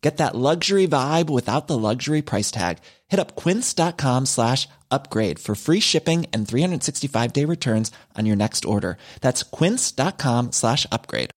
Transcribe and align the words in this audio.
Get 0.00 0.16
that 0.16 0.34
luxury 0.34 0.88
vibe 0.88 1.28
without 1.28 1.66
the 1.66 1.76
luxury 1.76 2.22
price 2.22 2.50
tag. 2.50 2.78
Hit 3.08 3.20
up 3.20 3.36
quince.com 3.36 4.24
slash 4.26 4.66
upgrade 4.90 5.38
for 5.38 5.54
free 5.54 5.80
shipping 5.80 6.26
and 6.32 6.48
365 6.48 7.32
day 7.32 7.44
returns 7.44 7.92
on 8.16 8.26
your 8.26 8.36
next 8.36 8.64
order. 8.64 8.96
That's 9.20 9.42
quince.com 9.42 10.52
slash 10.52 10.86
upgrade. 10.90 11.30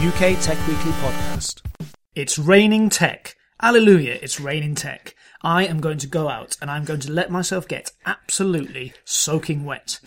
UK 0.00 0.40
Tech 0.40 0.56
Weekly 0.66 0.92
Podcast. 0.92 1.60
It's 2.14 2.38
raining 2.38 2.88
tech. 2.88 3.36
Alleluia, 3.62 4.18
it's 4.22 4.40
raining 4.40 4.74
tech. 4.74 5.14
I 5.42 5.66
am 5.66 5.82
going 5.82 5.98
to 5.98 6.06
go 6.06 6.30
out 6.30 6.56
and 6.62 6.70
I'm 6.70 6.86
going 6.86 7.00
to 7.00 7.12
let 7.12 7.30
myself 7.30 7.68
get 7.68 7.92
absolutely 8.06 8.94
soaking 9.04 9.66
wet. 9.66 10.00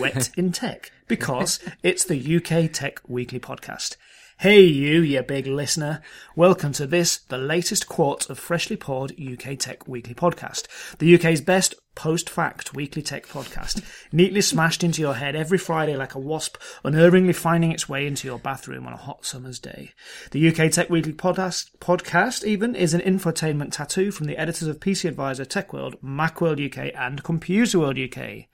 Wet 0.00 0.30
in 0.36 0.50
tech. 0.50 0.90
Because 1.08 1.60
it's 1.84 2.04
the 2.04 2.36
UK 2.36 2.72
Tech 2.72 3.00
Weekly 3.06 3.38
Podcast. 3.38 3.96
Hey 4.40 4.62
you, 4.62 5.00
you 5.00 5.22
big 5.22 5.46
listener. 5.46 6.02
Welcome 6.34 6.72
to 6.72 6.86
this, 6.86 7.18
the 7.18 7.38
latest 7.38 7.88
quart 7.88 8.28
of 8.28 8.40
freshly 8.40 8.76
poured 8.76 9.12
UK 9.12 9.56
Tech 9.56 9.86
Weekly 9.86 10.14
Podcast. 10.14 10.66
The 10.98 11.14
UK's 11.14 11.40
best 11.40 11.74
post-fact 11.96 12.74
weekly 12.74 13.02
tech 13.02 13.26
podcast, 13.26 13.82
neatly 14.12 14.40
smashed 14.40 14.84
into 14.84 15.00
your 15.00 15.14
head 15.14 15.34
every 15.34 15.58
Friday 15.58 15.96
like 15.96 16.14
a 16.14 16.20
wasp, 16.20 16.56
unerringly 16.84 17.32
finding 17.32 17.72
its 17.72 17.88
way 17.88 18.06
into 18.06 18.28
your 18.28 18.38
bathroom 18.38 18.86
on 18.86 18.92
a 18.92 18.98
hot 18.98 19.24
summer's 19.24 19.58
day. 19.58 19.92
The 20.30 20.48
UK 20.48 20.70
Tech 20.70 20.88
Weekly 20.90 21.14
podcast, 21.14 21.70
podcast 21.80 22.44
even 22.44 22.76
is 22.76 22.94
an 22.94 23.00
infotainment 23.00 23.72
tattoo 23.72 24.12
from 24.12 24.26
the 24.26 24.36
editors 24.36 24.68
of 24.68 24.78
PC 24.78 25.08
Advisor, 25.08 25.44
Tech 25.44 25.72
World, 25.72 25.96
Macworld 26.02 26.64
UK, 26.64 26.92
and 26.96 27.24
Computer 27.24 27.80
World 27.80 27.98
UK. 27.98 28.44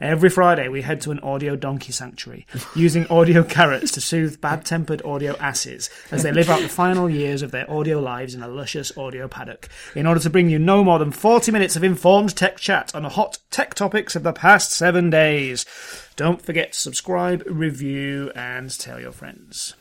Every 0.00 0.30
Friday 0.30 0.68
we 0.68 0.82
head 0.82 1.00
to 1.00 1.10
an 1.10 1.20
audio 1.20 1.56
donkey 1.56 1.92
sanctuary, 1.92 2.46
using 2.76 3.06
audio 3.08 3.42
carrots 3.42 3.90
to 3.92 4.00
soothe 4.00 4.40
bad-tempered 4.40 5.02
audio 5.04 5.36
asses 5.38 5.88
as 6.10 6.22
they 6.22 6.32
live 6.32 6.50
out 6.50 6.60
the 6.60 6.68
final 6.68 7.08
years 7.08 7.40
of 7.40 7.50
their 7.50 7.68
audio 7.70 7.98
lives 7.98 8.34
in 8.34 8.42
a 8.42 8.48
luscious 8.48 8.96
audio 8.98 9.26
paddock, 9.26 9.68
in 9.94 10.06
order 10.06 10.20
to 10.20 10.28
bring 10.28 10.50
you 10.50 10.58
no 10.58 10.84
more 10.84 10.98
than 10.98 11.10
40 11.10 11.50
minutes 11.50 11.76
of 11.76 11.82
informed 11.82 12.36
tech 12.36 12.58
chat 12.58 12.89
on 12.94 13.02
the 13.02 13.10
hot 13.10 13.38
tech 13.50 13.74
topics 13.74 14.16
of 14.16 14.22
the 14.22 14.32
past 14.32 14.72
seven 14.72 15.10
days. 15.10 15.64
Don't 16.16 16.42
forget 16.42 16.72
to 16.72 16.78
subscribe, 16.78 17.42
review, 17.46 18.30
and 18.34 18.76
tell 18.78 19.00
your 19.00 19.12
friends. 19.12 19.74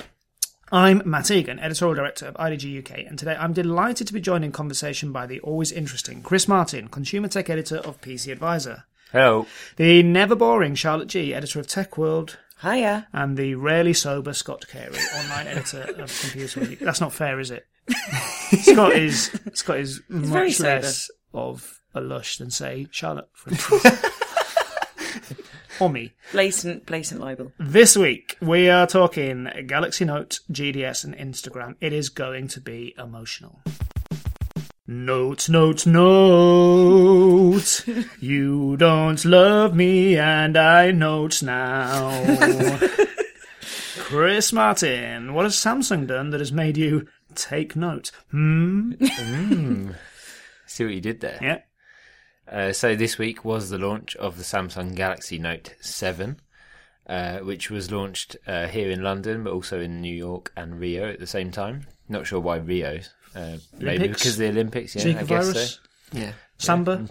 I'm 0.72 1.02
Matt 1.06 1.32
Egan, 1.32 1.60
editorial 1.60 1.96
director 1.96 2.28
of 2.28 2.36
IDG 2.36 2.80
UK, 2.80 3.00
and 3.08 3.18
today 3.18 3.36
I'm 3.40 3.54
delighted 3.54 4.06
to 4.08 4.14
be 4.14 4.22
joined 4.22 4.46
in 4.46 4.52
conversation 4.52 5.12
by 5.12 5.26
the 5.26 5.40
always 5.40 5.72
interesting 5.72 6.22
Chris 6.22 6.48
Martin, 6.48 6.88
consumer 6.90 7.28
tech 7.28 7.50
editor 7.50 7.78
of 7.78 8.00
PC 8.02 8.32
Advisor, 8.32 8.84
Hello. 9.12 9.48
the 9.78 10.04
never 10.04 10.36
boring 10.36 10.76
Charlotte 10.76 11.08
Jee, 11.08 11.34
editor 11.34 11.60
of 11.60 11.66
Tech 11.68 11.98
World, 11.98 12.38
Hiya. 12.62 13.08
and 13.14 13.36
the 13.36 13.56
rarely 13.56 13.94
sober 13.94 14.34
Scott 14.34 14.68
Carey, 14.68 14.94
online 15.18 15.48
editor 15.48 15.82
of 15.98 16.16
Computer 16.22 16.60
World. 16.60 16.78
That's 16.82 17.02
not 17.02 17.14
fair, 17.14 17.40
is 17.40 17.50
it? 17.50 17.66
Scott 18.62 18.92
is 18.94 19.32
Scott 19.54 19.80
is 19.80 20.02
very 20.08 20.50
much 20.50 20.60
less 20.60 21.10
of 21.34 21.79
a 22.00 22.02
lush 22.02 22.38
than 22.38 22.50
say 22.50 22.88
Charlotte, 22.92 23.30
for 23.34 23.50
instance. 23.52 24.06
or 25.80 25.90
me. 25.90 26.14
Blatant, 26.32 26.86
blatant 26.86 27.20
libel. 27.22 27.52
This 27.60 27.98
week 27.98 28.38
we 28.42 28.70
are 28.70 28.88
talking 28.88 29.50
Galaxy 29.68 30.06
Note, 30.06 30.40
GDS, 30.52 31.04
and 31.04 31.16
Instagram. 31.18 31.76
It 31.82 31.94
is 31.94 32.10
going 32.10 32.48
to 32.50 32.62
be 32.62 32.94
emotional. 32.98 33.62
Note, 34.88 35.50
note, 35.50 35.86
note. 35.86 37.86
you 38.20 38.76
don't 38.78 39.24
love 39.24 39.76
me, 39.76 40.18
and 40.18 40.58
I 40.58 40.90
note 40.92 41.44
now. 41.44 42.80
Chris 44.00 44.52
Martin, 44.52 45.36
what 45.36 45.46
has 45.46 45.54
Samsung 45.56 46.08
done 46.08 46.32
that 46.32 46.40
has 46.40 46.52
made 46.52 46.76
you 46.76 47.08
take 47.36 47.76
note? 47.76 48.10
Hmm? 48.32 48.94
See 50.66 50.84
what 50.86 50.94
you 50.96 51.02
did 51.02 51.22
there. 51.22 51.38
Yeah. 51.40 51.60
Uh, 52.52 52.72
so 52.74 52.96
this 52.96 53.18
week 53.18 53.46
was 53.46 53.70
the 53.70 53.78
launch 53.78 54.16
of 54.16 54.38
the 54.38 54.44
Samsung 54.44 54.96
Galaxy 54.96 55.38
Note 55.40 55.76
7, 55.82 56.40
uh, 57.08 57.40
which 57.40 57.70
was 57.70 57.92
launched 57.92 58.38
uh, 58.48 58.68
here 58.68 58.90
in 58.90 59.04
London, 59.04 59.44
but 59.44 59.54
also 59.54 59.80
in 59.80 60.02
New 60.02 60.14
York 60.16 60.52
and 60.58 60.80
Rio 60.80 61.10
at 61.12 61.20
the 61.20 61.28
same 61.28 61.52
time. 61.52 61.86
Not 62.08 62.26
sure 62.28 62.40
why 62.40 62.58
Rio. 62.58 63.00
Uh, 63.36 63.58
maybe 63.78 64.08
because 64.08 64.34
of 64.34 64.38
the 64.40 64.50
Olympics. 64.50 64.96
Yeah, 64.96 65.04
Zika 65.04 65.18
I 65.18 65.24
guess 65.24 65.46
virus? 65.52 65.80
so. 66.12 66.18
Yeah, 66.20 66.32
Samba? 66.58 67.08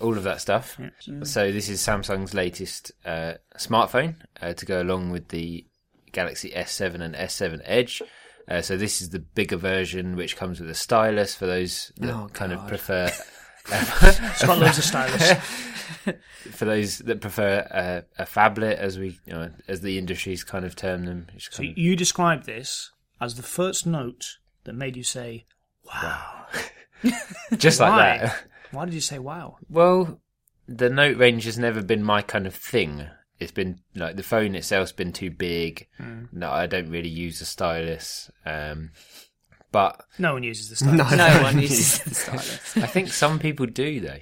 all 0.00 0.16
of 0.16 0.24
that 0.24 0.40
stuff. 0.40 0.78
So 1.22 1.52
this 1.52 1.68
is 1.68 1.80
Samsung's 1.80 2.34
latest 2.34 2.90
uh, 3.04 3.34
smartphone 3.56 4.16
uh, 4.42 4.52
to 4.54 4.66
go 4.66 4.82
along 4.82 5.10
with 5.10 5.28
the 5.28 5.64
Galaxy 6.12 6.50
S7 6.50 7.00
and 7.00 7.14
S7 7.14 7.60
Edge. 7.64 8.02
Uh, 8.48 8.62
so 8.62 8.76
this 8.76 9.00
is 9.02 9.10
the 9.10 9.18
bigger 9.18 9.56
version, 9.56 10.14
which 10.16 10.36
comes 10.36 10.60
with 10.60 10.70
a 10.70 10.74
stylus 10.74 11.34
for 11.34 11.46
those 11.46 11.92
that 11.98 12.12
Oh, 12.14 12.28
kind 12.32 12.52
of 12.52 12.60
God. 12.60 12.70
prefer. 13.66 14.32
Scott 14.36 14.58
loves 14.58 14.78
a 14.78 14.82
stylus. 14.82 15.32
for 16.52 16.64
those 16.64 16.98
that 16.98 17.20
prefer 17.20 17.66
uh, 17.70 18.22
a 18.22 18.26
phablet, 18.26 18.76
as 18.76 18.98
we, 18.98 19.18
you 19.26 19.32
know, 19.32 19.50
as 19.68 19.80
the 19.80 19.98
industries 19.98 20.44
kind 20.44 20.64
of 20.64 20.76
term 20.76 21.04
them. 21.04 21.26
It's 21.34 21.48
So 21.54 21.62
of- 21.62 21.76
you 21.78 21.96
describe 21.96 22.44
this 22.44 22.90
as 23.20 23.34
the 23.36 23.42
first 23.42 23.86
note 23.86 24.38
that 24.64 24.74
made 24.74 24.96
you 24.96 25.02
say, 25.02 25.46
wow. 25.84 26.46
just 27.56 27.80
like 27.80 27.90
Why? 27.90 28.18
that. 28.18 28.44
Why 28.72 28.84
did 28.84 28.94
you 28.94 29.00
say 29.00 29.18
wow? 29.18 29.56
Well, 29.68 30.20
the 30.68 30.90
Note 30.90 31.16
range 31.16 31.44
has 31.44 31.58
never 31.58 31.82
been 31.82 32.02
my 32.02 32.22
kind 32.22 32.46
of 32.46 32.54
thing. 32.54 33.06
It's 33.38 33.52
been 33.52 33.80
like 33.94 34.16
the 34.16 34.22
phone 34.22 34.54
itself's 34.54 34.92
been 34.92 35.12
too 35.12 35.30
big. 35.30 35.86
No, 36.32 36.50
I 36.50 36.66
don't 36.66 36.90
really 36.90 37.08
use 37.08 37.40
a 37.40 37.44
stylus. 37.44 38.30
Um, 38.44 38.90
but 39.76 40.04
No 40.18 40.32
one 40.32 40.42
uses 40.42 40.70
the 40.70 40.76
stylus. 40.76 41.12
No 41.12 41.42
one 41.42 41.60
uses 41.60 41.98
the 42.04 42.14
stylus. 42.14 42.76
I 42.78 42.86
think 42.86 43.08
some 43.08 43.38
people 43.38 43.66
do, 43.66 44.00
though. 44.00 44.20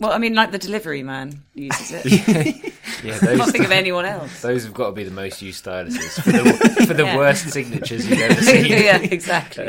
Well, 0.00 0.10
I 0.12 0.18
mean, 0.18 0.34
like 0.34 0.50
the 0.50 0.58
delivery 0.58 1.02
man 1.04 1.42
uses 1.54 1.92
it. 2.04 2.72
Yeah, 3.04 3.18
I 3.20 3.36
can't 3.36 3.52
think 3.52 3.64
of 3.66 3.70
anyone 3.70 4.06
else. 4.06 4.40
those 4.40 4.64
have 4.64 4.72
got 4.72 4.86
to 4.86 4.92
be 4.92 5.04
the 5.04 5.10
most 5.10 5.42
used 5.42 5.62
styluses 5.64 6.22
for 6.22 6.32
the, 6.32 6.86
for 6.86 6.94
the 6.94 7.02
Yeah. 7.02 7.16
worst 7.18 7.50
signatures 7.50 8.08
you've 8.08 8.18
ever 8.18 8.40
seen. 8.40 8.64
yeah, 8.64 8.96
exactly. 8.96 9.68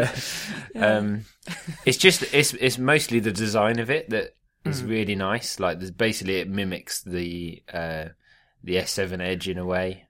Um, 0.74 1.26
it's 1.86 1.98
just 1.98 2.24
it's 2.34 2.54
it's 2.54 2.78
mostly 2.78 3.20
the 3.20 3.34
design 3.34 3.80
of 3.80 3.90
it 3.90 4.10
that 4.12 4.36
is 4.64 4.82
Mm. 4.82 4.90
really 4.90 5.16
nice. 5.16 5.60
Like 5.60 5.80
there's 5.80 5.92
basically 5.92 6.38
it 6.38 6.50
mimics 6.50 7.02
the 7.04 7.62
uh, 7.74 8.06
the 8.64 8.76
S7 8.78 9.20
Edge 9.20 9.50
in 9.50 9.58
a 9.58 9.66
way 9.66 10.08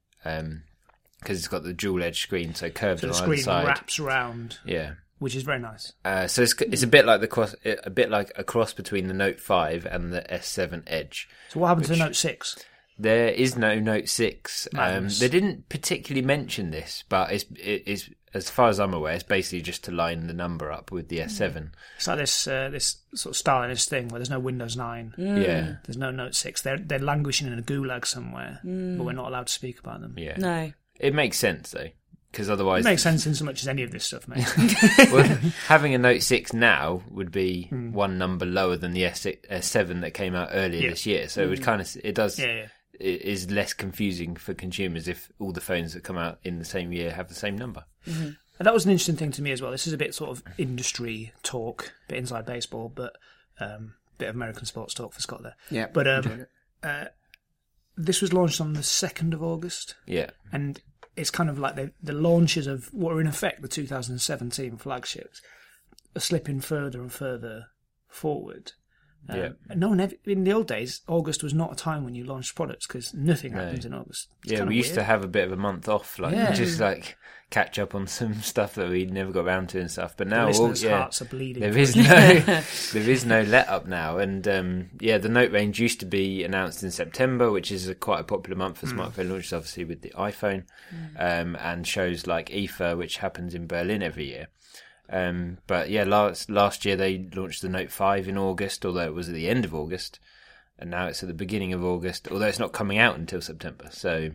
because 1.26 1.40
it's 1.40 1.48
got 1.48 1.64
the 1.64 1.74
dual 1.74 2.02
edge 2.04 2.22
screen, 2.22 2.54
so 2.56 2.70
curved 2.70 3.02
So 3.02 3.08
the 3.08 3.14
on 3.14 3.18
either 3.18 3.26
screen 3.26 3.44
side. 3.44 3.68
wraps 3.68 4.00
around, 4.00 4.60
Yeah. 4.66 4.94
which 5.20 5.36
is 5.36 5.44
very 5.44 5.60
nice. 5.60 5.92
Uh, 6.06 6.28
so 6.28 6.42
it's 6.44 6.54
it's 6.62 6.84
a 6.84 6.88
bit 6.88 7.06
like 7.06 7.20
the 7.22 7.28
cross, 7.28 7.56
a 7.66 7.90
bit 7.90 8.10
like 8.10 8.32
a 8.36 8.44
cross 8.44 8.74
between 8.74 9.08
the 9.08 9.14
Note 9.14 9.40
5 9.40 9.86
and 9.86 10.14
the 10.14 10.22
S7 10.30 10.84
Edge. 10.88 11.28
So 11.50 11.60
what 11.60 11.68
happened 11.68 11.88
to 11.88 11.94
the 11.94 12.00
Note 12.00 12.16
6? 12.16 12.58
There 12.98 13.28
is 13.28 13.58
no 13.58 13.78
Note 13.80 14.08
6. 14.08 14.70
Um, 14.78 15.10
they 15.20 15.28
didn't 15.28 15.68
particularly 15.68 16.26
mention 16.26 16.72
this, 16.72 17.04
but 17.10 17.30
it's, 17.32 17.44
it, 17.56 17.84
it's 17.86 18.10
as 18.34 18.50
far 18.50 18.68
as 18.70 18.80
I'm 18.82 18.94
aware, 18.94 19.14
it's 19.14 19.24
basically 19.24 19.62
just 19.62 19.84
to 19.86 19.92
line 19.92 20.28
the 20.28 20.34
number 20.34 20.70
up 20.72 20.92
with 20.92 21.08
the 21.10 21.20
S7. 21.20 21.72
It's 21.98 22.08
like 22.08 22.18
this 22.18 22.48
uh, 22.48 22.70
this 22.70 22.98
sort 23.14 23.36
of 23.36 23.42
Stalinist 23.42 23.88
thing 23.90 24.08
where 24.10 24.20
there's 24.20 24.30
no 24.30 24.40
Windows 24.40 24.76
9, 24.78 25.14
Yeah, 25.18 25.76
there's 25.86 25.98
no 25.98 26.12
Note 26.12 26.36
6. 26.36 26.62
They're, 26.62 26.78
they're 26.78 27.00
languishing 27.00 27.48
in 27.48 27.58
a 27.60 27.62
gulag 27.62 28.06
somewhere, 28.06 28.60
Mm. 28.66 28.98
but 28.98 29.06
we're 29.06 29.12
not 29.14 29.28
allowed 29.30 29.48
to 29.48 29.54
speak 29.54 29.80
about 29.80 30.00
them. 30.02 30.16
yeah. 30.18 30.36
No. 30.38 30.72
It 31.00 31.14
makes 31.14 31.38
sense 31.38 31.72
though, 31.72 31.90
because 32.32 32.50
otherwise, 32.50 32.86
It 32.86 32.90
makes 32.90 33.04
sense 33.04 33.26
in 33.28 33.36
so 33.36 33.46
much 33.46 33.62
as 33.62 33.68
any 33.68 33.84
of 33.84 33.92
this 33.92 34.06
stuff, 34.06 34.28
mate. 34.28 34.46
well, 35.12 35.24
having 35.68 35.94
a 35.94 35.98
Note 35.98 36.22
6 36.22 36.54
now 36.54 37.04
would 37.10 37.32
be 37.32 37.68
one 37.72 38.18
number 38.18 38.46
lower 38.46 38.76
than 38.78 38.92
the 38.94 39.04
S6, 39.04 39.48
S7 39.50 40.02
that 40.02 40.14
came 40.14 40.36
out 40.36 40.50
earlier 40.52 40.84
Yeah. 40.84 40.90
this 40.92 41.06
year. 41.06 41.28
So 41.30 41.44
it 41.44 41.50
would 41.50 41.62
kind 41.64 41.82
of, 41.82 41.98
it 42.04 42.16
does, 42.16 42.40
yeah, 42.40 42.46
yeah. 42.48 42.68
it 43.00 43.22
is 43.22 43.52
less 43.52 43.74
confusing 43.74 44.36
for 44.36 44.54
consumers 44.54 45.08
if 45.08 45.30
all 45.40 45.52
the 45.52 45.62
phones 45.62 45.94
that 45.94 46.04
come 46.04 46.18
out 46.18 46.40
in 46.44 46.60
the 46.60 46.66
same 46.66 46.92
year 46.92 47.12
have 47.12 47.28
the 47.30 47.36
same 47.36 47.58
number. 47.58 47.86
And 48.06 48.66
that 48.66 48.74
was 48.74 48.86
an 48.86 48.92
interesting 48.92 49.18
thing 49.18 49.32
to 49.34 49.42
me 49.42 49.52
as 49.52 49.62
well. 49.62 49.72
This 49.72 49.86
is 49.88 49.92
a 49.94 49.98
bit 49.98 50.16
sort 50.16 50.30
of 50.32 50.44
industry 50.58 51.34
talk, 51.44 51.94
bit 52.08 52.18
inside 52.20 52.46
baseball, 52.46 52.90
but 52.94 53.18
um, 53.60 53.96
bit 54.18 54.30
of 54.30 54.36
American 54.36 54.66
sports 54.66 54.94
talk 54.94 55.12
for 55.14 55.20
Scott 55.22 55.44
there. 55.44 55.56
Yeah, 55.70 55.88
But 55.92 56.08
um, 56.08 56.46
uh, 56.84 57.06
this 57.98 58.22
was 58.22 58.34
launched 58.34 58.60
on 58.62 58.74
the 58.74 58.84
second 58.84 59.34
of 59.34 59.42
August, 59.44 59.96
Yeah. 60.06 60.32
and 60.52 60.82
it's 61.16 61.32
kind 61.32 61.50
of 61.50 61.58
like 61.60 61.76
the 61.76 61.92
the 62.04 62.14
launches 62.14 62.68
of 62.68 62.94
what 62.94 63.14
are 63.14 63.22
in 63.22 63.28
effect 63.28 63.62
the 63.62 63.68
2017 63.68 64.78
flagships 64.78 65.42
are 66.16 66.20
slipping 66.20 66.60
further 66.60 67.02
and 67.02 67.12
further 67.12 67.68
forward. 68.08 68.74
Um, 69.30 69.38
Yeah. 69.40 69.50
No 69.76 69.90
one 69.90 70.00
ever, 70.00 70.16
in 70.26 70.44
the 70.44 70.54
old 70.54 70.68
days, 70.68 71.02
August 71.08 71.42
was 71.44 71.54
not 71.54 71.72
a 71.74 71.76
time 71.76 72.04
when 72.06 72.16
you 72.16 72.24
launched 72.26 72.56
products 72.56 72.86
because 72.88 73.14
nothing 73.14 73.54
No. 73.54 73.64
happens 73.64 73.86
in 73.86 73.94
August. 73.94 74.30
It's 74.44 74.54
Yeah, 74.54 74.64
we 74.64 74.76
used 74.76 74.94
to 74.96 75.04
have 75.04 75.24
a 75.24 75.28
bit 75.28 75.46
of 75.46 75.52
a 75.52 75.56
month 75.58 75.88
off, 75.90 76.20
like 76.20 76.34
Yeah. 76.36 76.54
just 76.54 76.80
like 76.80 77.18
catch 77.50 77.78
up 77.80 77.94
on 77.96 78.06
some 78.20 78.36
stuff 78.42 78.76
that 78.76 78.90
we 78.90 79.06
never 79.06 79.32
got 79.32 79.46
around 79.46 79.70
to 79.70 79.80
and 79.80 79.90
stuff. 79.90 80.16
But 80.18 80.28
now, 80.28 80.50
all, 80.52 80.76
yeah, 80.76 80.98
hearts 81.00 81.22
are 81.22 81.26
bleeding. 81.26 81.62
there 81.62 81.78
is 81.78 81.96
no 81.96 82.04
there 82.94 83.10
is 83.10 83.26
no 83.26 83.42
let 83.44 83.68
up 83.68 83.88
now. 83.88 84.18
And 84.20 84.48
um, 84.48 84.90
yeah, 85.00 85.18
the 85.18 85.30
Note 85.30 85.52
range 85.52 85.80
used 85.80 86.00
to 86.02 86.06
be 86.06 86.44
announced 86.44 86.84
in 86.84 86.92
September, 86.92 87.52
which 87.52 87.72
is 87.72 87.88
a, 87.88 87.96
quite 87.96 88.20
a 88.20 88.24
popular 88.24 88.56
month 88.58 88.78
for 88.80 88.88
smartphone 88.88 89.30
launches, 89.30 89.54
obviously 89.54 89.86
with 89.86 90.02
the 90.02 90.10
iPhone, 90.18 90.64
um, 91.18 91.56
and 91.56 91.88
shows 91.88 92.28
like 92.28 92.50
IFA, 92.50 92.98
which 92.98 93.18
happens 93.18 93.54
in 93.56 93.66
Berlin 93.68 94.04
every 94.04 94.28
year. 94.28 94.48
Um, 95.10 95.60
but 95.68 95.90
yeah, 95.90 96.04
last 96.04 96.50
last 96.50 96.86
year 96.86 96.96
they 96.96 97.28
launched 97.36 97.62
the 97.62 97.70
Note 97.70 97.92
Five 97.92 98.28
in 98.28 98.38
August, 98.38 98.86
although 98.86 99.06
it 99.06 99.14
was 99.14 99.30
at 99.30 99.36
the 99.36 99.50
end 99.50 99.66
of 99.66 99.76
August, 99.76 100.20
and 100.80 100.90
now 100.90 101.08
it's 101.08 101.22
at 101.24 101.28
the 101.28 101.34
beginning 101.36 101.74
of 101.74 101.84
August, 101.84 102.28
although 102.32 102.48
it's 102.48 102.60
not 102.60 102.74
coming 102.74 102.98
out 102.98 103.18
until 103.18 103.42
September. 103.42 103.90
So 103.92 104.32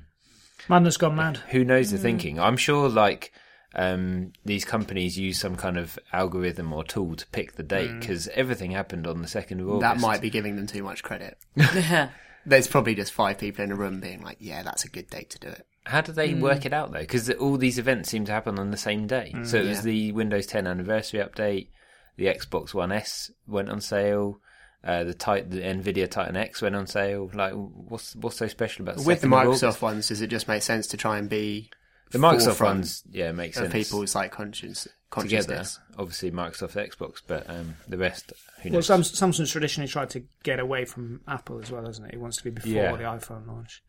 Madness 0.69 0.97
gone 0.97 1.17
mad. 1.17 1.39
who 1.51 1.65
knows 1.65 1.91
the 1.91 1.99
thinking? 1.99 2.39
I'm 2.39 2.57
sure 2.57 2.89
like 2.89 3.33
um, 3.75 4.33
these 4.45 4.65
companies 4.65 5.19
use 5.19 5.41
some 5.41 5.57
kind 5.57 5.77
of 5.77 5.99
algorithm 6.13 6.73
or 6.73 6.85
tool 6.85 7.17
to 7.17 7.27
pick 7.29 7.55
the 7.55 7.63
date 7.63 8.01
because 8.01 8.29
everything 8.29 8.73
happened 8.73 9.07
on 9.07 9.23
the 9.23 9.29
second 9.29 9.61
of 9.61 9.69
August. 9.69 9.81
That 9.81 10.01
might 10.01 10.21
be 10.21 10.31
giving 10.31 10.57
them 10.57 10.67
too 10.67 10.83
much 10.83 11.03
credit. 11.03 11.39
There's 12.47 12.69
probably 12.69 12.95
just 12.95 13.13
five 13.13 13.39
people 13.39 13.65
in 13.65 13.71
a 13.71 13.77
room 13.77 14.01
being 14.01 14.23
like, 14.23 14.39
"Yeah, 14.41 14.63
that's 14.63 14.85
a 14.85 14.89
good 14.89 15.11
date 15.11 15.31
to 15.31 15.39
do 15.39 15.49
it." 15.49 15.67
How 15.87 16.01
do 16.03 16.13
they 16.13 16.35
work 16.35 16.67
it 16.67 16.73
out 16.73 16.93
though? 16.93 16.99
Because 17.01 17.31
all 17.31 17.57
these 17.57 17.79
events 17.79 18.11
seem 18.11 18.25
to 18.27 18.33
happen 18.33 18.59
on 18.59 18.71
the 18.71 18.77
same 18.77 19.07
day. 19.07 19.35
so 19.45 19.59
it 19.59 19.67
was 19.67 19.79
yeah. 19.79 19.83
the 19.83 20.13
Windows 20.13 20.47
10 20.47 20.67
anniversary 20.67 21.21
update. 21.21 21.69
The 22.17 22.27
Xbox 22.27 22.75
One 22.75 22.93
S 22.93 23.31
went 23.47 23.71
on 23.71 23.81
sale. 23.81 24.41
Uh, 24.85 25.05
the, 25.05 25.15
Tit- 25.15 25.51
the 25.51 25.61
Nvidia 25.61 26.11
Titan 26.11 26.37
X 26.37 26.63
went 26.63 26.75
on 26.75 26.87
sale. 26.87 27.31
Like, 27.35 27.53
what's 27.55 28.15
what's 28.17 28.37
so 28.37 28.47
special 28.49 28.83
about 28.83 28.97
With 29.05 29.21
the 29.21 29.27
2nd 29.27 29.43
of 29.43 29.49
August? 29.49 29.63
Microsoft 29.65 29.83
ones, 29.83 30.09
does 30.09 30.21
it 30.23 30.29
just 30.29 30.49
make 30.49 30.63
sense 30.63 30.87
to 30.89 30.97
try 30.97 31.19
and 31.19 31.29
be 31.29 31.71
The 32.13 32.19
Microsoft 32.19 32.63
ones, 32.63 33.03
yeah, 33.11 33.33
makes 33.33 33.57
of 33.59 33.71
sense. 33.71 33.89
people's 33.89 34.15
like 34.15 34.33
conscience 34.33 34.83
together. 34.85 34.97
consciousness? 35.11 35.79
Obviously, 35.99 36.31
Microsoft 36.31 36.77
Xbox, 36.77 37.21
but 37.27 37.49
um, 37.51 37.77
the 37.89 37.99
rest, 37.99 38.33
who 38.63 38.71
Well, 38.71 38.79
knows? 38.79 38.87
Sam, 38.87 39.01
Samsung's 39.03 39.51
traditionally 39.51 39.89
tried 39.89 40.09
to 40.11 40.25
get 40.45 40.59
away 40.61 40.85
from 40.87 41.21
Apple 41.29 41.61
as 41.63 41.71
well, 41.71 41.85
hasn't 41.85 42.09
it? 42.09 42.15
It 42.15 42.21
wants 42.21 42.39
to 42.39 42.45
be 42.45 42.51
before 42.51 42.71
Yeah. 42.71 42.97
the 42.97 43.03
iPhone 43.05 43.47
launch. 43.49 43.83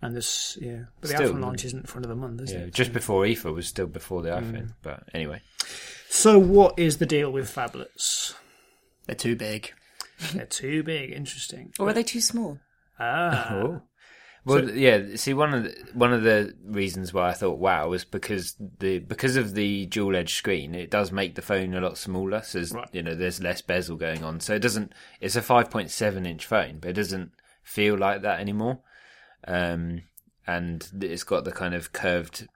And 0.00 0.14
this, 0.16 0.56
yeah, 0.60 0.84
but 1.00 1.10
the 1.10 1.16
Still- 1.16 1.32
iPhone 1.34 1.40
launch 1.40 1.64
isn't 1.64 1.88
for 1.88 1.98
another 1.98 2.14
month, 2.14 2.40
is 2.42 2.52
it? 2.52 2.54
Yeah, 2.54 2.60
it? 2.66 2.74
just 2.74 2.92
before 2.92 3.24
IFA 3.24 3.52
was 3.52 3.66
still 3.66 3.88
before 3.88 4.22
the 4.22 4.28
iPhone. 4.30 4.74
But 4.82 5.02
anyway, 5.12 5.42
So, 6.08 6.38
what 6.38 6.78
is 6.78 6.98
the 6.98 7.06
deal 7.06 7.30
with 7.32 7.52
phablets? 7.52 8.34
They're 9.06 9.16
too 9.16 9.34
big. 9.34 9.72
They're 10.32 10.46
too 10.46 10.82
big. 10.84 11.10
Interesting. 11.12 11.72
Or 11.80 11.88
are 11.88 11.92
they 11.92 12.02
too 12.04 12.20
small? 12.20 12.58
Ah, 13.00 13.48
oh. 13.52 13.82
Well, 14.44 14.70
yeah. 14.70 15.16
See, 15.16 15.34
one 15.34 15.52
of 15.52 15.64
the, 15.64 15.74
one 15.94 16.12
of 16.12 16.22
the 16.22 16.54
reasons 16.64 17.12
why 17.12 17.28
I 17.28 17.32
thought 17.34 17.58
wow 17.58 17.88
was 17.88 18.04
because 18.04 18.54
the 18.78 19.00
because 19.00 19.36
of 19.36 19.54
the 19.54 19.84
dual 19.86 20.16
edge 20.16 20.34
screen, 20.34 20.74
it 20.74 20.90
does 20.90 21.12
make 21.12 21.34
the 21.34 21.42
phone 21.42 21.74
a 21.74 21.80
lot 21.80 21.98
smaller. 21.98 22.40
So 22.42 22.62
Right. 22.72 22.88
you 22.92 23.02
know, 23.02 23.14
there's 23.14 23.42
less 23.42 23.60
bezel 23.62 23.96
going 23.96 24.24
on. 24.24 24.40
So 24.40 24.54
it 24.54 24.60
doesn't. 24.62 24.92
It's 25.20 25.36
a 25.36 25.42
5.7 25.42 26.26
inch 26.26 26.46
phone, 26.46 26.78
but 26.78 26.90
it 26.90 26.94
doesn't 26.94 27.32
feel 27.62 27.98
like 27.98 28.22
that 28.22 28.40
anymore. 28.40 28.80
Um, 29.46 30.02
and 30.46 30.88
it's 31.00 31.24
got 31.24 31.44
the 31.44 31.52
kind 31.52 31.74
of 31.74 31.92
curved 31.92 32.48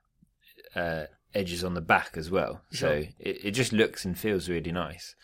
uh, 0.75 1.05
edges 1.33 1.63
on 1.63 1.73
the 1.73 1.81
back 1.81 2.11
as 2.15 2.29
well. 2.31 2.61
So 2.71 2.89
it, 3.19 3.45
it 3.45 3.51
just 3.51 3.71
looks 3.73 4.03
and 4.05 4.17
feels 4.17 4.49
really 4.49 4.71
nice. 4.71 5.15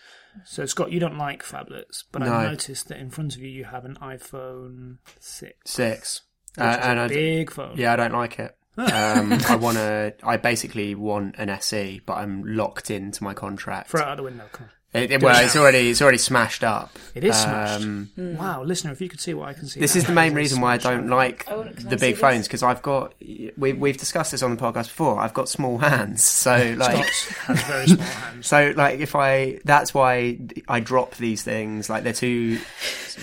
so 0.46 0.66
Scott, 0.66 0.92
you 0.92 1.00
don't 1.00 1.18
like 1.18 1.44
phablets, 1.44 2.04
but 2.12 2.20
No. 2.22 2.32
I 2.34 2.48
noticed 2.50 2.88
that 2.90 3.00
in 3.00 3.10
front 3.10 3.36
of 3.36 3.42
you 3.42 3.50
you 3.50 3.66
have 3.66 3.86
an 3.86 3.98
iPhone 4.02 4.98
six, 5.20 5.54
Six. 5.66 6.22
Uh, 6.58 6.62
and 6.82 7.00
a 7.00 7.04
I, 7.04 7.08
big 7.08 7.52
phone. 7.52 7.74
yeah, 7.78 7.94
I 7.94 7.96
don't 7.96 8.14
like 8.14 8.40
it. 8.40 8.56
um, 8.78 9.34
I 9.48 9.56
want 9.58 9.78
to. 9.78 10.14
I 10.24 10.38
basically 10.38 10.96
want 10.96 11.36
an 11.38 11.50
SE, 11.50 12.02
but 12.06 12.14
I'm 12.14 12.44
locked 12.44 12.90
into 12.90 13.24
my 13.24 13.34
contract. 13.34 13.90
Throw 13.90 14.02
it 14.02 14.08
out 14.08 14.18
the 14.18 14.24
window. 14.24 14.46
Come 14.52 14.66
on. 14.68 14.72
It, 14.92 15.12
it- 15.12 15.22
well, 15.22 15.44
it's 15.46 15.56
already 15.56 15.92
it's 15.92 16.02
already 16.02 16.18
smashed 16.18 16.64
up. 16.64 16.98
It 17.14 17.24
is 17.24 17.36
smashed. 17.36 17.84
Um, 17.86 18.10
Wow, 18.18 18.64
listener, 18.64 18.92
if 18.92 19.02
you 19.02 19.08
could 19.10 19.20
see 19.20 19.36
what 19.36 19.48
I 19.50 19.54
can 19.54 19.68
see. 19.68 19.80
This 19.80 19.94
now, 19.94 20.00
is 20.00 20.06
the 20.08 20.14
main 20.14 20.34
reason 20.34 20.62
why 20.62 20.74
I 20.74 20.78
don't 20.78 21.08
like 21.10 21.46
Oh, 21.48 21.64
can 21.64 21.86
I 21.88 21.90
the 21.92 21.98
big 21.98 22.18
phones 22.18 22.48
because 22.48 22.64
I've 22.64 22.82
got 22.82 23.14
we 23.56 23.74
we've 23.74 23.98
discussed 23.98 24.32
this 24.32 24.42
on 24.42 24.56
the 24.56 24.62
podcast 24.62 24.86
before. 24.86 25.20
I've 25.20 25.34
got 25.36 25.48
small 25.48 25.78
hands, 25.78 26.24
so 26.24 26.74
like 26.78 27.06
has 27.06 27.62
very 27.64 27.86
small 27.88 27.98
hands. 28.08 28.48
so 28.48 28.74
like 28.76 29.00
if 29.00 29.16
I 29.16 29.60
that's 29.64 29.94
why 29.94 30.40
I 30.68 30.80
drop 30.80 31.16
these 31.18 31.44
things 31.44 31.88
like 31.90 32.04
they're 32.04 32.14
too 32.14 32.60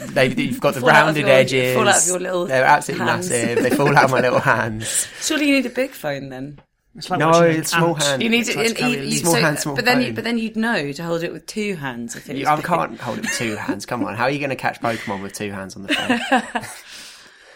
they 0.06 0.28
you've 0.28 0.60
got 0.60 0.74
the 0.74 0.80
Fall 0.82 0.90
out 0.90 1.08
of 1.08 1.16
rounded 1.16 1.20
your- 1.26 1.30
edges. 1.30 1.74
fall 1.74 1.88
out 1.88 1.96
of 2.00 2.06
your 2.06 2.20
little 2.20 2.46
they're 2.46 2.64
absolutely 2.64 3.06
hands. 3.06 3.28
massive. 3.30 3.62
They 3.64 3.70
fall 3.70 3.96
out 3.96 4.04
of 4.04 4.10
my 4.12 4.20
little 4.20 4.38
hands. 4.40 5.08
Surely 5.20 5.48
you 5.48 5.54
need 5.56 5.66
a 5.66 5.70
big 5.70 5.90
phone 5.90 6.28
then. 6.28 6.60
It's 6.96 7.10
like 7.10 7.18
No, 7.20 7.28
watching 7.30 7.58
it's 7.58 7.70
small 7.72 7.94
ant 7.94 8.02
hand. 8.02 8.22
You 8.22 8.28
need 8.30 8.44
try 8.46 8.62
to, 8.62 8.68
to 8.70 8.74
carry 8.74 8.92
a 8.94 8.96
you- 9.02 9.02
you- 9.08 9.18
Small 9.18 9.32
so- 9.34 9.40
hand, 9.40 9.58
small 9.58 9.76
but 9.76 9.84
then 9.84 10.00
you, 10.00 10.06
phone. 10.06 10.14
but 10.14 10.24
then 10.24 10.38
you'd 10.38 10.56
know 10.56 10.92
to 10.92 11.02
hold 11.04 11.22
it 11.22 11.32
with 11.32 11.46
two 11.46 11.74
hands. 11.76 12.16
If 12.16 12.28
it 12.30 12.36
You, 12.36 12.46
I 12.46 12.56
big. 12.56 12.64
can't 12.64 12.98
hold 13.00 13.18
it 13.18 13.22
with 13.22 13.32
two 13.36 13.54
hands. 13.56 13.84
Come 13.86 14.04
on, 14.04 14.14
how 14.16 14.24
are 14.24 14.30
you 14.30 14.38
going 14.38 14.50
to 14.50 14.56
catch 14.56 14.80
Pokemon 14.80 15.22
with 15.22 15.32
two 15.34 15.50
hands 15.52 15.76
on 15.76 15.82
the 15.82 15.94
phone 15.94 16.62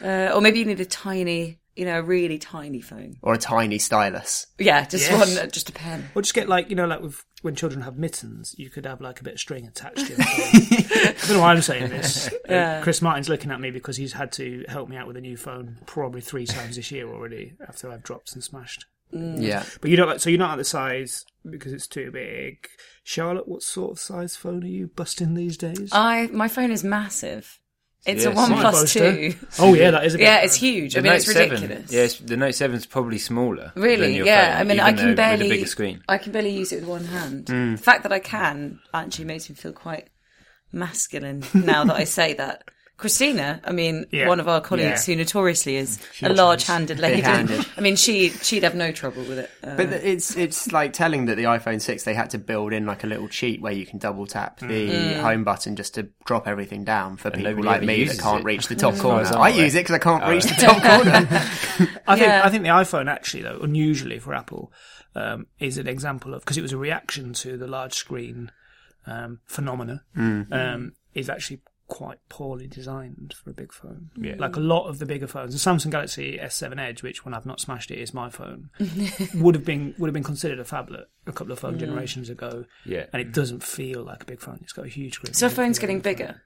Uh, 0.03 0.33
or 0.35 0.41
maybe 0.41 0.59
you 0.59 0.65
need 0.65 0.81
a 0.81 0.85
tiny, 0.87 1.61
you 1.77 1.85
know, 1.85 1.99
a 1.99 2.03
really 2.03 2.39
tiny 2.39 2.81
phone. 2.81 3.17
or 3.21 3.35
a 3.35 3.39
tiny 3.39 3.79
stylus? 3.79 4.47
Yeah, 4.59 4.87
just 4.87 5.11
Yes. 5.11 5.19
one, 5.37 5.45
uh, 5.45 5.47
just 5.51 5.69
a 5.69 5.73
pen. 5.73 6.09
Or 6.15 6.23
just 6.23 6.33
get 6.35 6.49
like 6.49 6.71
you 6.71 6.77
know, 6.77 6.87
like 6.87 7.03
with 7.03 7.23
when 7.43 7.55
children 7.55 7.83
have 7.83 7.99
mittens, 7.99 8.55
you 8.57 8.71
could 8.71 8.87
have 8.87 9.03
like 9.03 9.21
a 9.21 9.25
bit 9.25 9.35
of 9.35 9.41
string 9.41 9.67
attached 9.67 10.07
to 10.07 10.15
it. 10.17 10.21
I 11.23 11.27
don't 11.27 11.37
know 11.37 11.41
why 11.41 11.53
I'm 11.53 11.61
saying 11.63 11.91
this. 11.91 12.29
Uh, 12.51 12.53
Yeah. 12.55 12.81
Chris 12.83 13.03
Martin's 13.03 13.29
looking 13.29 13.51
at 13.51 13.61
me 13.61 13.71
because 13.71 13.97
he's 13.99 14.15
had 14.15 14.33
to 14.33 14.65
help 14.69 14.89
me 14.89 14.97
out 14.97 15.07
with 15.07 15.17
a 15.19 15.21
new 15.21 15.37
phone 15.37 15.77
probably 15.87 16.21
three 16.23 16.47
times 16.47 16.77
this 16.77 16.91
year 16.91 17.07
already 17.07 17.53
after 17.69 17.91
I've 17.93 18.03
dropped 18.03 18.33
and 18.33 18.43
smashed. 18.43 18.87
Yeah, 19.13 19.65
But 19.81 19.91
you 19.91 19.97
don't 19.97 20.09
like 20.09 20.21
so 20.21 20.31
you're 20.31 20.39
not 20.39 20.53
at 20.53 20.59
the 20.59 20.65
size 20.65 21.25
because 21.49 21.73
it's 21.73 21.87
too 21.87 22.11
big. 22.11 22.69
Charlotte, 23.03 23.49
what 23.49 23.63
sort 23.63 23.93
of 23.93 23.99
size 23.99 24.37
phone 24.37 24.63
are 24.63 24.67
you 24.69 24.87
busting 24.89 25.35
these 25.35 25.57
days? 25.57 25.89
I 25.93 26.29
my 26.33 26.49
phone 26.49 26.71
is 26.71 26.85
massive. 26.85 27.59
It's 28.07 28.25
Yeah, 28.25 28.31
a 28.31 28.35
one 28.35 28.87
same. 28.87 29.33
two. 29.33 29.39
oh 29.59 29.75
yeah, 29.75 29.91
that 29.91 30.05
is 30.07 30.15
a 30.15 30.19
big 30.19 30.25
Yeah, 30.27 30.37
phone. 30.37 30.45
it's 30.47 30.55
huge. 30.55 30.97
I 30.97 31.01
mean, 31.01 31.13
Note 31.13 31.17
it's 31.17 31.33
7, 31.33 31.51
ridiculous. 31.51 31.93
Yes, 31.93 32.19
the 32.19 32.37
Note 32.37 32.55
7 32.55 32.77
is 32.77 32.87
probably 32.87 33.19
smaller. 33.19 33.73
than 33.75 33.83
Really? 33.83 34.17
your 34.17 34.25
Yeah. 34.27 34.53
phone, 34.53 34.61
I 34.61 34.65
mean, 34.65 34.81
I 34.81 34.93
though 34.93 34.99
can 34.99 35.07
with 35.09 35.17
barely. 35.17 35.47
a 35.47 35.51
bigger 35.51 35.67
screen. 35.67 36.03
I 36.09 36.17
can 36.17 36.33
barely 36.33 36.51
use 36.51 36.73
it 36.73 36.77
with 36.81 36.89
one 36.89 37.05
hand. 37.05 37.47
Mm. 37.47 37.77
The 37.77 37.83
fact 37.83 38.05
that 38.05 38.13
I 38.13 38.19
can 38.21 38.81
actually 38.95 39.27
makes 39.27 39.51
me 39.51 39.55
feel 39.57 39.73
quite 39.75 40.09
masculine 40.73 41.43
now 41.53 41.85
that 41.85 41.97
I 41.97 42.05
say 42.05 42.35
that. 42.35 42.65
Christina, 43.01 43.61
I 43.65 43.73
mean, 43.73 44.05
Yeah. 44.11 44.29
one 44.29 44.41
of 44.41 44.47
our 44.49 44.61
colleagues 44.61 45.09
Yeah. 45.09 45.15
who 45.15 45.19
notoriously 45.21 45.77
is 45.77 45.99
a 46.23 46.29
large-handed 46.33 46.99
lady. 46.99 47.17
Big-handed. 47.17 47.65
I 47.79 47.81
mean, 47.81 47.97
she 47.97 48.29
she'd 48.29 48.63
have 48.63 48.75
no 48.75 48.93
trouble 48.93 49.23
with 49.25 49.39
it. 49.39 49.51
Uh, 49.65 49.75
but 49.77 49.89
th- 49.91 50.03
it's 50.05 50.37
it's 50.37 50.71
like 50.71 50.93
telling 50.93 51.25
that 51.25 51.37
the 51.37 51.45
iPhone 51.45 51.81
six 51.81 52.03
they 52.05 52.13
had 52.13 52.29
to 52.31 52.39
build 52.39 52.75
in 52.75 52.85
like 52.85 53.03
a 53.03 53.07
little 53.07 53.27
cheat 53.27 53.63
where 53.63 53.73
you 53.73 53.87
can 53.87 53.99
double 53.99 54.27
tap 54.27 54.59
the 54.61 54.67
Mm. 54.91 55.21
home 55.23 55.45
button 55.45 55.77
just 55.77 55.95
to 55.95 56.09
drop 56.27 56.47
everything 56.47 56.85
down 56.85 57.17
for 57.17 57.31
people 57.31 57.65
like 57.65 57.83
me 57.83 58.05
that 58.05 58.19
can't 58.19 58.41
it. 58.43 58.45
reach 58.45 58.69
the 58.69 58.75
top 58.85 58.93
far 58.95 59.03
corner. 59.03 59.21
as 59.23 59.33
I'm 59.33 59.41
I 59.41 59.49
aware. 59.49 59.65
use 59.65 59.75
it 59.75 59.79
because 59.79 59.95
I 59.95 59.99
can't 59.99 60.23
Oh, 60.23 60.31
reach 60.31 60.45
right. 60.45 60.59
the 60.61 60.67
top 60.67 60.83
corner. 60.83 61.27
I 62.07 62.17
think 62.17 62.29
Yeah. 62.29 62.43
I 62.45 62.51
think 62.51 62.63
the 62.65 62.69
iPhone 62.69 63.11
actually 63.11 63.43
though, 63.45 63.61
unusually 63.63 64.19
for 64.19 64.35
Apple, 64.35 64.71
um, 65.15 65.47
is 65.59 65.79
an 65.79 65.87
example 65.89 66.35
of 66.35 66.41
because 66.43 66.59
it 66.59 66.63
was 66.63 66.73
a 66.73 66.77
reaction 66.79 67.33
to 67.33 67.57
the 67.57 67.67
large 67.67 67.95
screen 67.95 68.51
um, 69.07 69.41
phenomena. 69.47 70.03
Um, 70.15 70.93
is 71.15 71.29
actually 71.31 71.63
quite 71.91 72.19
poorly 72.31 72.67
designed 72.67 73.35
for 73.43 73.51
a 73.51 73.53
big 73.53 73.73
phone. 73.73 74.11
Yeah. 74.17 74.37
Like 74.39 74.57
a 74.57 74.61
lot 74.61 74.87
of 74.89 74.99
the 74.99 75.05
bigger 75.05 75.27
phones, 75.27 75.53
the 75.53 75.71
Samsung 75.71 75.91
Galaxy 75.91 76.39
S7 76.43 76.79
Edge, 76.81 77.03
which 77.03 77.25
when 77.25 77.35
I've 77.35 77.45
not 77.45 77.61
smashed 77.61 77.91
it 77.91 77.99
is 77.99 78.15
my 78.15 78.31
phone, 78.31 78.71
would 79.35 79.55
have 79.55 79.65
been 79.67 79.95
would 79.99 80.07
have 80.09 80.15
been 80.15 80.23
considered 80.23 80.59
a 80.61 80.65
phablet 80.65 81.05
a 81.27 81.33
couple 81.33 81.53
of 81.53 81.59
phone 81.59 81.79
generations 81.79 82.31
ago, 82.31 82.65
Yeah. 82.87 83.07
and 83.13 83.21
it 83.21 83.33
doesn't 83.33 83.63
feel 83.63 84.03
like 84.05 84.23
a 84.23 84.27
big 84.27 84.41
phone. 84.41 84.61
It's 84.63 84.73
got 84.73 84.87
a 84.87 84.89
huge 84.89 85.15
screen. 85.15 85.35
so 85.35 85.45
It 85.47 85.49
doesn't 85.51 85.63
phone's 85.65 85.79
getting 85.79 85.97
phone. 86.01 86.13
bigger. 86.15 86.43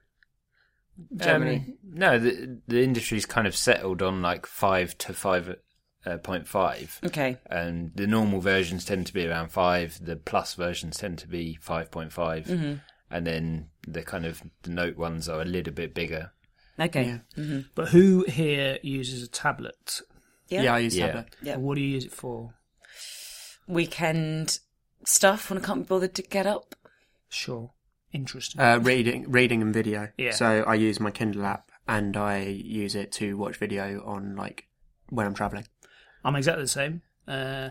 Generally. 1.15 1.55
Um, 1.55 1.73
no, 1.83 2.19
the 2.19 2.59
the 2.67 2.83
industry's 2.83 3.25
kind 3.25 3.47
of 3.47 3.55
settled 3.55 4.01
on 4.01 4.21
like 4.21 4.45
five 4.45 4.97
to 4.99 5.13
five 5.13 5.49
uh, 6.05 6.17
0.5. 6.17 7.03
Okay. 7.05 7.37
and 7.49 7.91
the 7.95 8.07
normal 8.07 8.39
versions 8.39 8.85
tend 8.85 9.05
to 9.07 9.13
be 9.13 9.27
around 9.27 9.49
five. 9.49 9.99
The 10.03 10.15
plus 10.15 10.53
versions 10.53 10.97
tend 10.97 11.17
to 11.19 11.27
be 11.27 11.55
five 11.61 11.89
and 13.11 13.27
then 13.27 13.67
the 13.87 14.01
kind 14.01 14.25
of 14.25 14.43
the 14.63 14.69
note 14.71 14.97
ones 14.97 15.27
are 15.29 15.41
a 15.41 15.45
little 15.45 15.73
bit 15.73 15.93
bigger. 15.93 16.31
Okay. 16.79 17.21
But 17.75 17.89
who 17.89 18.25
here 18.27 18.79
uses 18.83 19.23
a 19.23 19.27
tablet? 19.27 20.01
Yeah. 20.49 20.63
Yeah, 20.63 20.75
I 20.75 20.79
use 20.79 20.97
Yeah. 20.97 21.07
tablet. 21.07 21.35
Yeah. 21.41 21.55
What 21.57 21.75
do 21.75 21.81
you 21.81 21.87
use 21.87 22.05
it 22.05 22.11
for? 22.11 22.53
Weekend 23.67 24.59
stuff 25.05 25.49
when 25.49 25.59
I 25.59 25.65
can't 25.65 25.81
be 25.83 25.87
bothered 25.87 26.13
to 26.15 26.21
get 26.21 26.45
up. 26.45 26.75
Sure. 27.29 27.71
Interesting. 28.11 28.61
Uh, 28.61 28.79
reading, 28.79 29.29
reading 29.29 29.61
and 29.61 29.73
video. 29.73 30.09
Yeah. 30.17 30.31
So 30.31 30.63
I 30.67 30.75
use 30.75 30.99
my 30.99 31.11
Kindle 31.11 31.45
app 31.45 31.71
and 31.87 32.15
I 32.15 32.39
use 32.43 32.95
it 32.95 33.11
to 33.13 33.37
watch 33.37 33.57
video 33.57 34.03
on 34.05 34.35
like 34.35 34.67
when 35.09 35.25
I'm 35.25 35.33
traveling. 35.33 35.67
I'm 36.23 36.35
exactly 36.35 36.63
the 36.63 36.67
same. 36.69 37.01
Uh, 37.27 37.69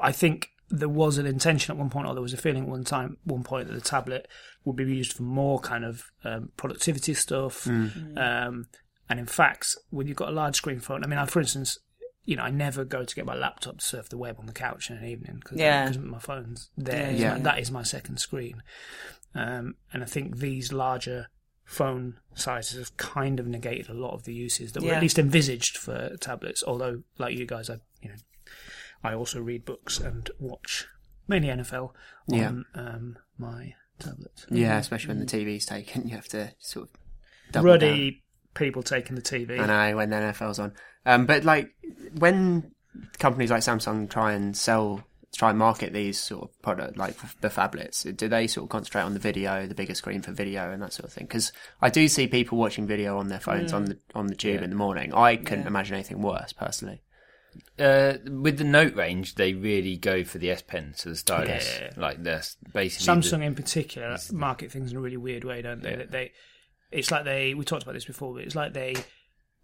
I 0.00 0.12
think 0.12 0.50
there 0.78 0.88
was 0.88 1.18
an 1.18 1.26
intention 1.26 1.72
at 1.72 1.78
one 1.78 1.90
point, 1.90 2.06
or 2.06 2.14
there 2.14 2.22
was 2.22 2.32
a 2.32 2.36
feeling 2.38 2.64
at 2.64 2.68
one 2.68 2.84
time, 2.84 3.16
one 3.24 3.42
point 3.42 3.68
that 3.68 3.74
the 3.74 3.80
tablet 3.80 4.28
would 4.64 4.76
be 4.76 4.84
used 4.84 5.12
for 5.14 5.22
more 5.22 5.58
kind 5.60 5.84
of 5.84 6.04
um, 6.24 6.50
productivity 6.56 7.14
stuff. 7.14 7.66
Um, 7.66 8.66
and 9.08 9.20
in 9.20 9.26
fact, 9.26 9.76
when 9.90 10.06
you've 10.06 10.16
got 10.16 10.28
a 10.28 10.32
large 10.32 10.56
screen 10.56 10.80
phone, 10.80 11.04
I 11.04 11.06
mean, 11.06 11.18
I, 11.18 11.26
for 11.26 11.40
instance, 11.40 11.78
you 12.24 12.36
know, 12.36 12.42
I 12.42 12.50
never 12.50 12.84
go 12.84 13.04
to 13.04 13.14
get 13.14 13.26
my 13.26 13.34
laptop 13.34 13.78
to 13.78 13.84
surf 13.84 14.08
the 14.08 14.16
web 14.16 14.36
on 14.38 14.46
the 14.46 14.52
couch 14.52 14.88
in 14.90 14.96
an 14.96 15.04
evening 15.04 15.36
because 15.42 15.58
Yeah. 15.58 15.90
my 15.98 16.18
phone's 16.18 16.70
there. 16.78 17.10
Yeah, 17.10 17.16
yeah. 17.16 17.32
my- 17.34 17.40
that 17.40 17.58
is 17.58 17.70
my 17.70 17.82
second 17.82 18.18
screen. 18.18 18.62
Um, 19.34 19.74
and 19.92 20.02
I 20.02 20.06
think 20.06 20.38
these 20.38 20.72
larger 20.72 21.28
phone 21.64 22.18
sizes 22.34 22.78
have 22.78 22.96
kind 22.96 23.40
of 23.40 23.46
negated 23.46 23.88
a 23.88 23.94
lot 23.94 24.12
of 24.14 24.24
the 24.24 24.32
uses 24.34 24.72
that 24.72 24.82
were 24.82 24.92
at 24.92 25.02
least 25.02 25.18
envisaged 25.18 25.76
for 25.76 26.16
tablets. 26.20 26.62
Although, 26.66 27.02
like 27.18 27.36
you 27.36 27.46
guys, 27.46 27.68
I 27.68 27.74
you 27.74 27.78
know, 27.78 27.93
I 29.04 29.14
also 29.14 29.40
read 29.40 29.64
books 29.64 30.00
and 30.00 30.28
watch 30.40 30.86
mainly 31.28 31.48
NFL 31.48 31.92
Yeah. 32.26 32.48
on 32.48 32.64
um, 32.74 33.18
my 33.38 33.74
tablet. 33.98 34.46
Yeah, 34.50 34.78
especially 34.78 35.08
when 35.14 35.20
the 35.20 35.26
TV's 35.26 35.66
taken, 35.66 36.08
you 36.08 36.16
have 36.16 36.28
to 36.28 36.52
sort 36.58 36.88
of 36.88 37.52
double 37.52 37.68
Ruddy 37.68 38.22
people 38.54 38.82
taking 38.82 39.14
the 39.14 39.22
TV. 39.22 39.56
down. 39.58 39.70
I 39.70 39.90
know 39.90 39.96
when 39.98 40.10
the 40.10 40.16
NFL's 40.16 40.58
on. 40.58 40.72
Um, 41.06 41.26
but 41.26 41.44
like 41.44 41.70
when 42.18 42.72
companies 43.18 43.50
like 43.50 43.60
Samsung 43.62 44.08
try 44.08 44.32
and 44.32 44.56
sell, 44.56 45.04
try 45.36 45.50
and 45.50 45.58
market 45.58 45.92
these 45.92 46.18
sort 46.18 46.44
of 46.44 46.62
product 46.62 46.96
like 46.96 47.14
the 47.40 47.48
phablets, 47.48 48.16
do 48.16 48.28
they 48.28 48.46
sort 48.46 48.64
of 48.64 48.70
concentrate 48.70 49.02
on 49.02 49.12
the 49.14 49.20
video, 49.20 49.66
the 49.66 49.74
bigger 49.74 49.94
screen 49.94 50.22
for 50.22 50.32
video, 50.32 50.70
and 50.70 50.80
that 50.82 50.92
sort 50.92 51.06
of 51.06 51.12
thing? 51.12 51.26
Because 51.26 51.52
I 51.82 51.90
do 51.90 52.08
see 52.08 52.26
people 52.26 52.56
watching 52.56 52.86
video 52.86 53.18
on 53.18 53.28
their 53.28 53.40
phones 53.40 53.72
on 53.72 53.84
the 53.86 53.98
on 54.14 54.28
the 54.28 54.34
tube 54.36 54.62
in 54.62 54.70
the 54.70 54.76
morning. 54.76 55.12
I 55.12 55.36
couldn't 55.36 55.66
imagine 55.66 55.94
anything 55.94 56.22
worse 56.22 56.52
personally. 56.52 57.02
Uh, 57.78 58.14
with 58.30 58.58
the 58.58 58.64
Note 58.64 58.94
range, 58.94 59.34
they 59.34 59.52
really 59.54 59.96
go 59.96 60.22
for 60.24 60.38
the 60.38 60.50
S 60.50 60.62
Pen, 60.62 60.92
so 60.96 61.10
the 61.10 61.16
stylus. 61.16 61.68
Yeah. 61.80 61.90
Like 61.96 62.22
that's 62.22 62.56
basically 62.72 63.20
Samsung 63.22 63.38
the- 63.38 63.44
in 63.46 63.54
particular 63.54 64.16
market 64.32 64.70
things 64.70 64.90
in 64.92 64.96
a 64.96 65.00
really 65.00 65.16
weird 65.16 65.44
way, 65.44 65.62
don't 65.62 65.82
they? 65.82 65.96
That 65.96 66.10
they, 66.10 66.32
it's 66.92 67.10
like 67.10 67.24
they 67.24 67.54
we 67.54 67.64
talked 67.64 67.82
about 67.82 67.94
this 67.94 68.04
before, 68.04 68.34
but 68.34 68.44
it's 68.44 68.54
like 68.54 68.72
they 68.74 68.94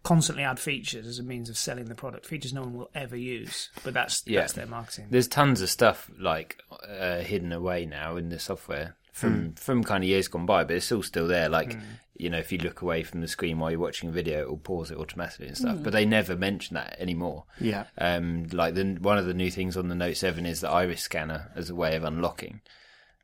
constantly 0.03 0.43
add 0.43 0.59
features 0.59 1.05
as 1.05 1.19
a 1.19 1.23
means 1.23 1.47
of 1.49 1.57
selling 1.57 1.85
the 1.85 1.95
product. 1.95 2.25
Features 2.25 2.53
no 2.53 2.61
one 2.61 2.73
will 2.73 2.89
ever 2.95 3.15
use, 3.15 3.69
but 3.83 3.93
that's 3.93 4.23
Yeah. 4.25 4.41
that's 4.41 4.53
their 4.53 4.65
marketing. 4.65 5.07
There's 5.09 5.27
tons 5.27 5.61
of 5.61 5.69
stuff 5.69 6.09
like 6.19 6.57
uh, 6.89 7.19
hidden 7.19 7.51
away 7.51 7.85
now 7.85 8.17
in 8.17 8.29
the 8.29 8.39
software 8.39 8.95
from 9.11 9.33
hmm. 9.33 9.51
from 9.53 9.83
kind 9.83 10.03
of 10.03 10.09
years 10.09 10.27
gone 10.27 10.45
by, 10.45 10.63
but 10.63 10.75
it's 10.75 10.91
all 10.91 11.03
still 11.03 11.27
there. 11.27 11.49
Like 11.49 11.73
hmm. 11.73 11.81
you 12.15 12.29
know, 12.29 12.37
if 12.37 12.51
you 12.51 12.57
look 12.57 12.81
away 12.81 13.03
from 13.03 13.21
the 13.21 13.27
screen 13.27 13.59
while 13.59 13.71
you're 13.71 13.79
watching 13.79 14.09
a 14.09 14.11
video, 14.11 14.41
it 14.41 14.49
will 14.49 14.57
pause 14.57 14.91
it 14.91 14.97
automatically 14.97 15.47
and 15.47 15.57
stuff. 15.57 15.77
Hmm. 15.77 15.83
But 15.83 15.93
they 15.93 16.05
never 16.05 16.35
mention 16.35 16.75
that 16.75 16.95
anymore. 16.99 17.45
Yeah. 17.59 17.85
Um, 17.97 18.47
like 18.51 18.75
the 18.75 18.97
one 19.01 19.17
of 19.17 19.25
the 19.25 19.33
new 19.33 19.51
things 19.51 19.77
on 19.77 19.89
the 19.89 19.95
Note 19.95 20.17
Seven 20.17 20.45
is 20.45 20.61
the 20.61 20.69
iris 20.69 21.01
scanner 21.01 21.51
as 21.55 21.69
a 21.69 21.75
way 21.75 21.95
of 21.95 22.03
unlocking. 22.03 22.61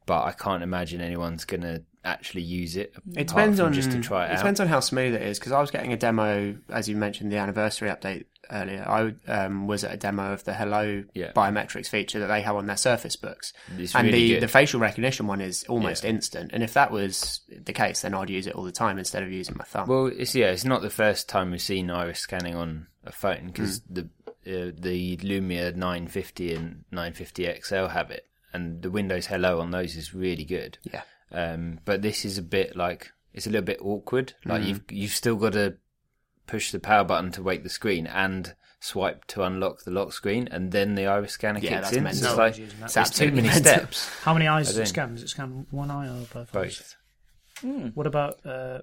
But 0.06 0.24
I 0.24 0.32
can't 0.32 0.64
imagine 0.64 1.02
anyone's 1.02 1.46
gonna 1.46 1.82
actually 2.08 2.42
use 2.44 2.76
it. 2.76 2.94
It 3.16 3.28
depends 3.28 3.60
on 3.60 3.74
just 3.74 3.92
to 3.92 4.00
try 4.00 4.26
it, 4.26 4.32
out. 4.32 4.38
depends 4.38 4.60
on 4.60 4.68
how 4.68 4.80
smooth 4.80 5.14
it 5.14 5.22
is 5.22 5.38
because 5.40 5.52
I 5.52 5.60
was 5.62 5.72
getting 5.72 5.94
a 5.94 5.98
demo 5.98 6.56
as 6.70 6.88
you 6.90 6.96
mentioned 6.96 7.32
the 7.32 7.38
anniversary 7.38 7.90
update 7.90 8.26
earlier. 8.50 8.86
I 8.88 9.14
um, 9.32 9.68
was 9.68 9.84
at 9.84 9.94
a 9.94 9.98
demo 9.98 10.32
of 10.34 10.44
the 10.46 10.54
Hello 10.54 11.04
Yeah. 11.14 11.34
biometrics 11.34 11.88
feature 11.90 12.20
that 12.20 12.28
they 12.28 12.42
have 12.42 12.56
on 12.56 12.66
their 12.66 12.78
Surface 12.78 13.16
books, 13.18 13.52
It's 13.78 13.94
and 13.94 14.06
really 14.08 14.20
the 14.20 14.34
good. 14.36 14.44
the 14.44 14.48
facial 14.48 14.80
recognition 14.80 15.28
one 15.28 15.42
is 15.42 15.64
almost 15.68 16.04
Yeah. 16.04 16.12
instant. 16.12 16.52
And 16.54 16.64
if 16.64 16.74
that 16.74 16.92
was 16.92 17.42
the 17.50 17.74
case, 17.74 18.02
then 18.02 18.14
I'd 18.14 18.30
use 18.30 18.48
it 18.48 18.54
all 18.56 18.64
the 18.64 18.72
time 18.72 18.98
instead 18.98 19.22
of 19.24 19.32
using 19.32 19.56
my 19.58 19.66
thumb. 19.66 19.88
Well, 19.90 20.08
it's 20.08 20.34
yeah, 20.34 20.52
it's 20.52 20.64
not 20.66 20.82
the 20.82 20.90
first 20.90 21.28
time 21.28 21.52
we've 21.52 21.62
seen 21.62 21.92
iris 21.92 22.20
scanning 22.20 22.56
on 22.56 22.88
a 23.06 23.12
phone 23.12 23.48
because 23.48 23.80
Hmm. 23.88 23.94
the 23.94 24.02
uh, 24.48 24.72
the 24.80 25.18
Lumia 25.18 25.76
950 25.76 26.54
and 26.54 26.86
950 26.92 27.60
XL 27.62 27.88
have 27.88 28.12
it, 28.12 28.26
and 28.54 28.82
the 28.82 28.90
Windows 28.90 29.26
Hello 29.26 29.60
on 29.60 29.72
those 29.72 29.98
is 29.98 30.14
really 30.14 30.46
good. 30.46 30.78
yeah, 30.84 31.02
Um, 31.32 31.80
but 31.86 32.02
this 32.02 32.24
is 32.26 32.38
a 32.38 32.42
bit 32.42 32.76
like 32.76 33.12
it's 33.34 33.48
a 33.48 33.50
little 33.50 33.66
bit 33.66 33.80
awkward. 33.82 34.34
Like 34.46 34.62
Hmm. 34.64 34.68
you've 34.68 34.82
you've 34.90 35.12
still 35.12 35.36
got 35.36 35.54
to 35.54 35.76
push 36.46 36.72
the 36.72 36.80
power 36.80 37.04
button 37.04 37.32
to 37.34 37.44
wake 37.44 37.64
the 37.64 37.70
screen 37.70 38.08
and 38.08 38.56
swipe 38.80 39.26
to 39.26 39.42
unlock 39.44 39.84
the 39.84 39.92
lock 39.92 40.14
screen, 40.14 40.48
and 40.50 40.72
then 40.72 40.96
the 40.96 41.06
iris 41.08 41.34
scanner 41.34 41.60
Yeah, 41.60 41.82
kicks 41.82 41.94
in. 41.94 42.04
mental. 42.04 42.22
So 42.22 42.28
it's 42.28 42.38
No 42.38 42.44
like 42.44 42.52
one's 42.52 42.60
using 42.60 43.02
it's 43.04 43.10
too 43.18 43.32
many 43.32 43.48
mental. 43.50 43.62
steps. 43.64 44.10
How 44.22 44.34
many 44.34 44.48
eyes 44.48 44.68
I 44.68 44.70
does 44.70 44.78
it 44.78 44.80
don't- 44.82 44.88
scan? 44.88 45.14
Does 45.16 45.24
it 45.24 45.30
scan 45.30 45.66
one 45.72 45.92
eye 45.92 46.08
or 46.08 46.26
both? 46.34 46.56
eyes? 46.56 46.96
Both. 47.64 47.96
What 47.96 48.06
about 48.08 48.40
uh, 48.46 48.80
mo- 48.80 48.82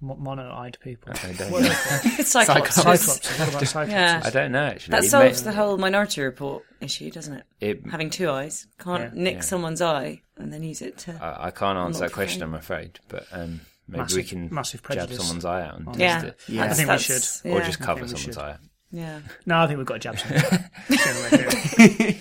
mono-eyed 0.00 0.78
people? 0.82 1.12
I 1.22 1.32
don't 1.32 1.50
What 1.50 1.62
know. 1.62 1.68
about 1.68 2.26
Cyclops. 2.26 2.74
Cyclops. 2.74 3.38
What 3.38 3.48
about 3.48 3.66
Cyclops? 3.66 3.90
Yeah. 3.90 4.22
I 4.24 4.30
don't 4.30 4.52
know 4.52 4.64
actually. 4.64 4.92
That 4.92 5.04
It 5.04 5.10
solves 5.10 5.44
may- 5.44 5.50
the 5.50 5.56
whole 5.56 5.76
Minority 5.78 6.22
Report 6.22 6.64
issue, 6.80 7.10
doesn't 7.10 7.34
it? 7.34 7.44
it, 7.60 7.86
Having 7.90 8.10
two 8.10 8.30
eyes. 8.30 8.66
Can't 8.78 9.14
Yeah. 9.14 9.22
nick 9.22 9.34
Yeah. 9.36 9.40
someone's 9.40 9.82
eye 9.82 10.22
and 10.36 10.52
then 10.52 10.62
use 10.62 10.80
it 10.82 10.98
to. 10.98 11.12
I, 11.22 11.46
I 11.46 11.50
can't 11.50 11.78
answer 11.78 12.00
that 12.00 12.12
question. 12.12 12.42
I'm 12.42 12.54
afraid. 12.54 12.98
But 13.08 13.26
um, 13.32 13.60
maybe 13.88 13.98
we 13.98 13.98
Massive- 13.98 14.26
can 14.28 14.48
massive 14.54 14.80
jab 14.82 14.86
prejudice. 14.86 15.18
someone's 15.18 15.44
eye 15.44 15.62
out 15.62 15.76
and 15.78 15.86
test 15.86 15.98
yeah. 15.98 16.22
it. 16.24 16.36
Yeah. 16.48 16.60
I 16.62 16.68
That's- 16.68 16.76
think 16.78 16.88
we 16.88 16.92
that's- 16.96 17.40
should. 17.42 17.50
Or 17.52 17.58
yeah. 17.58 17.66
just 17.66 17.80
cover 17.80 18.00
think 18.06 18.12
we 18.12 18.18
someone's 18.18 18.34
should. 18.36 18.42
eye. 18.42 18.56
Yeah. 18.92 19.20
No, 19.46 19.58
I 19.60 19.66
think 19.68 19.76
we've 19.78 19.86
got 19.86 19.94
to 19.94 20.00
jab 20.00 20.18
something. 20.18 20.64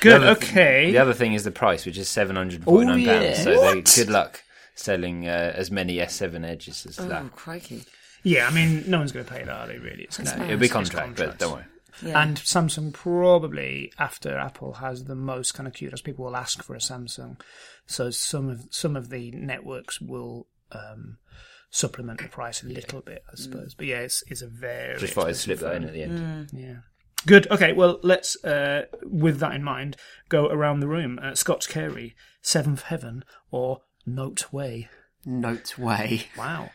Good. 0.00 0.12
The 0.12 0.16
other- 0.16 0.26
okay. 0.30 0.90
The 0.90 0.98
other 0.98 1.12
thing 1.14 1.34
is 1.34 1.44
the 1.44 1.50
price, 1.50 1.84
which 1.86 1.98
is 1.98 2.08
seven 2.08 2.34
hundred 2.36 2.64
forty 2.64 2.86
nine 2.86 3.06
Oh, 3.08 3.12
pounds. 3.12 3.24
yeah. 3.38 3.44
So 3.44 3.74
they, 3.74 3.82
good 3.82 4.08
luck 4.10 4.42
selling 4.80 5.28
uh, 5.28 5.52
as 5.54 5.70
many 5.70 5.96
S7 5.96 6.44
edges 6.46 6.86
as 6.86 6.98
Oh, 6.98 7.08
that. 7.08 7.32
crikey. 7.32 7.84
Yeah, 8.22 8.46
I 8.46 8.50
mean, 8.52 8.84
no 8.86 8.98
one's 8.98 9.12
going 9.12 9.24
to 9.24 9.32
pay 9.32 9.44
that, 9.44 9.48
are 9.48 9.66
they? 9.66 9.78
Really? 9.78 10.02
It's 10.04 10.18
no. 10.18 10.32
It'll 10.44 10.58
be 10.58 10.66
it's 10.66 10.72
contract, 10.72 11.16
but 11.16 11.38
don't 11.38 11.52
worry. 11.54 11.64
Yeah. 12.02 12.22
And 12.22 12.36
Samsung 12.36 12.92
probably 12.92 13.92
after 13.98 14.36
Apple 14.38 14.74
has 14.74 15.04
the 15.04 15.14
most 15.14 15.52
kind 15.54 15.66
of 15.66 15.74
kudos. 15.74 16.02
People 16.02 16.24
will 16.26 16.36
ask 16.36 16.62
for 16.62 16.74
a 16.74 16.78
Samsung, 16.78 17.40
so 17.86 18.10
some 18.10 18.48
of 18.48 18.66
some 18.70 18.94
of 18.96 19.08
the 19.10 19.30
networks 19.32 20.00
will 20.00 20.46
um, 20.72 21.18
supplement 21.70 22.20
the 22.20 22.28
price 22.28 22.62
a 22.62 22.66
little 22.66 23.00
bit, 23.00 23.22
I 23.30 23.36
suppose. 23.36 23.74
But 23.74 23.86
yeah, 23.86 24.00
it's 24.00 24.22
it's 24.28 24.42
a 24.42 24.48
very 24.48 24.98
Just 24.98 25.14
thought 25.14 25.28
I'd 25.28 25.36
slip 25.36 25.58
that 25.60 25.74
in 25.76 25.84
at 25.84 25.92
the 25.92 26.02
end. 26.02 26.50
Yeah. 26.52 26.76
Good. 27.26 27.50
Okay. 27.50 27.72
Well, 27.72 28.00
let's, 28.02 28.42
uh, 28.44 28.86
with 29.02 29.40
that 29.40 29.52
in 29.54 29.62
mind, 29.62 29.96
go 30.30 30.48
around 30.48 30.80
the 30.80 30.88
room. 30.88 31.18
Uh, 31.22 31.34
Scott 31.34 31.66
Carey, 31.68 32.14
Seventh 32.40 32.82
Heaven, 32.84 33.24
or 33.50 33.82
Note 34.14 34.52
Way. 34.52 34.88
Note 35.24 35.76
way. 35.78 36.26
Wow. 36.36 36.70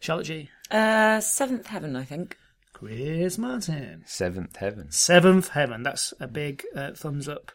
Charlotte 0.00 0.24
Jee. 0.24 0.50
Uh, 0.70 1.20
Seventh 1.20 1.66
Heaven, 1.66 1.96
I 1.96 2.04
think. 2.04 2.36
Chris 2.72 3.36
Martin. 3.36 4.04
Seventh 4.06 4.56
heaven. 4.56 4.90
Seventh 4.90 5.48
Heaven. 5.48 5.82
That's 5.82 6.14
a 6.18 6.26
big 6.26 6.64
uh, 6.74 6.92
thumbs 6.92 7.28
up 7.28 7.52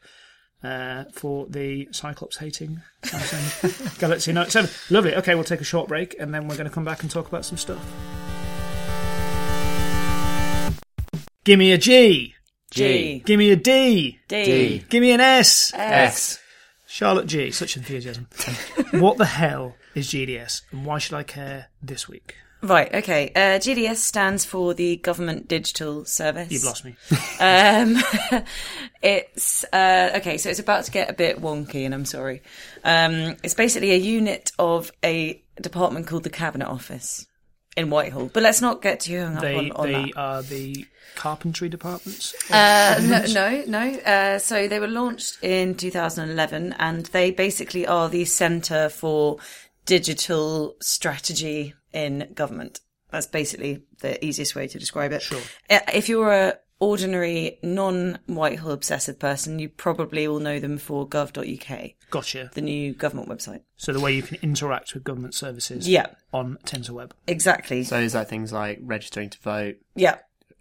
uh, 0.63 1.05
for 1.11 1.47
the 1.49 1.87
Cyclops 1.91 2.37
hating 2.37 2.81
Samsung 3.01 3.97
Galaxy 3.99 4.33
Note 4.33 4.51
7. 4.51 4.69
Lovely. 4.91 5.15
Okay, 5.15 5.33
we'll 5.33 5.43
take 5.43 5.61
a 5.61 5.65
short 5.65 5.87
break 5.87 6.15
and 6.19 6.31
then 6.33 6.47
we're 6.47 6.57
going 6.57 6.69
to 6.69 6.73
come 6.73 6.85
back 6.85 7.01
and 7.01 7.09
talk 7.09 7.27
about 7.27 7.43
some 7.43 7.57
stuff. 7.57 7.83
Give 11.43 11.57
me 11.57 11.71
a 11.71 11.77
G. 11.79 12.35
G. 12.69 13.19
Give 13.25 13.39
me 13.39 13.51
a 13.51 13.55
D. 13.55 14.19
D. 14.27 14.83
Give 14.89 15.01
me 15.01 15.11
an 15.11 15.21
S. 15.21 15.71
S. 15.73 16.39
Charlotte 16.95 17.27
Jee. 17.27 17.51
Such 17.51 17.75
enthusiasm. 17.75 18.29
what 18.91 19.17
the 19.17 19.25
hell 19.25 19.75
is 19.95 20.07
GDS 20.07 20.61
and 20.71 20.85
why 20.85 20.97
should 20.97 21.13
I 21.13 21.23
care 21.23 21.67
this 21.83 22.07
week? 22.07 22.35
Right, 22.61 22.95
okay. 22.95 23.33
Uh, 23.35 23.59
GDS 23.59 23.97
stands 23.97 24.45
for 24.45 24.73
the 24.73 24.95
Government 24.95 25.49
Digital 25.49 26.05
Service. 26.05 26.49
You've 26.49 26.63
lost 26.63 26.85
me. 26.85 26.95
Um, 27.37 27.97
it's 29.01 29.65
uh, 29.73 30.11
okay. 30.15 30.37
So 30.37 30.49
it's 30.49 30.61
about 30.61 30.85
to 30.85 30.91
get 30.91 31.09
a 31.09 31.13
bit 31.13 31.41
wonky, 31.41 31.83
and 31.85 31.93
I'm 31.93 32.05
sorry. 32.05 32.41
Um, 32.85 33.35
it's 33.43 33.55
basically 33.55 33.91
a 33.91 33.97
unit 33.97 34.53
of 34.57 34.89
a 35.03 35.43
department 35.59 36.07
called 36.07 36.23
the 36.23 36.29
Cabinet 36.29 36.69
Office 36.69 37.27
in 37.75 37.89
Whitehall. 37.89 38.29
But 38.33 38.43
let's 38.43 38.61
not 38.61 38.81
get 38.81 39.01
too 39.01 39.19
hung 39.21 39.35
up 39.37 39.41
They 39.41 39.55
on, 39.57 39.71
on 39.73 39.87
they 39.91 40.03
that. 40.05 40.17
are 40.17 40.41
the 40.41 40.85
carpentry 41.15 41.69
departments. 41.69 42.33
Uh, 42.51 42.99
no, 43.01 43.25
no, 43.33 43.63
no. 43.67 43.99
Uh, 43.99 44.39
so 44.39 44.67
they 44.67 44.79
were 44.79 44.87
launched 44.87 45.37
in 45.43 45.75
2011, 45.75 46.73
and 46.79 47.05
they 47.07 47.31
basically 47.31 47.85
are 47.87 48.09
the 48.09 48.25
centre 48.25 48.89
for 48.89 49.37
digital 49.85 50.75
strategy 50.81 51.73
in 51.93 52.31
government. 52.33 52.79
That's 53.11 53.27
basically 53.27 53.83
the 54.01 54.23
easiest 54.25 54.55
way 54.55 54.67
to 54.67 54.79
describe 54.79 55.11
it. 55.13 55.21
Sure. 55.21 55.41
Uh, 55.69 55.79
If 55.93 56.09
you're 56.09 56.31
a 56.31 56.57
ordinary, 56.79 57.57
non-Whitehall 57.63 58.71
obsessive 58.71 59.17
person, 59.19 59.59
you 59.59 59.69
probably 59.69 60.27
will 60.27 60.39
know 60.39 60.59
them 60.59 60.77
for 60.77 61.07
gov.uk, 61.07 61.91
Gotcha. 62.09 62.49
the 62.53 62.61
new 62.61 62.93
government 62.93 63.29
website. 63.29 63.61
So 63.77 63.93
the 63.93 63.99
way 63.99 64.13
you 64.13 64.21
can 64.23 64.37
interact 64.41 64.93
with 64.93 65.03
government 65.03 65.33
services 65.33 65.87
Yeah. 65.87 66.07
on 66.33 66.57
TensorWeb. 66.65 67.11
Exactly. 67.27 67.83
So 67.83 67.99
is 67.99 68.13
that 68.13 68.29
things 68.29 68.51
like 68.51 68.79
registering 68.81 69.29
to 69.29 69.39
vote, 69.39 69.75
yeah. 69.95 70.17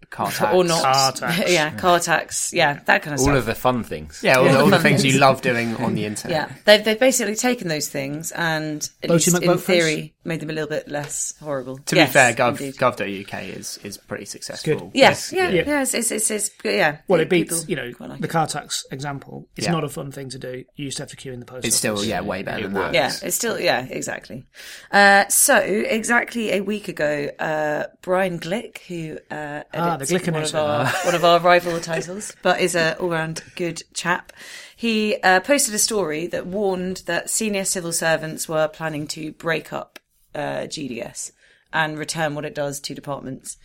Car 0.09 0.31
tax, 0.31 0.53
Or 0.53 0.63
not. 0.63 0.81
Car 0.95 1.11
tax. 1.11 1.51
yeah, 1.51 1.71
car 1.75 1.99
tax. 1.99 2.53
Yeah, 2.53 2.79
that 2.85 3.01
kind 3.03 3.13
of 3.13 3.19
stuff. 3.19 3.29
All 3.29 3.35
stuff. 3.35 3.37
of 3.39 3.45
the 3.45 3.55
fun 3.55 3.83
things. 3.83 4.21
Yeah, 4.23 4.37
all, 4.37 4.43
the, 4.45 4.59
all 4.59 4.69
the 4.69 4.79
things 4.87 5.03
you 5.05 5.19
love 5.19 5.41
doing 5.41 5.75
on 5.77 5.95
the 5.95 6.05
internet. 6.05 6.49
Yeah, 6.49 6.55
they've 6.65 6.83
they've 6.83 6.99
basically 6.99 7.35
taken 7.35 7.67
those 7.67 7.87
things 7.89 8.31
and 8.31 8.77
at 9.03 9.09
Voting 9.09 9.13
least 9.13 9.27
in 9.43 9.49
McVote 9.49 9.59
theory 9.61 10.13
made 10.23 10.39
them 10.39 10.49
a 10.49 10.53
little 10.53 10.69
bit 10.69 10.87
less 10.87 11.33
horrible. 11.39 11.77
To 11.77 11.95
Yes, 11.95 12.09
be 12.09 12.13
fair, 12.13 12.33
Gov, 12.33 12.49
indeed. 12.59 12.75
gov.uk 12.75 13.43
is 13.43 13.77
is 13.83 13.97
pretty 13.97 14.25
successful. 14.25 14.75
good. 14.75 14.91
Yes, 14.93 15.31
yeah, 15.31 15.49
Yeah. 15.49 15.63
yeah, 15.67 15.81
it's, 15.83 15.93
it's, 15.93 16.11
it's, 16.11 16.31
it's 16.31 16.49
yeah. 16.63 16.97
Well, 17.07 17.19
it 17.19 17.29
People 17.29 17.57
beats, 17.57 17.69
you 17.69 17.75
know, 17.75 17.91
quite 17.93 18.09
like 18.09 18.19
the 18.21 18.27
it. 18.27 18.31
car 18.31 18.47
tax 18.47 18.85
example. 18.91 19.47
It's 19.55 19.67
Yeah. 19.67 19.73
not 19.73 19.83
a 19.83 19.89
fun 19.89 20.11
thing 20.11 20.29
to 20.29 20.39
do. 20.39 20.63
You 20.75 20.85
used 20.85 20.97
to 20.97 21.03
have 21.03 21.09
to 21.11 21.15
queue 21.15 21.31
in 21.33 21.39
the 21.39 21.45
post 21.45 21.65
It's 21.65 21.75
office. 21.75 21.99
still 22.01 22.03
yeah 22.05 22.21
way 22.21 22.41
better 22.43 22.59
It 22.59 22.63
than 22.63 22.73
works. 22.73 22.93
that. 22.93 23.21
Yeah, 23.21 23.27
it's 23.27 23.35
still 23.35 23.59
yeah, 23.59 23.85
exactly. 23.89 24.45
Uh, 24.91 25.27
so 25.29 25.57
exactly 25.57 26.51
a 26.53 26.61
week 26.61 26.87
ago, 26.87 27.29
uh, 27.39 27.85
Brian 28.01 28.39
Glick, 28.39 28.79
who 28.87 29.17
uh, 29.33 29.63
Ah, 29.95 30.05
the 30.05 30.31
one 30.31 30.43
of 30.43 30.55
our 30.55 30.87
one 31.05 31.15
of 31.15 31.23
our 31.23 31.39
rival 31.39 31.79
titles, 31.79 32.35
but 32.41 32.59
is 32.59 32.75
a 32.75 32.97
all-round 32.99 33.43
good 33.55 33.83
chap. 33.93 34.33
He 34.75 35.15
uh, 35.23 35.39
posted 35.39 35.73
a 35.73 35.79
story 35.79 36.27
that 36.27 36.45
warned 36.45 37.03
that 37.05 37.29
senior 37.29 37.65
civil 37.65 37.93
servants 37.93 38.49
were 38.49 38.67
planning 38.67 39.07
to 39.07 39.31
break 39.33 39.71
up 39.71 39.99
uh, 40.33 40.67
GDS 40.67 41.31
and 41.71 41.97
return 41.97 42.35
what 42.35 42.45
it 42.45 42.55
does 42.55 42.79
to 42.81 42.93
departments. 42.93 43.57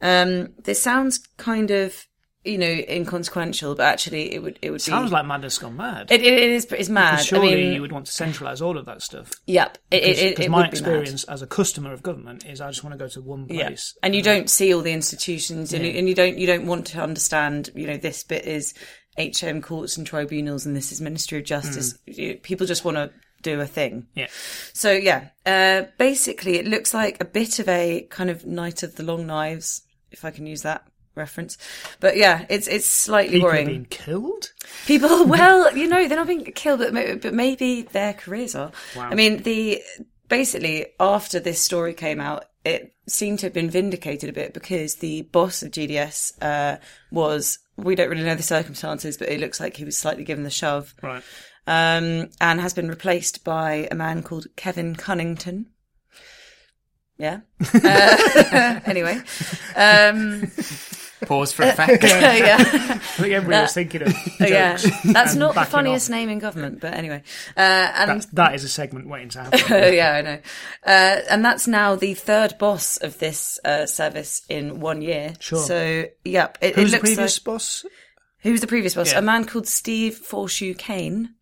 Um, 0.00 0.54
this 0.64 0.82
sounds 0.82 1.18
kind 1.36 1.70
of 1.70 2.06
you 2.46 2.58
know 2.58 2.66
inconsequential, 2.88 3.74
but 3.74 3.84
actually 3.84 4.32
it 4.34 4.42
would 4.42 4.58
it 4.62 4.70
would 4.70 4.80
Sounds 4.82 5.10
be. 5.10 5.14
like 5.14 5.26
madness 5.26 5.58
gone 5.58 5.76
mad. 5.76 6.10
it, 6.10 6.22
it 6.22 6.50
is 6.50 6.64
it's 6.66 6.88
mad. 6.88 7.12
Because 7.12 7.26
surely 7.26 7.52
I 7.52 7.56
mean, 7.56 7.72
you 7.74 7.80
would 7.80 7.92
want 7.92 8.06
to 8.06 8.12
centralise 8.12 8.60
all 8.60 8.78
of 8.78 8.86
that 8.86 9.02
stuff. 9.02 9.32
yep. 9.46 9.78
It, 9.90 10.02
Because 10.30 10.46
it 10.46 10.50
my 10.50 10.66
experience 10.68 11.24
as 11.24 11.42
a 11.42 11.46
customer 11.46 11.92
of 11.92 12.02
government 12.02 12.44
is 12.46 12.60
I 12.60 12.68
just 12.68 12.84
want 12.84 12.94
to 12.94 12.98
go 12.98 13.08
to 13.08 13.20
one 13.20 13.46
place. 13.46 13.94
and 14.02 14.14
you 14.14 14.22
don't 14.22 14.48
see 14.50 14.72
all 14.74 14.82
the 14.82 14.92
institutions, 14.92 15.72
and, 15.72 15.84
you, 15.84 15.92
and 15.92 16.08
you 16.08 16.14
don't 16.14 16.38
you 16.38 16.46
don't 16.46 16.66
want 16.66 16.86
to 16.88 17.00
understand. 17.02 17.70
You 17.74 17.86
know, 17.86 17.96
this 17.96 18.22
bit 18.24 18.46
is 18.46 18.74
HM 19.18 19.62
courts 19.62 19.96
and 19.96 20.06
tribunals, 20.06 20.66
and 20.66 20.76
this 20.76 20.92
is 20.92 21.00
Ministry 21.00 21.38
of 21.38 21.44
Justice. 21.44 21.98
You- 22.06 22.36
People 22.36 22.66
just 22.66 22.84
want 22.84 22.96
to 22.96 23.10
do 23.42 23.60
a 23.60 23.66
thing. 23.66 24.06
Yeah. 24.14 24.26
So 24.72 24.92
yeah, 24.92 25.28
uh, 25.44 25.84
basically, 25.98 26.58
it 26.58 26.66
looks 26.66 26.92
like 26.92 27.20
a 27.20 27.24
bit 27.24 27.58
of 27.58 27.68
a 27.68 28.06
kind 28.10 28.30
of 28.30 28.44
Night 28.46 28.82
of 28.82 28.96
the 28.96 29.02
Long 29.02 29.26
Knives, 29.26 29.82
if 30.10 30.24
I 30.24 30.30
can 30.30 30.46
use 30.46 30.62
that 30.62 30.84
reference. 31.16 31.58
But 32.00 32.16
yeah, 32.16 32.46
it's 32.48 32.68
it's 32.68 32.86
slightly 32.86 33.36
People 33.38 33.48
worrying. 33.48 33.66
being 33.66 33.84
killed? 33.86 34.52
People, 34.86 35.24
well, 35.26 35.76
you 35.76 35.88
know, 35.88 36.06
they're 36.06 36.16
not 36.18 36.26
being 36.28 36.44
killed, 36.52 36.80
but 36.80 36.92
maybe, 36.92 37.18
but 37.18 37.34
maybe 37.34 37.82
their 37.82 38.12
careers 38.14 38.54
are. 38.54 38.70
I 38.96 39.14
mean, 39.14 39.42
the 39.42 39.82
basically 40.28 40.86
after 41.00 41.40
this 41.40 41.60
story 41.62 41.94
came 41.94 42.20
out, 42.20 42.44
it 42.64 42.94
seemed 43.06 43.38
to 43.40 43.46
have 43.46 43.52
been 43.52 43.70
vindicated 43.70 44.28
a 44.28 44.32
bit 44.32 44.52
because 44.52 44.96
the 44.96 45.22
boss 45.22 45.62
of 45.62 45.70
GDS 45.72 46.32
uh, 46.42 46.78
was. 47.10 47.58
We 47.78 47.94
don't 47.94 48.08
really 48.08 48.24
know 48.24 48.34
the 48.34 48.42
circumstances, 48.42 49.18
but 49.18 49.28
it 49.28 49.38
looks 49.38 49.60
like 49.60 49.76
he 49.76 49.84
was 49.84 49.98
slightly 49.98 50.24
given 50.24 50.44
the 50.44 50.50
shove, 50.50 50.94
Right. 51.02 51.22
um, 51.66 52.30
and 52.40 52.58
has 52.58 52.72
been 52.72 52.88
replaced 52.88 53.44
by 53.44 53.86
a 53.90 53.94
man 53.94 54.22
called 54.22 54.46
Kevin 54.56 54.96
Cunnington. 54.96 55.66
Yeah. 57.18 57.40
Uh, 57.74 58.80
anyway, 58.86 59.20
um, 59.76 60.50
Pause 61.22 61.52
for 61.52 61.62
effect. 61.62 62.02
yeah. 62.04 62.56
I 62.60 62.62
think 62.98 63.32
everybody 63.32 63.62
was 63.62 63.72
thinking 63.72 64.02
of 64.02 64.08
jokes. 64.38 64.40
Yeah, 64.40 64.76
that's 65.04 65.34
not 65.34 65.54
the 65.54 65.64
funniest 65.64 66.10
off. 66.10 66.10
name 66.10 66.28
in 66.28 66.38
government, 66.38 66.80
but 66.80 66.92
anyway. 66.92 67.22
Uh, 67.56 67.60
and 67.60 68.10
That's, 68.10 68.26
that 68.26 68.54
is 68.54 68.64
a 68.64 68.68
segment 68.68 69.08
waiting 69.08 69.30
to 69.30 69.44
happen. 69.44 69.94
yeah, 69.94 70.12
I 70.12 70.22
know. 70.22 70.38
Uh, 70.84 71.20
and 71.30 71.44
that's 71.44 71.66
now 71.66 71.94
the 71.94 72.14
third 72.14 72.58
boss 72.58 72.98
of 72.98 73.18
this 73.18 73.58
uh, 73.64 73.86
service 73.86 74.42
in 74.48 74.80
one 74.80 75.00
year. 75.00 75.34
Sure. 75.40 75.58
So, 75.58 76.04
yep. 76.24 76.58
It, 76.60 76.74
Who's 76.74 76.92
it 76.92 76.96
the 76.96 77.00
previous 77.00 77.38
like, 77.38 77.44
boss? 77.44 77.86
Who 78.40 78.52
was 78.52 78.60
the 78.60 78.66
previous 78.66 78.94
boss? 78.94 79.12
Yeah. 79.12 79.18
A 79.18 79.22
man 79.22 79.44
called 79.46 79.66
Steve 79.66 80.16
Foreshew-Cain. 80.18 81.34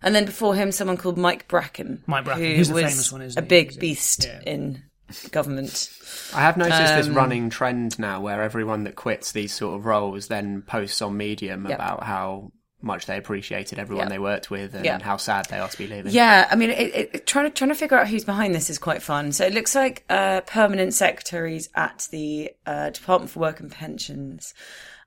And 0.00 0.14
then 0.14 0.24
before 0.26 0.54
him, 0.54 0.70
someone 0.70 0.96
called 0.96 1.18
Mike 1.18 1.48
Bracken. 1.48 2.04
Mike 2.06 2.24
Bracken. 2.24 2.44
Who 2.44 2.54
He's 2.54 2.68
the 2.68 2.74
was 2.74 2.84
famous 2.84 3.12
one, 3.12 3.22
isn't 3.22 3.38
a 3.38 3.42
he? 3.42 3.48
big 3.48 3.70
He's 3.70 3.76
beast 3.78 4.24
yeah. 4.26 4.40
in 4.46 4.82
government. 5.30 5.90
I 6.34 6.40
have 6.42 6.56
noticed 6.56 6.78
this 6.96 7.06
Um, 7.08 7.14
running 7.14 7.50
trend 7.50 7.98
now 7.98 8.20
where 8.20 8.42
everyone 8.42 8.84
that 8.84 8.96
quits 8.96 9.32
these 9.32 9.52
sort 9.52 9.76
of 9.78 9.86
roles 9.86 10.28
then 10.28 10.62
posts 10.62 11.00
on 11.02 11.16
Medium 11.16 11.66
Yep. 11.66 11.74
about 11.78 12.02
how 12.04 12.52
much 12.80 13.06
they 13.06 13.16
appreciated 13.16 13.78
everyone 13.78 14.04
Yep. 14.04 14.10
they 14.10 14.18
worked 14.20 14.50
with 14.52 14.74
and 14.74 14.84
Yep. 14.84 15.02
how 15.02 15.16
sad 15.16 15.46
they 15.46 15.58
are 15.58 15.68
to 15.68 15.78
be 15.78 15.88
leaving. 15.88 16.12
Yeah, 16.12 16.46
I 16.50 16.54
mean, 16.54 16.70
it, 16.70 16.94
it, 17.14 17.26
trying 17.26 17.46
to 17.46 17.50
trying 17.50 17.70
to 17.70 17.74
figure 17.74 17.98
out 17.98 18.06
who's 18.08 18.24
behind 18.24 18.54
this 18.54 18.70
is 18.70 18.78
quite 18.78 19.02
fun. 19.02 19.32
So 19.32 19.44
it 19.44 19.52
looks 19.52 19.74
like 19.74 20.04
uh, 20.08 20.42
permanent 20.42 20.94
secretaries 20.94 21.68
at 21.74 22.06
the 22.12 22.52
uh, 22.66 22.90
Department 22.90 23.30
for 23.32 23.40
Work 23.40 23.58
and 23.58 23.72
Pensions, 23.72 24.54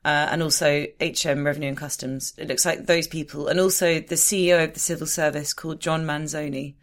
uh, 0.03 0.27
and 0.31 0.43
also 0.43 0.85
HM 0.99 1.45
Revenue 1.45 1.69
and 1.69 1.77
Customs. 1.77 2.33
It 2.37 2.49
looks 2.49 2.65
like 2.65 2.87
those 2.87 3.07
people, 3.07 3.47
and 3.47 3.57
also 3.59 4.01
the 4.01 4.15
CEO 4.17 4.63
of 4.65 4.73
the 4.73 4.79
civil 4.81 5.07
service 5.07 5.53
called 5.53 5.79
John 5.79 6.03
Manzoni. 6.05 6.75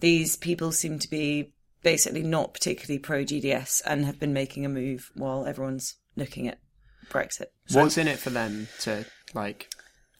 These 0.00 0.36
people 0.36 0.70
seem 0.72 0.98
to 0.98 1.08
be 1.08 1.52
basically 1.86 2.24
not 2.24 2.52
particularly 2.52 2.98
pro 2.98 3.22
GDS 3.22 3.80
and 3.86 4.04
have 4.04 4.18
been 4.18 4.32
making 4.32 4.66
a 4.66 4.68
move 4.68 5.12
while 5.14 5.46
everyone's 5.46 5.94
looking 6.16 6.48
at 6.48 6.58
Brexit. 7.10 7.46
What's 7.70 7.96
in 7.96 8.08
it 8.08 8.18
for 8.18 8.30
them 8.30 8.66
to 8.80 9.06
like 9.34 9.70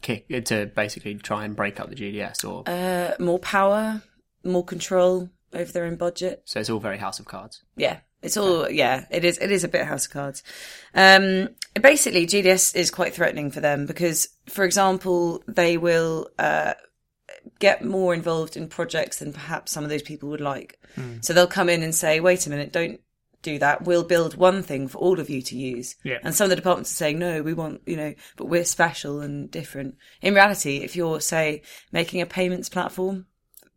kick 0.01 0.29
to 0.45 0.67
basically 0.67 1.15
try 1.15 1.43
and 1.43 1.57
break 1.57 1.81
up 1.81 1.89
the 1.89 1.95
GDS 1.97 2.47
or 2.49 2.63
Uh, 2.69 3.15
more 3.19 3.39
power, 3.39 4.01
more 4.45 4.63
control 4.63 5.29
over 5.51 5.69
their 5.69 5.83
own 5.83 5.97
budget. 5.97 6.41
so 6.45 6.61
it's 6.61 6.69
all 6.69 6.79
very 6.79 6.99
House 6.99 7.19
of 7.19 7.25
Cards. 7.25 7.61
Yeah, 7.75 7.99
it's 8.21 8.37
all 8.37 8.69
yeah. 8.69 9.03
It 9.11 9.25
is. 9.25 9.37
It 9.37 9.51
is 9.51 9.65
a 9.65 9.67
bit 9.67 9.85
House 9.85 10.05
of 10.05 10.13
Cards. 10.13 10.43
Um, 10.95 11.49
basically, 11.81 12.25
GDS 12.27 12.77
is 12.77 12.91
quite 12.91 13.13
threatening 13.13 13.51
for 13.51 13.59
them 13.59 13.85
because, 13.85 14.29
for 14.47 14.63
example, 14.63 15.43
they 15.49 15.77
will 15.77 16.29
uh, 16.39 16.75
get 17.59 17.83
more 17.83 18.13
involved 18.13 18.57
in 18.57 18.67
projects 18.67 19.19
than 19.19 19.33
perhaps 19.33 19.71
some 19.71 19.83
of 19.83 19.89
those 19.89 20.01
people 20.01 20.29
would 20.29 20.41
like. 20.41 20.79
Hmm. 20.95 21.17
So 21.21 21.33
they'll 21.33 21.47
come 21.47 21.69
in 21.69 21.83
and 21.83 21.93
say, 21.93 22.19
"Wait 22.19 22.45
a 22.47 22.49
minute, 22.49 22.71
don't." 22.71 22.99
Do 23.43 23.59
that. 23.59 23.83
We'll 23.85 24.03
build 24.03 24.35
one 24.35 24.63
thing 24.63 24.87
for 24.87 24.97
all 24.97 25.19
of 25.19 25.29
you 25.29 25.41
to 25.43 25.55
use. 25.55 25.95
Yeah. 26.03 26.17
And 26.23 26.35
some 26.35 26.45
of 26.45 26.49
the 26.49 26.55
departments 26.55 26.91
are 26.91 26.95
saying, 26.95 27.19
no, 27.19 27.43
we 27.43 27.53
want, 27.53 27.81
you 27.85 27.95
know, 27.95 28.13
but 28.35 28.45
we're 28.45 28.65
special 28.65 29.21
and 29.21 29.49
different. 29.49 29.95
In 30.21 30.33
reality, 30.33 30.77
if 30.77 30.95
you're, 30.95 31.21
say, 31.21 31.61
making 31.91 32.19
a 32.19 32.25
payments 32.25 32.67
platform, 32.67 33.27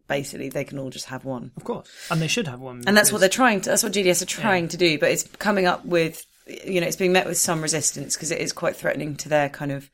basically 0.08 0.48
they 0.48 0.64
can 0.64 0.78
all 0.78 0.90
just 0.90 1.06
have 1.06 1.24
one 1.24 1.52
Of 1.56 1.64
course. 1.64 1.88
And 2.10 2.20
they 2.20 2.26
should 2.26 2.48
have 2.48 2.58
one. 2.58 2.82
and 2.86 2.96
that's 2.96 3.12
what 3.12 3.20
they're 3.20 3.28
trying 3.28 3.60
to 3.60 3.68
that's 3.70 3.82
what 3.82 3.92
GDS 3.92 4.22
are 4.22 4.26
trying 4.26 4.66
to 4.68 4.76
do 4.76 4.98
but 4.98 5.10
it's 5.10 5.24
coming 5.38 5.66
up 5.66 5.84
with 5.84 6.24
you 6.46 6.80
know 6.80 6.86
it's 6.86 6.96
being 6.96 7.12
met 7.12 7.26
with 7.26 7.38
some 7.38 7.60
resistance 7.62 8.16
because 8.16 8.32
it 8.32 8.40
is 8.40 8.52
quite 8.52 8.74
threatening 8.74 9.14
to 9.16 9.28
their 9.28 9.48
kind 9.50 9.70
of 9.70 9.88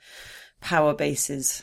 power 0.61 0.95
bases 0.95 1.63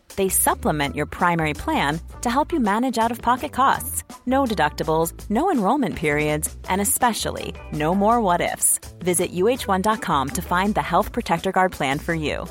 They 0.15 0.29
supplement 0.29 0.95
your 0.95 1.05
primary 1.05 1.53
plan 1.53 1.99
to 2.21 2.29
help 2.29 2.51
you 2.51 2.59
manage 2.59 2.97
out 2.97 3.11
of 3.11 3.21
pocket 3.21 3.51
costs. 3.51 4.03
No 4.25 4.43
deductibles, 4.45 5.13
no 5.29 5.51
enrollment 5.51 5.95
periods, 5.95 6.55
and 6.69 6.81
especially 6.81 7.53
no 7.73 7.95
more 7.95 8.21
what 8.21 8.41
ifs. 8.41 8.79
Visit 8.99 9.33
uh1.com 9.33 10.29
to 10.29 10.41
find 10.41 10.75
the 10.75 10.81
Health 10.81 11.11
Protector 11.11 11.51
Guard 11.51 11.71
plan 11.71 11.99
for 11.99 12.13
you. 12.13 12.45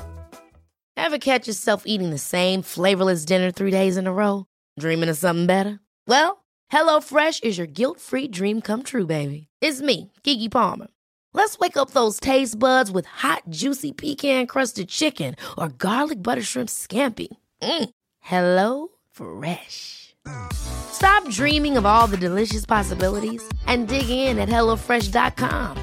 Ever 0.97 1.17
catch 1.17 1.47
yourself 1.47 1.83
eating 1.85 2.09
the 2.11 2.17
same 2.17 2.61
flavorless 2.61 3.25
dinner 3.25 3.51
three 3.51 3.71
days 3.71 3.97
in 3.97 4.07
a 4.07 4.13
row? 4.13 4.45
Dreaming 4.79 5.09
of 5.09 5.17
something 5.17 5.45
better? 5.45 5.79
Well, 6.07 6.43
HelloFresh 6.71 7.43
is 7.43 7.57
your 7.57 7.67
guilt-free 7.67 8.27
dream 8.29 8.61
come 8.61 8.83
true, 8.83 9.05
baby. 9.05 9.47
It's 9.61 9.81
me, 9.81 10.11
Keke 10.23 10.51
Palmer. 10.51 10.87
Let's 11.33 11.57
wake 11.59 11.77
up 11.77 11.91
those 11.91 12.19
taste 12.19 12.59
buds 12.59 12.91
with 12.91 13.05
hot, 13.05 13.43
juicy 13.49 13.93
pecan-crusted 13.93 14.89
chicken 14.89 15.35
or 15.57 15.69
garlic 15.69 16.21
butter 16.21 16.41
shrimp 16.41 16.69
scampi. 16.69 17.27
Mm. 17.61 17.89
Hello 18.19 18.87
Fresh. 19.11 20.15
Stop 20.53 21.27
dreaming 21.29 21.77
of 21.77 21.85
all 21.85 22.07
the 22.07 22.17
delicious 22.17 22.65
possibilities 22.65 23.43
and 23.67 23.87
dig 23.87 24.09
in 24.09 24.39
at 24.39 24.49
HelloFresh.com. 24.49 25.77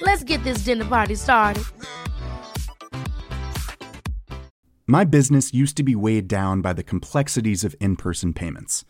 Let's 0.00 0.24
get 0.24 0.42
this 0.44 0.58
dinner 0.58 0.84
party 0.84 1.14
started. 1.14 1.64
My 4.86 5.04
business 5.04 5.52
used 5.52 5.76
to 5.78 5.82
be 5.82 5.96
weighed 5.96 6.28
down 6.28 6.62
by 6.62 6.72
the 6.72 6.84
complexities 6.84 7.64
of 7.64 7.74
in 7.80 7.96
person 7.96 8.32
payments. 8.32 8.84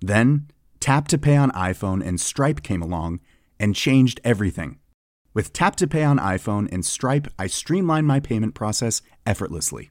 Then, 0.00 0.48
Tap 0.78 1.08
to 1.08 1.18
Pay 1.18 1.36
on 1.36 1.50
iPhone 1.52 2.06
and 2.06 2.20
Stripe 2.20 2.62
came 2.62 2.82
along 2.82 3.20
and 3.58 3.74
changed 3.74 4.20
everything. 4.24 4.78
With 5.32 5.52
Tap 5.52 5.76
to 5.76 5.86
Pay 5.86 6.04
on 6.04 6.18
iPhone 6.18 6.68
and 6.70 6.84
Stripe, 6.84 7.28
I 7.38 7.46
streamlined 7.46 8.06
my 8.06 8.20
payment 8.20 8.54
process 8.54 9.00
effortlessly. 9.24 9.90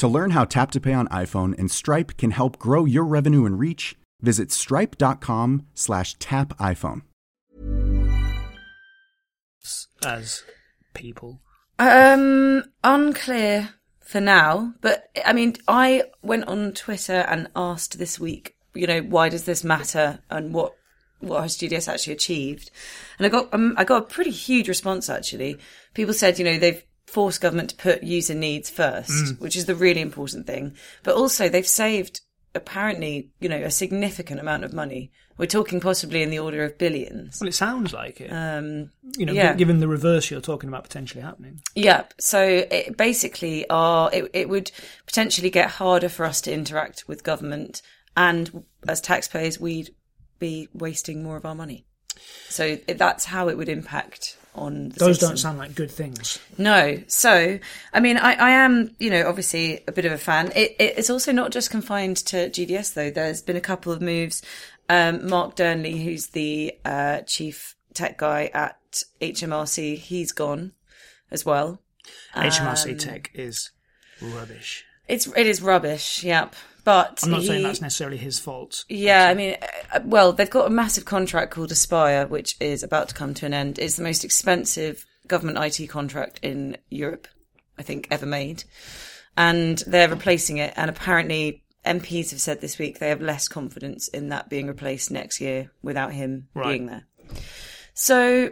To 0.00 0.08
learn 0.08 0.30
how 0.30 0.46
Tap 0.46 0.70
to 0.70 0.80
Pay 0.80 0.94
on 0.94 1.08
iPhone 1.08 1.54
and 1.58 1.70
Stripe 1.70 2.16
can 2.16 2.30
help 2.30 2.58
grow 2.58 2.86
your 2.86 3.04
revenue 3.04 3.44
and 3.44 3.58
reach, 3.58 3.96
visit 4.22 4.50
stripe.com 4.50 5.66
slash 5.74 6.14
tap 6.14 6.56
iPhone. 6.56 7.02
as 10.02 10.42
people. 10.94 11.42
Um, 11.78 12.64
unclear 12.82 13.74
for 14.00 14.22
now, 14.22 14.72
but 14.80 15.10
I 15.22 15.34
mean, 15.34 15.56
I 15.68 16.04
went 16.22 16.48
on 16.48 16.72
Twitter 16.72 17.26
and 17.28 17.50
asked 17.54 17.98
this 17.98 18.18
week, 18.18 18.56
you 18.72 18.86
know, 18.86 19.02
why 19.02 19.28
does 19.28 19.44
this 19.44 19.62
matter 19.62 20.20
and 20.30 20.54
what 20.54 20.76
what 21.18 21.42
has 21.42 21.58
GDS 21.58 21.92
actually 21.92 22.14
achieved? 22.14 22.70
And 23.18 23.26
I 23.26 23.28
got 23.28 23.52
um, 23.52 23.74
I 23.76 23.84
got 23.84 24.04
a 24.04 24.06
pretty 24.06 24.30
huge 24.30 24.66
response 24.66 25.10
actually. 25.10 25.58
People 25.92 26.14
said, 26.14 26.38
you 26.38 26.46
know, 26.46 26.58
they've 26.58 26.82
forced 27.10 27.40
government 27.40 27.70
to 27.70 27.76
put 27.76 28.02
user 28.02 28.34
needs 28.34 28.70
first, 28.70 29.38
which 29.40 29.56
is 29.56 29.66
the 29.66 29.74
really 29.74 30.00
important 30.00 30.46
thing, 30.46 30.76
but 31.02 31.16
also 31.16 31.48
they've 31.48 31.66
saved 31.66 32.20
apparently, 32.54 33.30
you 33.40 33.48
know, 33.48 33.60
a 33.62 33.70
significant 33.70 34.40
amount 34.40 34.64
of 34.64 34.72
money. 34.72 35.10
We're 35.38 35.46
talking 35.46 35.80
possibly 35.80 36.22
in 36.22 36.30
the 36.30 36.38
order 36.38 36.64
of 36.64 36.76
billions. 36.76 37.40
Well, 37.40 37.48
it 37.48 37.54
sounds 37.54 37.92
like 37.92 38.20
it. 38.20 38.28
Um, 38.28 38.90
you 39.16 39.24
know, 39.24 39.32
yeah. 39.32 39.54
given 39.54 39.80
the 39.80 39.88
reverse 39.88 40.30
you're 40.30 40.40
talking 40.40 40.68
about 40.68 40.82
potentially 40.82 41.22
happening. 41.22 41.62
Yep. 41.74 42.14
So 42.20 42.42
it 42.70 42.96
basically, 42.96 43.68
are 43.70 44.10
it, 44.12 44.30
it 44.34 44.48
would 44.48 44.70
potentially 45.06 45.50
get 45.50 45.70
harder 45.70 46.08
for 46.08 46.26
us 46.26 46.40
to 46.42 46.52
interact 46.52 47.08
with 47.08 47.24
government, 47.24 47.80
and 48.16 48.64
as 48.86 49.00
taxpayers, 49.00 49.58
we'd 49.58 49.94
be 50.38 50.68
wasting 50.74 51.22
more 51.22 51.36
of 51.36 51.46
our 51.46 51.54
money. 51.54 51.86
So 52.48 52.76
that's 52.76 53.24
how 53.24 53.48
it 53.48 53.56
would 53.56 53.68
impact 53.68 54.36
on 54.54 54.90
the 54.90 54.98
Those 54.98 55.16
system. 55.16 55.28
don't 55.28 55.36
sound 55.36 55.58
like 55.58 55.74
good 55.74 55.90
things. 55.90 56.38
No. 56.58 57.02
So, 57.06 57.58
I 57.92 58.00
mean, 58.00 58.16
I, 58.16 58.34
I 58.34 58.50
am, 58.50 58.94
you 58.98 59.10
know, 59.10 59.28
obviously 59.28 59.82
a 59.86 59.92
bit 59.92 60.04
of 60.04 60.12
a 60.12 60.18
fan. 60.18 60.52
It, 60.56 60.76
it, 60.78 60.98
it's 60.98 61.10
also 61.10 61.32
not 61.32 61.50
just 61.52 61.70
confined 61.70 62.16
to 62.18 62.50
GDS, 62.50 62.94
though. 62.94 63.10
There's 63.10 63.42
been 63.42 63.56
a 63.56 63.60
couple 63.60 63.92
of 63.92 64.00
moves. 64.02 64.42
Um, 64.88 65.28
Mark 65.28 65.56
Dearnley, 65.56 66.02
who's 66.02 66.28
the 66.28 66.74
uh, 66.84 67.20
chief 67.20 67.76
tech 67.94 68.18
guy 68.18 68.50
at 68.52 68.76
HMRC, 69.20 69.96
he's 69.96 70.32
gone 70.32 70.72
as 71.30 71.46
well. 71.46 71.80
HMRC 72.34 72.98
tech 72.98 73.30
is 73.34 73.70
rubbish. 74.20 74.84
It's 75.06 75.26
it 75.36 75.46
is 75.46 75.62
rubbish. 75.62 76.22
Yep. 76.24 76.54
But 76.84 77.20
I'm 77.22 77.30
not 77.30 77.42
saying 77.42 77.62
that's 77.62 77.80
necessarily 77.80 78.16
his 78.16 78.38
fault. 78.38 78.84
Yeah, 78.88 79.28
I 79.28 79.34
mean, 79.34 79.56
uh, 79.92 80.00
well, 80.04 80.32
they've 80.32 80.48
got 80.48 80.66
a 80.66 80.70
massive 80.70 81.04
contract 81.04 81.52
called 81.52 81.70
Aspire, 81.70 82.26
which 82.26 82.56
is 82.60 82.82
about 82.82 83.08
to 83.08 83.14
come 83.14 83.34
to 83.34 83.46
an 83.46 83.54
end. 83.54 83.78
It's 83.78 83.96
the 83.96 84.02
most 84.02 84.24
expensive 84.24 85.04
government 85.26 85.58
IT 85.58 85.86
contract 85.88 86.40
in 86.42 86.76
Europe, 86.88 87.28
I 87.78 87.82
think, 87.82 88.08
ever 88.10 88.26
made. 88.26 88.64
And 89.36 89.78
they're 89.86 90.08
replacing 90.08 90.58
it. 90.58 90.74
And 90.76 90.90
apparently, 90.90 91.62
MPs 91.84 92.30
have 92.30 92.40
said 92.40 92.60
this 92.60 92.78
week 92.78 92.98
they 92.98 93.08
have 93.08 93.22
less 93.22 93.48
confidence 93.48 94.08
in 94.08 94.28
that 94.28 94.48
being 94.50 94.66
replaced 94.66 95.10
next 95.10 95.40
year 95.40 95.70
without 95.82 96.12
him 96.12 96.48
Right. 96.54 96.68
being 96.72 96.86
there. 96.86 97.06
So, 97.94 98.50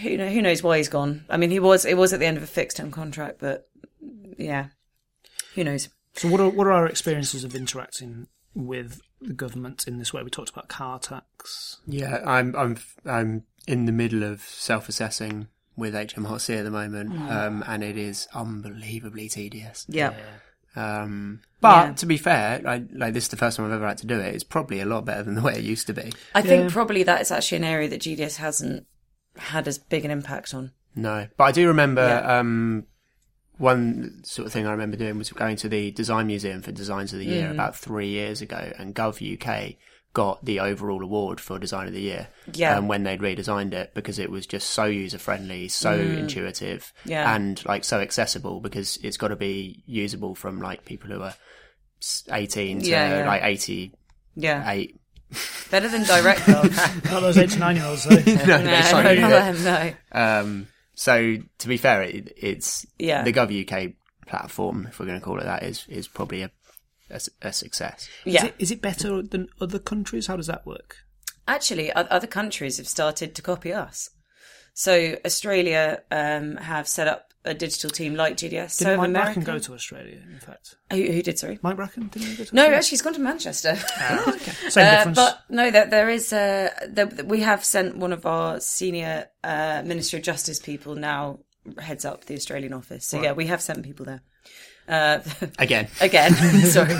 who, 0.00 0.16
know, 0.16 0.28
who 0.28 0.42
knows 0.42 0.62
why 0.62 0.78
he's 0.78 0.88
gone? 0.88 1.24
I 1.28 1.36
mean, 1.36 1.50
he 1.50 1.60
was, 1.60 1.84
it 1.84 1.96
was 1.96 2.12
at 2.12 2.20
the 2.20 2.26
end 2.26 2.36
of 2.36 2.42
a 2.42 2.46
fixed 2.46 2.76
term 2.76 2.90
contract, 2.90 3.38
but 3.40 3.68
yeah, 4.38 4.68
who 5.54 5.64
knows? 5.64 5.88
So, 6.16 6.28
what 6.28 6.40
are 6.40 6.48
what 6.48 6.66
are 6.66 6.72
our 6.72 6.86
experiences 6.86 7.44
of 7.44 7.54
interacting 7.54 8.28
with 8.54 9.00
the 9.20 9.34
government 9.34 9.86
in 9.86 9.98
this 9.98 10.12
way? 10.12 10.22
We 10.22 10.30
talked 10.30 10.50
about 10.50 10.68
car 10.68 10.98
tax. 10.98 11.78
Yeah, 11.86 12.22
I'm 12.24 12.54
I'm 12.56 12.76
I'm 13.04 13.44
in 13.66 13.84
the 13.86 13.92
middle 13.92 14.22
of 14.22 14.40
self-assessing 14.42 15.48
with 15.76 15.92
HMRC 15.94 16.58
at 16.58 16.64
the 16.64 16.70
moment, 16.70 17.12
um, 17.30 17.62
and 17.66 17.82
it 17.84 17.98
is 17.98 18.28
unbelievably 18.34 19.28
tedious. 19.28 19.84
Yeah. 19.88 20.14
Um, 20.74 21.40
but 21.60 21.86
Yeah. 21.88 21.92
to 21.94 22.06
be 22.06 22.16
fair, 22.16 22.62
I, 22.66 22.84
like 22.92 23.12
this 23.14 23.24
is 23.24 23.28
the 23.30 23.36
first 23.36 23.56
time 23.56 23.66
I've 23.66 23.72
ever 23.72 23.86
had 23.86 23.98
to 23.98 24.06
do 24.06 24.18
it. 24.20 24.34
It's 24.34 24.44
probably 24.44 24.80
a 24.80 24.86
lot 24.86 25.04
better 25.04 25.22
than 25.22 25.34
the 25.34 25.42
way 25.42 25.54
it 25.54 25.64
used 25.64 25.86
to 25.88 25.92
be. 25.94 26.12
I 26.34 26.42
think 26.42 26.70
probably 26.70 27.02
that 27.02 27.20
is 27.20 27.30
actually 27.30 27.56
an 27.58 27.64
area 27.64 27.88
that 27.88 28.00
GDS 28.02 28.36
hasn't 28.36 28.86
had 29.36 29.66
as 29.68 29.78
big 29.78 30.04
an 30.04 30.10
impact 30.10 30.54
on. 30.54 30.72
No, 30.94 31.26
but 31.36 31.44
I 31.44 31.52
do 31.52 31.66
remember 31.68 32.06
Yeah. 32.06 32.38
um, 32.38 32.86
one 33.58 34.22
sort 34.24 34.46
of 34.46 34.52
thing 34.52 34.66
I 34.66 34.72
remember 34.72 34.96
doing 34.96 35.18
was 35.18 35.30
going 35.30 35.56
to 35.56 35.68
the 35.68 35.90
Design 35.90 36.26
Museum 36.26 36.62
for 36.62 36.72
Designs 36.72 37.12
of 37.12 37.18
the 37.18 37.26
Mm. 37.26 37.30
Year 37.30 37.50
about 37.50 37.76
three 37.76 38.08
years 38.08 38.42
ago, 38.42 38.72
and 38.78 38.94
Gov 38.94 39.20
UK 39.20 39.76
got 40.12 40.42
the 40.44 40.60
overall 40.60 41.02
award 41.02 41.40
for 41.40 41.58
Design 41.58 41.86
of 41.86 41.92
the 41.92 42.00
Year. 42.00 42.28
Yeah. 42.52 42.76
um, 42.78 42.88
when 42.88 43.02
they'd 43.02 43.20
redesigned 43.20 43.72
it 43.74 43.92
because 43.94 44.18
it 44.18 44.30
was 44.30 44.46
just 44.46 44.70
so 44.70 44.84
user 44.86 45.18
friendly, 45.18 45.68
so 45.68 45.92
intuitive, 45.92 46.92
Mm. 47.04 47.10
Yeah. 47.10 47.34
and 47.34 47.64
like 47.66 47.84
so 47.84 48.00
accessible 48.00 48.60
because 48.60 48.98
it's 49.02 49.16
got 49.16 49.28
to 49.28 49.36
be 49.36 49.82
usable 49.86 50.34
from 50.34 50.60
like 50.60 50.84
people 50.84 51.10
who 51.10 51.22
are 51.22 51.34
eighteen 52.32 52.80
to 52.80 52.86
Yeah, 52.88 53.18
yeah. 53.20 53.26
like 53.26 53.42
eighty 53.44 53.92
Yeah. 54.34 54.70
eight. 54.70 55.00
Better 55.70 55.88
than 55.88 56.02
Directgov. 56.04 57.04
Not 57.10 57.20
those 57.20 57.36
eight 57.38 57.50
to 57.50 57.58
nine 57.58 57.76
year 57.76 57.86
olds 57.86 58.04
though. 58.04 58.14
no, 58.34 58.44
no, 58.44 58.62
no, 58.62 58.80
sorry, 58.82 59.18
not 59.20 59.30
yeah. 59.30 59.52
them, 59.52 59.64
no. 59.64 60.20
Um, 60.20 60.68
so 60.96 61.36
to 61.58 61.68
be 61.68 61.76
fair, 61.76 62.02
it, 62.02 62.32
it's 62.36 62.84
Yeah. 62.98 63.22
the 63.22 63.32
Gov 63.32 63.52
UK 63.52 63.92
platform, 64.26 64.86
if 64.88 64.98
we're 64.98 65.06
going 65.06 65.20
to 65.20 65.24
call 65.24 65.38
it 65.38 65.44
that, 65.44 65.62
is 65.62 65.86
is 65.88 66.08
probably 66.08 66.42
a 66.42 66.50
a 67.40 67.52
success. 67.52 68.08
Is, 68.24 68.34
Yeah. 68.34 68.46
it, 68.46 68.54
is 68.58 68.70
it 68.72 68.82
better 68.82 69.22
than 69.22 69.48
other 69.60 69.78
countries? 69.78 70.26
How 70.26 70.36
does 70.36 70.48
that 70.48 70.66
work? 70.66 70.96
Actually, 71.46 71.92
other 71.92 72.26
countries 72.26 72.78
have 72.78 72.88
started 72.88 73.36
to 73.36 73.42
copy 73.42 73.72
us. 73.72 74.10
So 74.74 75.16
Australia 75.24 76.02
um, 76.10 76.56
have 76.56 76.88
set 76.88 77.06
up 77.06 77.25
a 77.46 77.54
digital 77.54 77.88
team 77.90 78.14
like 78.14 78.36
GDS. 78.36 78.72
so 78.72 78.84
Didn't 78.84 79.00
have 79.00 79.10
Mike 79.10 79.24
Bracken 79.24 79.42
go 79.44 79.58
to 79.58 79.72
Australia? 79.74 80.18
In 80.30 80.38
fact, 80.38 80.74
Who, 80.92 80.96
who 81.02 81.22
did? 81.22 81.38
Sorry. 81.38 81.58
Mike 81.62 81.76
Bracken 81.76 82.08
didn't 82.08 82.36
go 82.36 82.44
to 82.44 82.54
No, 82.54 82.66
actually, 82.66 82.90
he's 82.90 83.02
gone 83.02 83.14
to 83.14 83.20
Manchester. 83.20 83.76
same 83.76 84.84
Uh, 84.86 84.96
difference. 84.96 85.16
but 85.16 85.40
no, 85.48 85.70
there, 85.70 85.86
there 85.86 86.08
is. 86.10 86.32
a 86.32 86.70
there, 86.88 87.06
we 87.24 87.40
have 87.40 87.64
sent 87.64 87.96
one 87.96 88.12
of 88.12 88.26
our 88.26 88.60
senior 88.60 89.26
uh, 89.44 89.82
Ministry 89.84 90.18
of 90.18 90.24
Justice 90.24 90.58
people 90.58 90.94
now 90.96 91.38
heads 91.78 92.04
up 92.04 92.26
the 92.26 92.34
Australian 92.34 92.72
office. 92.72 93.06
So 93.06 93.20
yeah, 93.22 93.32
we 93.32 93.46
have 93.46 93.60
sent 93.62 93.82
people 93.82 94.04
there. 94.06 94.22
Uh, 94.88 95.18
Again, 95.58 95.88
again. 96.00 96.32
Sorry. 96.66 96.94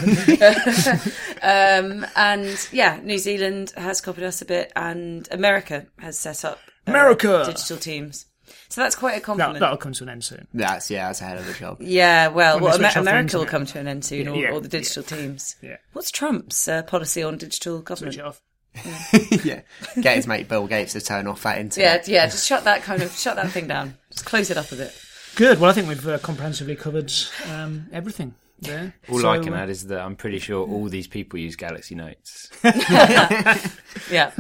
um, 1.43 2.05
and 2.17 2.69
yeah, 2.73 2.99
New 3.03 3.19
Zealand 3.19 3.73
has 3.77 4.01
copied 4.01 4.25
us 4.25 4.43
a 4.43 4.45
bit, 4.45 4.73
and 4.75 5.29
America 5.31 5.87
has 5.99 6.19
set 6.19 6.45
up 6.45 6.59
uh, 6.87 6.91
America! 6.91 7.45
digital 7.47 7.77
teams. 7.77 8.27
So 8.69 8.81
that's 8.81 8.95
quite 8.95 9.13
a 9.13 9.17
that, 9.17 9.25
compliment. 9.25 9.61
that'll 9.61 9.77
come 9.77 9.93
to 9.93 10.05
an 10.05 10.09
end 10.09 10.25
soon. 10.25 10.47
that's 10.55 10.91
yeah, 10.91 11.07
that's 11.07 11.21
ahead 11.21 11.39
of 11.39 11.47
the 11.47 11.53
job. 11.55 11.79
yeah, 11.81 12.29
well, 12.29 12.61
well 12.61 12.77
Amer- 12.77 12.91
America 12.97 13.39
will 13.39 13.47
come 13.47 13.67
to 13.67 13.79
an 13.79 13.89
end 13.89 14.05
soon, 14.05 14.29
or, 14.29 14.37
Yeah, 14.37 14.51
or 14.51 14.61
the 14.61 14.69
digital 14.69 15.03
teams. 15.03 15.57
Yeah. 15.63 15.77
What's 15.93 16.11
Trump's 16.11 16.69
uh, 16.69 16.83
policy 16.83 17.23
on 17.23 17.39
digital 17.39 17.81
government? 17.81 18.15
Switch 18.15 18.25
it 18.25 18.27
off. 18.27 18.43
yeah, 19.45 19.63
get 20.01 20.17
his 20.17 20.27
mate 20.27 20.49
Bill 20.49 20.67
Gates 20.67 20.93
to 20.93 21.01
turn 21.01 21.27
off 21.27 21.43
that 21.45 21.59
internet. 21.59 22.07
Yeah, 22.07 22.15
yeah, 22.23 22.27
just 22.27 22.47
shut 22.47 22.65
that 22.65 22.83
kind 22.83 23.03
of 23.03 23.13
shut 23.13 23.37
that 23.37 23.51
thing 23.51 23.67
down. 23.69 23.97
Just 24.11 24.27
close 24.27 24.51
it 24.51 24.59
up 24.59 24.71
a 24.73 24.77
bit. 24.77 24.95
Good. 25.35 25.61
Well, 25.61 25.71
I 25.71 25.73
think 25.75 25.89
we've 25.89 26.07
uh, 26.07 26.19
comprehensively 26.19 26.77
covered 26.77 27.13
um, 27.51 27.87
everything 27.93 28.35
there. 28.61 28.95
All 29.11 29.21
So, 29.21 29.29
I 29.29 29.39
can 29.39 29.53
uh, 29.53 29.59
add 29.59 29.71
is 29.71 29.87
that 29.89 30.01
I'm 30.01 30.17
pretty 30.17 30.39
sure 30.39 30.67
all 30.67 30.89
these 30.89 31.07
people 31.07 31.39
use 31.39 31.57
Galaxy 31.57 31.95
Notes, 31.95 32.49
Yeah, 34.11 34.33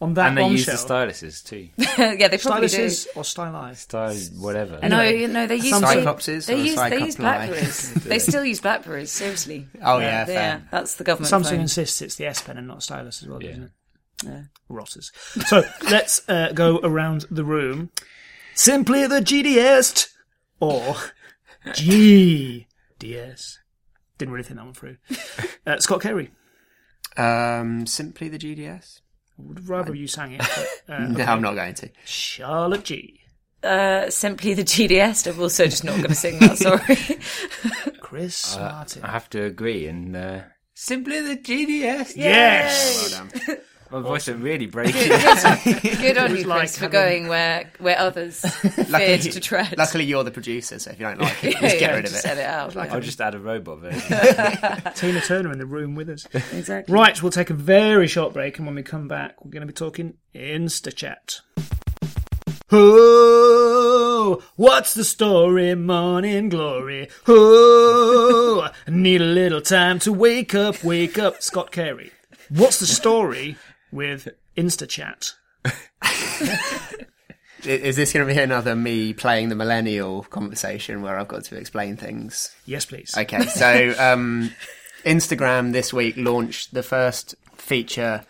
on 0.00 0.14
that 0.14 0.28
and 0.28 0.38
they 0.38 0.48
use 0.48 0.66
the 0.66 0.72
styluses 0.72 1.44
too. 1.44 1.68
yeah, 1.98 2.28
they 2.28 2.38
probably 2.38 2.62
use. 2.64 3.06
styluses 3.06 3.16
or 3.16 3.24
stylized. 3.24 3.78
Style, 3.80 4.14
whatever. 4.38 4.78
do. 4.80 4.88
No, 4.88 5.02
you 5.02 5.28
know, 5.28 5.46
they 5.46 5.56
use 5.56 5.70
Some 5.70 5.82
they, 5.82 5.96
Cyclopses 5.96 6.46
they 6.46 6.54
or 6.54 6.64
use 6.64 6.76
they 6.76 6.98
use 6.98 7.16
Blackberries. 7.16 7.94
they 8.04 8.18
still 8.18 8.44
use 8.44 8.60
Blackberries. 8.60 9.10
Seriously. 9.10 9.68
Oh 9.82 9.98
yeah, 9.98 10.24
fair. 10.24 10.34
Yeah, 10.34 10.60
that's 10.70 10.94
the 10.96 11.04
government. 11.04 11.32
Samsung 11.32 11.50
phone. 11.50 11.60
insists 11.60 12.02
it's 12.02 12.16
the 12.16 12.26
S 12.26 12.42
Pen 12.42 12.58
and 12.58 12.66
not 12.66 12.82
stylus 12.82 13.22
as 13.22 13.28
well, 13.28 13.42
Yeah. 13.42 13.48
doesn't 13.50 13.62
it? 13.64 13.70
Yeah. 14.24 14.42
Rotters. 14.68 15.10
So 15.46 15.62
let's 15.90 16.28
uh, 16.28 16.52
go 16.54 16.78
around 16.82 17.26
the 17.30 17.44
room. 17.44 17.90
Simply 18.54 19.06
the 19.06 19.20
GDS 19.20 20.08
or 20.60 20.96
GDS. 23.02 23.56
Didn't 24.18 24.32
really 24.32 24.44
think 24.44 24.58
that 24.58 24.64
one 24.64 24.74
through. 24.74 24.96
Uh, 25.64 25.78
Scott 25.78 26.00
Carey. 26.02 26.28
Um, 27.16 27.86
simply 27.86 28.28
the 28.28 28.36
GDS. 28.38 29.00
I 29.38 29.42
would 29.42 29.68
rather 29.68 29.94
you 29.94 30.08
sang 30.08 30.32
it. 30.32 30.40
But, 30.86 30.92
uh, 30.94 30.98
No, 31.08 31.24
I'm 31.24 31.40
not 31.40 31.54
going 31.54 31.74
to. 31.74 31.88
Charlotte 32.04 32.82
Jee. 32.84 33.20
Uh, 33.62 34.10
simply 34.10 34.54
the 34.54 34.64
GDS. 34.64 35.32
I'm 35.32 35.40
also 35.40 35.66
just 35.66 35.84
not 35.84 35.96
going 35.98 36.08
to 36.08 36.14
sing 36.16 36.40
that. 36.40 36.58
Sorry. 36.58 37.92
Chris 38.00 38.56
Martin. 38.56 39.04
I 39.04 39.12
have 39.12 39.30
to 39.30 39.44
agree, 39.44 39.86
and 39.86 40.16
uh, 40.16 40.40
simply 40.74 41.20
the 41.20 41.36
GDS. 41.36 42.16
yes. 42.16 43.12
Well 43.12 43.28
done. 43.46 43.58
My 43.92 44.00
voice 44.00 44.26
is 44.26 44.36
really 44.36 44.64
breaking. 44.66 45.08
Good 45.08 46.16
on 46.18 46.30
you, 46.30 46.36
Chris, 46.36 46.46
like 46.46 46.70
for 46.70 46.80
having- 46.80 46.90
going 46.90 47.28
where 47.28 47.70
where 47.78 47.98
others 47.98 48.40
feared 48.54 49.20
to 49.20 49.38
tread. 49.40 49.76
Luckily, 49.76 50.04
you're 50.04 50.24
the 50.24 50.30
producer, 50.30 50.78
so 50.78 50.90
if 50.92 50.98
you 50.98 51.04
don't 51.06 51.20
like 51.20 51.44
it, 51.44 51.52
Yeah, 51.54 51.60
just 51.68 51.78
get 51.78 51.80
yeah, 51.90 51.94
rid 51.96 52.04
of 52.06 52.10
just 52.10 52.24
it. 52.24 52.28
Set 52.28 52.38
it 52.38 52.46
out. 52.46 52.74
I'll 52.76 53.00
just 53.00 53.20
add 53.20 53.34
a 53.34 53.38
robot 53.38 53.80
version. 53.80 54.92
Tina 54.94 55.20
Turner 55.20 55.52
in 55.52 55.58
the 55.58 55.66
room 55.66 55.94
with 55.94 56.08
us. 56.08 56.26
Exactly. 56.52 56.92
Right, 56.92 57.22
we'll 57.22 57.30
take 57.32 57.50
a 57.50 57.54
very 57.54 58.06
short 58.08 58.32
break, 58.32 58.56
and 58.58 58.66
when 58.66 58.74
we 58.74 58.82
come 58.82 59.08
back, 59.08 59.44
we're 59.44 59.50
going 59.50 59.60
to 59.60 59.66
be 59.66 59.72
talking 59.74 60.14
InstaChat. 60.34 61.40
Oh, 62.74 64.42
what's 64.56 64.94
the 64.94 65.04
story, 65.04 65.74
morning 65.74 66.48
glory? 66.48 67.08
Oh, 67.28 68.68
need 68.88 69.20
a 69.20 69.24
little 69.24 69.60
time 69.60 69.98
to 70.00 70.12
wake 70.12 70.54
up, 70.54 70.82
wake 70.82 71.18
up. 71.18 71.42
Scott 71.42 71.70
Carey. 71.72 72.12
What's 72.48 72.78
the 72.80 72.86
story 72.86 73.56
with 73.92 74.28
InstaChat? 74.56 75.34
Is 77.64 77.94
this 77.94 78.12
going 78.12 78.26
to 78.26 78.34
be 78.34 78.40
another 78.40 78.74
me 78.74 79.12
playing 79.12 79.48
the 79.48 79.54
millennial 79.54 80.24
conversation 80.24 81.00
where 81.02 81.16
I've 81.16 81.28
got 81.28 81.44
to 81.44 81.56
explain 81.56 81.96
things? 81.96 82.52
Yes, 82.66 82.86
please. 82.86 83.14
Okay, 83.16 83.46
so 83.46 83.94
um, 84.00 84.50
Instagram 85.04 85.72
this 85.72 85.92
week 85.92 86.16
launched 86.16 86.74
the 86.74 86.82
first 86.82 87.36
feature 87.54 88.24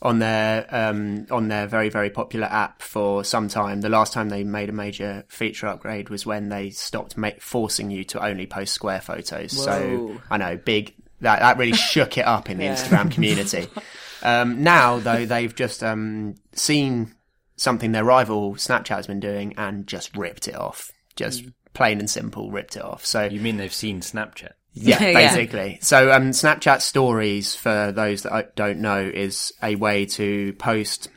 on 0.00 0.18
their 0.18 0.66
um, 0.70 1.26
on 1.30 1.48
their 1.48 1.66
very 1.66 1.88
very 1.90 2.08
popular 2.08 2.46
app 2.46 2.80
for 2.80 3.24
some 3.24 3.48
time. 3.48 3.82
The 3.82 3.90
last 3.90 4.14
time 4.14 4.30
they 4.30 4.42
made 4.42 4.70
a 4.70 4.72
major 4.72 5.24
feature 5.28 5.66
upgrade 5.66 6.08
was 6.08 6.24
when 6.24 6.48
they 6.48 6.70
stopped 6.70 7.18
ma- 7.18 7.30
forcing 7.38 7.90
you 7.90 8.04
to 8.04 8.24
only 8.24 8.46
post 8.46 8.72
square 8.72 9.00
photos. 9.00 9.52
So 9.52 10.18
I 10.30 10.38
know 10.38 10.56
big 10.56 10.94
that 11.20 11.40
that 11.40 11.58
really 11.58 11.74
shook 11.74 12.16
it 12.16 12.26
up 12.26 12.48
in 12.48 12.58
the 12.58 12.64
Instagram 12.64 13.10
community. 13.10 13.68
Um, 14.22 14.62
now 14.62 14.98
though, 14.98 15.26
they've 15.26 15.54
just 15.54 15.82
um, 15.82 16.34
seen 16.52 17.14
something 17.56 17.92
their 17.92 18.04
rival 18.04 18.54
Snapchat 18.54 18.96
has 18.96 19.06
been 19.06 19.20
doing 19.20 19.54
and 19.56 19.86
just 19.86 20.16
ripped 20.16 20.48
it 20.48 20.56
off. 20.56 20.90
Just 21.16 21.44
plain 21.74 21.98
and 21.98 22.08
simple, 22.10 22.50
ripped 22.50 22.76
it 22.76 22.82
off. 22.84 23.04
So 23.04 23.24
you 23.24 23.40
mean 23.40 23.56
they've 23.56 23.72
seen 23.72 24.00
Snapchat? 24.00 24.52
yeah, 24.72 25.02
Yeah. 25.02 25.12
basically. 25.12 25.78
So, 25.82 26.10
um, 26.12 26.30
Snapchat 26.30 26.80
Stories, 26.80 27.54
for 27.54 27.92
those 27.92 28.22
that 28.22 28.56
don't 28.56 28.80
know, 28.80 29.00
is 29.00 29.52
a 29.62 29.74
way 29.76 30.06
to 30.06 30.54
post 30.54 31.08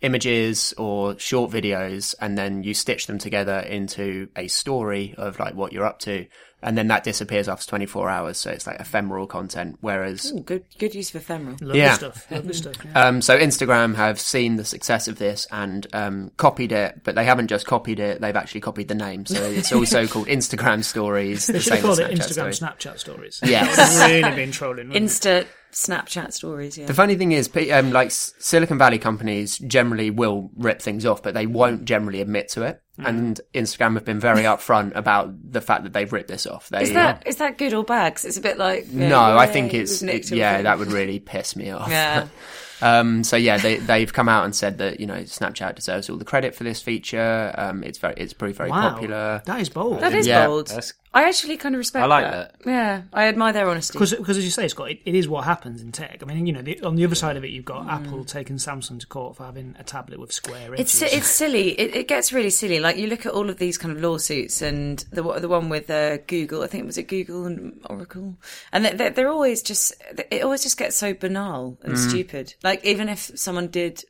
images 0.00 0.74
or 0.76 1.18
short 1.18 1.50
videos, 1.50 2.14
and 2.20 2.36
then 2.36 2.62
you 2.62 2.74
stitch 2.74 3.06
them 3.06 3.18
together 3.18 3.58
into 3.58 4.28
a 4.36 4.48
story 4.48 5.14
of 5.16 5.38
like 5.38 5.54
what 5.54 5.72
you're 5.72 5.86
up 5.86 5.98
to, 6.00 6.26
and 6.64 6.76
then 6.76 6.88
that 6.88 7.04
disappears 7.04 7.48
after 7.48 7.66
24 7.68 8.08
hours. 8.10 8.38
So 8.38 8.50
it's 8.50 8.66
like 8.66 8.80
ephemeral 8.80 9.26
content. 9.26 9.78
Whereas, 9.80 10.32
Ooh, 10.32 10.40
good 10.40 10.64
good 10.78 10.94
use 10.94 11.10
of 11.14 11.22
ephemeral. 11.22 11.56
Lovely 11.60 11.78
Yeah. 11.78 11.94
stuff. 11.94 12.26
Lovely 12.30 12.54
stuff. 12.54 12.74
Yeah. 12.84 13.06
um, 13.06 13.22
so 13.22 13.38
Instagram 13.38 13.94
have 13.94 14.18
seen 14.18 14.56
the 14.56 14.64
success 14.64 15.06
of 15.06 15.18
this 15.18 15.46
and 15.52 15.86
um, 15.92 16.30
copied 16.36 16.72
it, 16.72 17.02
but 17.04 17.14
they 17.14 17.24
haven't 17.24 17.48
just 17.48 17.66
copied 17.66 18.00
it; 18.00 18.20
they've 18.20 18.34
actually 18.36 18.62
copied 18.62 18.88
the 18.88 18.94
name. 18.96 19.26
So 19.26 19.42
it's 19.42 19.72
also 19.72 20.06
called 20.08 20.26
Instagram 20.26 20.82
Stories. 20.82 21.46
They 21.46 21.52
the 21.54 21.60
should 21.60 21.68
same 21.74 21.76
have 21.76 21.84
called 21.86 22.00
as 22.00 22.10
it 22.10 22.18
Instagram 22.18 22.54
Stories. 22.54 22.60
Snapchat 22.60 22.98
stories. 22.98 23.40
Yes. 23.44 23.76
That 23.76 24.06
would 24.08 24.10
have 24.24 24.24
really 24.32 24.44
been 24.46 24.52
trolling. 24.52 24.88
wouldn't 24.88 25.26
it? 25.26 25.46
Insta 25.74 26.04
Snapchat 26.04 26.32
stories. 26.32 26.78
Yeah. 26.78 26.86
The 26.86 26.94
funny 26.94 27.16
thing 27.16 27.32
is, 27.32 27.50
um, 27.72 27.90
like 27.92 28.10
Silicon 28.10 28.78
Valley 28.78 28.98
companies 28.98 29.58
generally 29.58 30.10
will 30.10 30.50
rip 30.56 30.80
things 30.80 31.04
off, 31.04 31.22
but 31.22 31.34
they 31.34 31.46
won't 31.46 31.84
generally 31.84 32.20
admit 32.20 32.48
to 32.50 32.62
it. 32.62 32.80
Mm. 33.00 33.08
And 33.08 33.40
Instagram 33.54 33.94
have 33.94 34.04
been 34.04 34.20
very 34.20 34.42
upfront 34.42 34.94
about 34.94 35.34
the 35.52 35.60
fact 35.60 35.82
that 35.82 35.92
they've 35.92 36.12
ripped 36.12 36.28
this 36.28 36.46
off. 36.46 36.68
They, 36.68 36.82
is 36.82 36.92
that 36.92 37.26
is 37.26 37.36
that 37.36 37.58
good 37.58 37.74
or 37.74 37.82
bad? 37.82 38.14
'Cause 38.14 38.24
it's 38.24 38.36
a 38.36 38.40
bit 38.40 38.56
like 38.56 38.86
yeah, 38.90 39.08
no, 39.08 39.20
I 39.36 39.46
think 39.48 39.74
it's 39.74 40.00
it- 40.02 40.30
yeah, 40.30 40.62
that 40.62 40.78
would 40.78 40.92
really 40.92 41.18
piss 41.18 41.56
me 41.56 41.70
off. 41.72 41.88
Yeah. 41.90 42.28
um, 42.82 43.24
so 43.24 43.36
yeah, 43.36 43.56
they 43.58 43.78
they've 43.78 44.12
come 44.12 44.28
out 44.28 44.44
and 44.44 44.54
said 44.54 44.78
that 44.78 45.00
you 45.00 45.06
know 45.06 45.16
Snapchat 45.22 45.74
deserves 45.74 46.08
all 46.08 46.18
the 46.18 46.24
credit 46.24 46.54
for 46.54 46.62
this 46.62 46.80
feature. 46.80 47.52
Um, 47.58 47.82
it's 47.82 47.98
very 47.98 48.14
it's 48.16 48.32
proved 48.32 48.58
very 48.58 48.70
Wow. 48.70 48.90
popular. 48.90 49.42
That 49.44 49.60
is 49.60 49.68
bold. 49.70 49.98
That 49.98 50.14
is 50.14 50.26
Yeah, 50.28 50.46
bold. 50.46 50.68
that's- 50.68 50.92
I 51.16 51.28
actually 51.28 51.56
kind 51.56 51.76
of 51.76 51.78
respect. 51.78 52.02
I 52.02 52.06
like 52.06 52.24
that. 52.30 52.56
Yeah, 52.66 53.02
I 53.12 53.28
admire 53.28 53.52
their 53.52 53.70
honesty. 53.70 53.92
Because, 53.96 54.12
as 54.12 54.44
you 54.44 54.50
say, 54.50 54.66
Scott, 54.66 54.90
it, 54.90 55.00
it 55.06 55.14
is 55.14 55.28
what 55.28 55.44
happens 55.44 55.80
in 55.80 55.92
tech. 55.92 56.18
I 56.20 56.26
mean, 56.26 56.44
you 56.44 56.52
know, 56.52 56.60
the, 56.60 56.80
on 56.82 56.96
the 56.96 57.04
other 57.04 57.14
side 57.14 57.36
of 57.36 57.44
it, 57.44 57.50
you've 57.50 57.64
Mm. 57.64 57.86
got 57.86 57.88
Apple 57.88 58.24
taking 58.24 58.56
Samsung 58.56 58.98
to 58.98 59.06
court 59.06 59.36
for 59.36 59.44
having 59.44 59.76
a 59.78 59.84
tablet 59.84 60.18
with 60.18 60.32
square 60.32 60.74
It's 60.74 61.00
edges. 61.00 61.14
it's 61.18 61.28
silly. 61.28 61.68
It, 61.80 61.94
it 61.94 62.08
gets 62.08 62.32
really 62.32 62.50
silly. 62.50 62.80
Like 62.80 62.96
you 62.96 63.06
look 63.06 63.24
at 63.26 63.32
all 63.32 63.48
of 63.48 63.58
these 63.58 63.78
kind 63.78 63.96
of 63.96 64.02
lawsuits, 64.02 64.60
and 64.60 64.98
the 65.12 65.22
the 65.38 65.48
one 65.48 65.68
with 65.68 65.88
uh, 65.88 66.16
Google. 66.26 66.62
I 66.62 66.66
think 66.66 66.82
it 66.82 66.86
was 66.86 66.98
it 66.98 67.04
Google 67.06 67.46
and 67.46 67.80
Oracle, 67.88 68.36
and 68.72 68.84
they- 68.84 68.94
they're, 68.94 69.10
they're 69.10 69.28
always 69.30 69.62
just. 69.62 69.94
It 70.32 70.42
always 70.42 70.64
just 70.64 70.76
gets 70.76 70.96
so 70.96 71.14
banal 71.14 71.78
and 71.84 71.94
Mm. 71.94 72.08
stupid. 72.10 72.54
Like 72.64 72.84
even 72.84 73.08
if 73.08 73.30
someone 73.38 73.68
did 73.68 74.02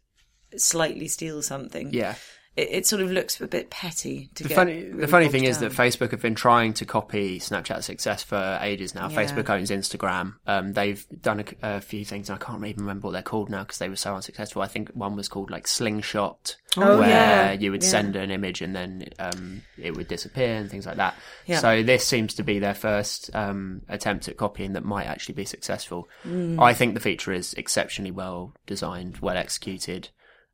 slightly 0.57 1.09
steal 1.09 1.43
something, 1.43 1.93
Yeah. 1.93 2.15
It, 2.57 2.69
it 2.71 2.87
sort 2.87 3.03
of 3.03 3.11
looks 3.11 3.41
a 3.41 3.47
bit 3.49 3.71
petty. 3.71 4.31
To 4.37 4.43
The 4.45 4.49
get 4.49 4.55
funny, 4.55 4.73
really 4.85 5.01
the 5.01 5.09
funny 5.09 5.29
thing 5.29 5.45
is 5.45 5.59
that 5.59 5.73
Facebook 5.73 6.11
have 6.13 6.23
been 6.23 6.35
trying 6.35 6.73
to 6.75 6.85
copy 6.85 7.39
Snapchat's 7.41 7.87
success 7.87 8.23
for 8.23 8.59
ages 8.63 8.95
now. 8.95 9.09
Yeah. 9.09 9.17
Facebook 9.25 9.51
owns 9.51 9.71
Instagram. 9.71 10.35
Um, 10.47 10.73
they've 10.73 11.05
done 11.21 11.41
a, 11.41 11.77
a 11.77 11.81
few 11.81 12.05
things, 12.05 12.31
and 12.31 12.39
I 12.41 12.45
can't 12.45 12.65
even 12.65 12.83
remember 12.83 13.09
what 13.09 13.13
they're 13.13 13.23
called 13.23 13.51
now 13.51 13.63
because 13.65 13.79
they 13.79 13.89
were 13.89 13.97
so 13.97 14.15
unsuccessful. 14.15 14.63
I 14.63 14.67
think 14.69 14.91
one 14.91 15.17
was 15.17 15.29
called 15.29 15.51
like 15.51 15.67
Slingshot, 15.67 16.57
Oh, 16.77 16.99
where 16.99 17.09
yeah. 17.09 17.53
you 17.53 17.71
would 17.71 17.83
Yeah. 17.85 17.89
send 17.89 18.17
an 18.17 18.31
image 18.33 18.61
and 18.61 18.75
then 18.75 19.09
um, 19.21 19.63
it 19.79 19.97
would 19.97 20.09
disappear 20.09 20.55
and 20.57 20.69
things 20.71 20.87
like 20.87 20.97
that. 20.97 21.15
So 21.61 21.83
this 21.85 22.05
seems 22.05 22.35
to 22.35 22.43
be 22.43 22.59
their 22.59 22.75
first 22.75 23.31
um, 23.35 23.83
attempt 23.89 24.27
at 24.29 24.37
copying 24.37 24.73
that 24.73 24.85
might 24.85 25.07
actually 25.07 25.35
be 25.37 25.45
successful. 25.45 26.09
Mm. 26.27 26.61
I 26.61 26.75
think 26.75 26.95
the 26.95 27.01
feature 27.01 27.33
is 27.33 27.55
exceptionally 27.55 28.11
well 28.11 28.55
designed, 28.67 29.19
well 29.19 29.37
executed. 29.37 30.09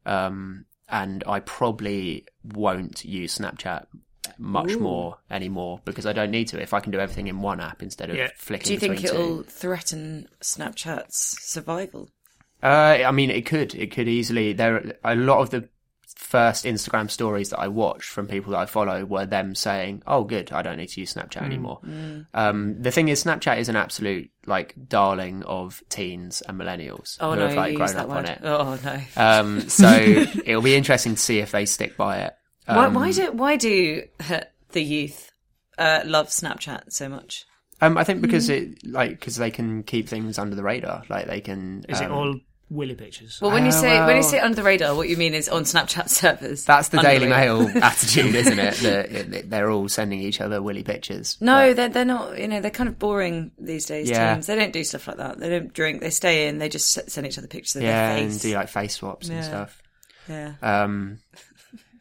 Um, 0.07 0.65
and 0.91 1.23
I 1.27 1.41
probably 1.41 2.27
won't 2.45 3.05
use 3.05 3.39
Snapchat 3.39 3.87
much 4.39 4.77
more 4.77 5.19
anymore 5.31 5.81
because 5.85 6.07
I 6.07 6.13
don't 6.13 6.31
need 6.31 6.49
to. 6.49 6.61
If 6.61 6.73
I 6.75 6.81
can 6.81 6.93
do 6.93 6.99
everything 7.01 7.27
in 7.27 7.41
one 7.41 7.61
app 7.61 7.83
instead 7.83 8.11
of 8.11 8.17
Yeah. 8.17 8.29
flicking 8.37 8.67
Do 8.67 8.73
you 8.75 8.79
think 8.81 9.05
it'll 9.05 9.39
two. 9.39 9.51
threaten 9.51 10.29
Snapchat's 10.41 11.43
survival? 11.43 12.09
Uh, 12.63 12.99
I 13.07 13.11
mean, 13.11 13.31
it 13.31 13.47
could. 13.47 13.75
It 13.75 13.91
could 13.91 14.09
easily. 14.09 14.53
There, 14.53 14.95
a 15.03 15.15
lot 15.15 15.39
of 15.41 15.51
the 15.51 15.69
first 16.31 16.65
Instagram 16.65 17.11
stories 17.11 17.51
that 17.51 17.59
I 17.59 17.67
watched 17.67 18.09
from 18.09 18.29
people 18.29 18.53
that 18.53 18.59
I 18.61 18.67
follow 18.67 19.05
were 19.05 19.27
them 19.27 19.57
saying, 19.57 20.03
"Oh, 20.07 20.23
good, 20.23 20.53
I 20.53 20.63
don't 20.63 20.77
need 20.77 20.87
to 20.91 21.01
use 21.01 21.13
Mm, 21.13 21.23
Snapchat 21.23 21.43
anymore." 21.43 21.81
Um, 22.33 22.81
the 22.81 22.93
thing 22.93 23.09
is, 23.09 23.25
Snapchat 23.25 23.59
is 23.59 23.69
an 23.69 23.75
absolute 23.77 24.31
like 24.47 24.75
darling 24.89 25.43
of 25.43 25.83
teens 25.89 26.41
and 26.47 26.59
millennials 26.59 27.17
Oh 27.21 27.33
who 27.33 27.37
no, 27.41 27.49
have 27.49 27.57
like 27.57 27.75
grown 27.75 27.89
use 27.89 27.95
that 27.95 28.09
up 28.09 28.17
on 28.17 28.27
it. 28.27 28.41
Oh 28.45 28.79
no. 28.85 29.01
Um, 29.17 29.61
so 29.69 29.91
it'll 30.45 30.63
be 30.63 30.77
interesting 30.77 31.17
to 31.17 31.21
see 31.21 31.41
if 31.41 31.51
they 31.51 31.67
stick 31.67 31.97
by 31.97 32.19
it. 32.19 32.35
why, 32.67 32.87
Um, 32.87 32.95
why 32.95 33.11
do 33.11 33.33
why 33.33 33.57
do 33.57 34.03
the 34.71 34.83
youth 34.83 35.33
uh, 35.79 36.03
love 36.05 36.29
Snapchat 36.29 36.93
so 36.93 37.09
much? 37.09 37.45
Um, 37.81 37.97
I 37.97 38.05
think 38.05 38.21
because 38.21 38.49
it 38.49 38.87
like 38.87 39.11
because 39.11 39.37
they 39.37 39.51
can 39.51 39.83
keep 39.83 40.09
things 40.09 40.39
under 40.39 40.55
the 40.55 40.63
radar. 40.63 41.03
Like 41.09 41.27
they 41.27 41.41
can. 41.41 41.85
Is 41.89 42.01
it 42.01 42.11
um, 42.11 42.13
all 42.13 42.41
willy 42.71 42.95
pictures? 42.95 43.39
Well, 43.43 43.51
when 43.51 43.65
you 43.65 43.71
Uh, 43.71 43.73
say 43.73 44.07
when 44.07 44.17
you 44.17 44.23
say 44.23 44.39
under 44.39 44.55
the 44.57 44.63
radar, 44.63 44.95
what 44.95 45.09
you 45.09 45.17
mean 45.17 45.35
is 45.35 45.49
on 45.49 45.65
Snapchat 45.65 46.09
servers. 46.09 46.65
That's 46.65 46.89
the 46.89 47.03
Daily 47.03 47.27
radar. 47.27 47.59
Mail 47.67 47.83
attitude, 47.85 48.35
isn't 48.35 48.59
it? 48.59 48.75
That 48.83 49.11
it- 49.13 49.51
they're 49.51 49.71
all 49.71 49.89
sending 49.89 50.21
each 50.21 50.41
other 50.41 50.63
willy 50.63 50.83
pictures. 50.85 51.37
No, 51.41 51.69
But- 51.69 51.77
they're 51.77 51.89
they're 51.89 52.05
not. 52.05 52.39
You 52.39 52.49
know, 52.49 52.61
they're 52.61 52.71
kind 52.71 52.89
of 52.89 52.99
boring 52.99 53.51
these 53.59 53.85
days. 53.87 54.09
Yeah. 54.09 54.35
Teens, 54.35 54.47
they 54.47 54.57
don't 54.57 54.73
do 54.73 54.85
stuff 54.85 55.07
like 55.09 55.17
that. 55.19 55.39
They 55.39 55.49
don't 55.51 55.73
drink. 55.73 56.01
They 56.01 56.11
stay 56.11 56.49
in. 56.49 56.59
They 56.59 56.69
just 56.69 57.11
send 57.11 57.27
each 57.27 57.37
other 57.39 57.49
pictures 57.49 57.77
of 57.77 57.83
yeah, 57.83 58.15
their 58.15 58.23
and 58.25 58.33
face. 58.33 58.43
do 58.43 58.55
like 58.55 58.69
face 58.69 58.95
swaps 58.95 59.29
and 59.29 59.45
stuff. 59.45 59.83
yeah. 60.29 60.53
Um, 60.63 61.19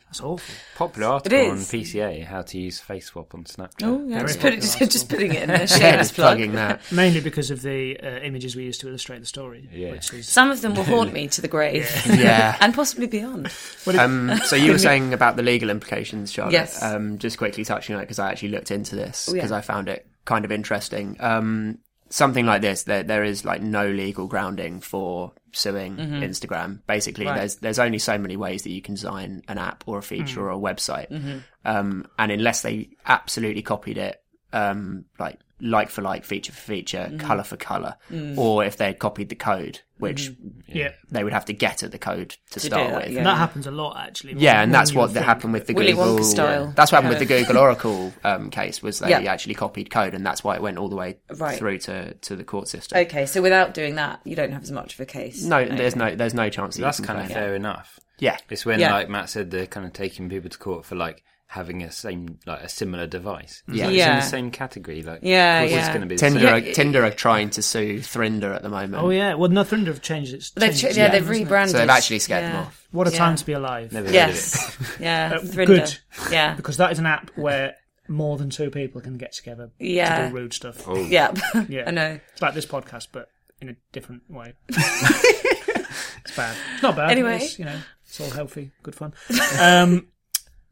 That's 0.09 0.21
awful. 0.21 0.55
Popular 0.75 1.07
article 1.07 1.37
on. 1.51 1.57
PCA, 1.57 2.25
how 2.25 2.41
to 2.41 2.57
use 2.59 2.79
face 2.79 3.05
swap 3.05 3.35
on 3.35 3.43
Snapchat. 3.43 3.83
Oh, 3.83 4.03
yeah. 4.07 4.23
Just, 4.23 4.39
put 4.39 4.53
it, 4.53 4.61
just, 4.61 4.79
just 4.91 5.07
putting 5.07 5.35
it 5.35 5.43
in 5.43 5.47
there. 5.49 5.59
yeah, 5.59 5.65
Shameless 5.67 6.07
just 6.07 6.15
plug. 6.15 6.37
plugging 6.37 6.53
that. 6.53 6.81
Mainly 6.91 7.21
because 7.21 7.51
of 7.51 7.61
the 7.61 7.95
uh, 7.99 8.19
images 8.21 8.55
we 8.55 8.63
use 8.63 8.79
to 8.79 8.87
illustrate 8.87 9.19
the 9.19 9.27
story. 9.27 9.69
Yeah. 9.71 9.91
Which 9.91 10.11
is, 10.11 10.27
Some 10.27 10.49
of 10.49 10.61
them 10.61 10.73
will 10.73 10.83
haunt 10.83 11.13
me 11.13 11.27
to 11.29 11.41
the 11.41 11.47
grave, 11.47 11.87
Yeah. 12.07 12.57
and 12.59 12.73
possibly 12.73 13.05
beyond. 13.05 13.51
Um, 13.99 14.35
so 14.45 14.55
you 14.55 14.71
were 14.71 14.79
saying 14.79 15.13
about 15.13 15.35
the 15.35 15.43
legal 15.43 15.69
implications, 15.69 16.31
Charlotte. 16.31 16.53
Yes. 16.53 16.81
Um, 16.81 17.19
just 17.19 17.37
quickly 17.37 17.63
touching 17.63 17.93
on 17.95 18.01
it 18.01 18.05
because 18.05 18.17
I 18.17 18.31
actually 18.31 18.49
looked 18.49 18.71
into 18.71 18.95
this 18.95 19.29
Oh, 19.29 19.33
yeah. 19.33 19.37
because 19.41 19.51
I 19.51 19.61
found 19.61 19.89
it 19.89 20.07
kind 20.25 20.43
of 20.43 20.51
interesting. 20.51 21.17
Um, 21.19 21.77
something 22.09 22.45
like 22.45 22.61
this, 22.61 22.83
there 22.83 23.03
there 23.03 23.23
is 23.23 23.45
like 23.45 23.61
no 23.61 23.87
legal 23.87 24.27
grounding 24.27 24.79
for 24.81 25.31
suing 25.51 25.97
Instagram. 25.97 26.79
Basically, 26.87 27.25
Mm-hmm. 27.25 27.31
Right. 27.33 27.39
there's 27.39 27.55
there's 27.57 27.79
only 27.79 27.99
so 27.99 28.17
many 28.17 28.37
ways 28.37 28.63
that 28.63 28.71
you 28.71 28.81
can 28.81 28.95
design 28.95 29.43
an 29.47 29.57
app 29.57 29.83
or 29.87 29.97
a 29.99 30.03
feature 30.03 30.39
Mm. 30.41 30.43
or 30.43 30.49
a 30.51 30.57
website, 30.57 31.09
Mm-hmm. 31.09 31.37
um, 31.65 32.05
and 32.17 32.31
unless 32.31 32.61
they 32.61 32.89
absolutely 33.05 33.61
copied 33.61 33.97
it, 33.97 34.21
um, 34.53 35.05
like 35.19 35.39
like 35.61 35.89
for 35.89 36.01
like, 36.01 36.23
feature 36.23 36.53
for 36.53 36.61
feature, 36.61 37.09
Mm. 37.11 37.19
color 37.19 37.43
for 37.43 37.57
color, 37.57 37.95
or 38.37 38.63
if 38.63 38.77
they 38.77 38.85
had 38.85 38.99
copied 38.99 39.27
the 39.29 39.35
code, 39.35 39.81
which 39.99 40.31
Yeah. 40.67 40.93
they 41.11 41.23
would 41.23 41.33
have 41.33 41.45
to 41.45 41.53
get 41.53 41.83
at 41.83 41.91
the 41.91 41.99
code 41.99 42.35
to 42.51 42.59
do 42.59 42.67
start 42.67 42.89
that, 42.89 43.01
with. 43.03 43.11
yeah. 43.11 43.17
And 43.19 43.27
that 43.27 43.37
happens 43.37 43.67
a 43.67 43.71
lot, 43.71 43.97
actually. 43.97 44.33
Yeah, 44.37 44.61
and 44.61 44.73
that's 44.73 44.93
what 44.93 45.13
that 45.13 45.23
happened 45.23 45.53
with 45.53 45.67
the 45.67 45.73
Willy 45.73 45.91
Google. 45.91 46.17
Wonka 46.17 46.23
style. 46.23 46.73
That's 46.75 46.91
what 46.91 47.03
happened 47.03 47.13
Yeah. 47.13 47.19
with 47.19 47.27
the 47.27 47.39
Google 47.45 47.57
Oracle 47.61 48.13
um, 48.23 48.49
case. 48.49 48.81
Was 48.81 48.99
they 48.99 49.09
Yeah. 49.09 49.31
actually 49.31 49.55
copied 49.55 49.91
code, 49.91 50.13
and 50.13 50.25
that's 50.25 50.43
why 50.43 50.55
it 50.55 50.61
went 50.61 50.77
all 50.77 50.89
the 50.89 50.95
way 50.95 51.17
Right. 51.37 51.57
through 51.57 51.79
to, 51.79 52.13
to 52.13 52.35
the 52.35 52.43
court 52.43 52.67
system. 52.67 52.97
Okay, 52.97 53.25
so 53.25 53.41
without 53.41 53.73
doing 53.73 53.95
that, 53.95 54.21
you 54.23 54.35
don't 54.35 54.51
have 54.51 54.63
as 54.63 54.71
much 54.71 54.93
of 54.95 54.99
a 55.01 55.05
case. 55.05 55.43
No, 55.43 55.63
there's 55.65 55.95
no 55.95 56.15
there's 56.15 56.33
no 56.33 56.49
chance. 56.49 56.75
That 56.77 56.81
That's 56.83 56.99
kind 56.99 57.19
of 57.19 57.25
claim. 57.25 57.35
fair 57.37 57.55
enough. 57.55 57.99
Yeah, 58.19 58.37
It's 58.49 58.65
when, 58.65 58.79
Yeah. 58.79 58.91
like 58.93 59.09
Matt 59.09 59.29
said, 59.29 59.49
they're 59.51 59.65
kind 59.67 59.85
of 59.85 59.93
taking 59.93 60.27
people 60.29 60.49
to 60.49 60.57
court 60.57 60.85
for 60.85 60.95
like 60.95 61.23
having 61.51 61.81
a 61.81 61.91
same, 61.91 62.37
like 62.45 62.61
a 62.61 62.69
similar 62.69 63.07
device. 63.07 63.63
Yeah. 63.67 63.87
like, 63.87 63.95
it's 63.95 64.05
in 64.05 64.15
the 64.17 64.21
same 64.21 64.51
category. 64.51 65.01
Like, 65.01 65.21
Yeah, 65.23 65.63
yeah. 65.63 65.79
It's 65.79 65.87
going 65.87 66.01
to 66.01 66.05
be 66.07 66.15
Tinder, 66.15 66.41
same. 66.41 66.47
are, 66.53 66.61
Tinder 66.73 67.03
are 67.03 67.09
trying 67.11 67.49
to 67.51 67.63
sue 67.63 67.97
Thrinder 67.99 68.55
at 68.55 68.61
the 68.61 68.69
moment. 68.69 69.03
Oh 69.03 69.09
yeah, 69.09 69.33
well, 69.33 69.49
no, 69.49 69.63
Thrinder 69.63 69.87
have 69.87 70.03
changed 70.03 70.33
its. 70.35 70.51
They've 70.51 70.69
changed 70.69 70.81
ch- 70.81 70.83
its 70.85 70.97
yeah, 70.97 71.09
they've 71.09 71.27
rebranded. 71.27 71.71
So 71.71 71.79
they've 71.79 71.89
actually 71.89 72.19
scared 72.19 72.43
yeah. 72.43 72.51
them 72.51 72.65
off. 72.67 72.87
What 72.91 73.07
a 73.07 73.11
Yeah. 73.11 73.17
time 73.17 73.35
to 73.35 73.45
be 73.45 73.53
alive! 73.53 73.91
Never 73.91 74.11
Yes. 74.11 74.77
yeah. 74.99 75.31
Uh, 75.37 75.39
Thrinder. 75.41 75.65
good. 75.65 75.97
Yeah. 76.31 76.53
because 76.53 76.77
that 76.77 76.91
is 76.91 76.99
an 76.99 77.07
app 77.07 77.31
where 77.35 77.75
more 78.07 78.37
than 78.37 78.51
two 78.51 78.69
people 78.69 79.01
can 79.01 79.17
get 79.17 79.31
together 79.33 79.71
Yeah. 79.79 80.23
to 80.25 80.29
do 80.29 80.35
rude 80.35 80.53
stuff. 80.53 80.87
Oh. 80.87 80.97
Yeah. 81.03 81.33
Yeah. 81.67 81.85
I 81.87 81.91
know. 81.91 82.19
It's 82.31 82.41
like 82.43 82.53
this 82.53 82.65
podcast, 82.67 83.07
but 83.11 83.29
in 83.59 83.69
a 83.69 83.75
different 83.91 84.29
way. 84.29 84.53
it's 84.69 86.35
bad. 86.35 86.55
It's 86.75 86.83
not 86.83 86.95
bad. 86.95 87.11
Anyway. 87.11 87.37
It's, 87.37 87.59
you 87.59 87.65
know, 87.65 87.77
it's 88.05 88.19
all 88.21 88.29
healthy, 88.29 88.71
good 88.83 88.95
fun. 88.95 89.13
Um, 89.59 90.07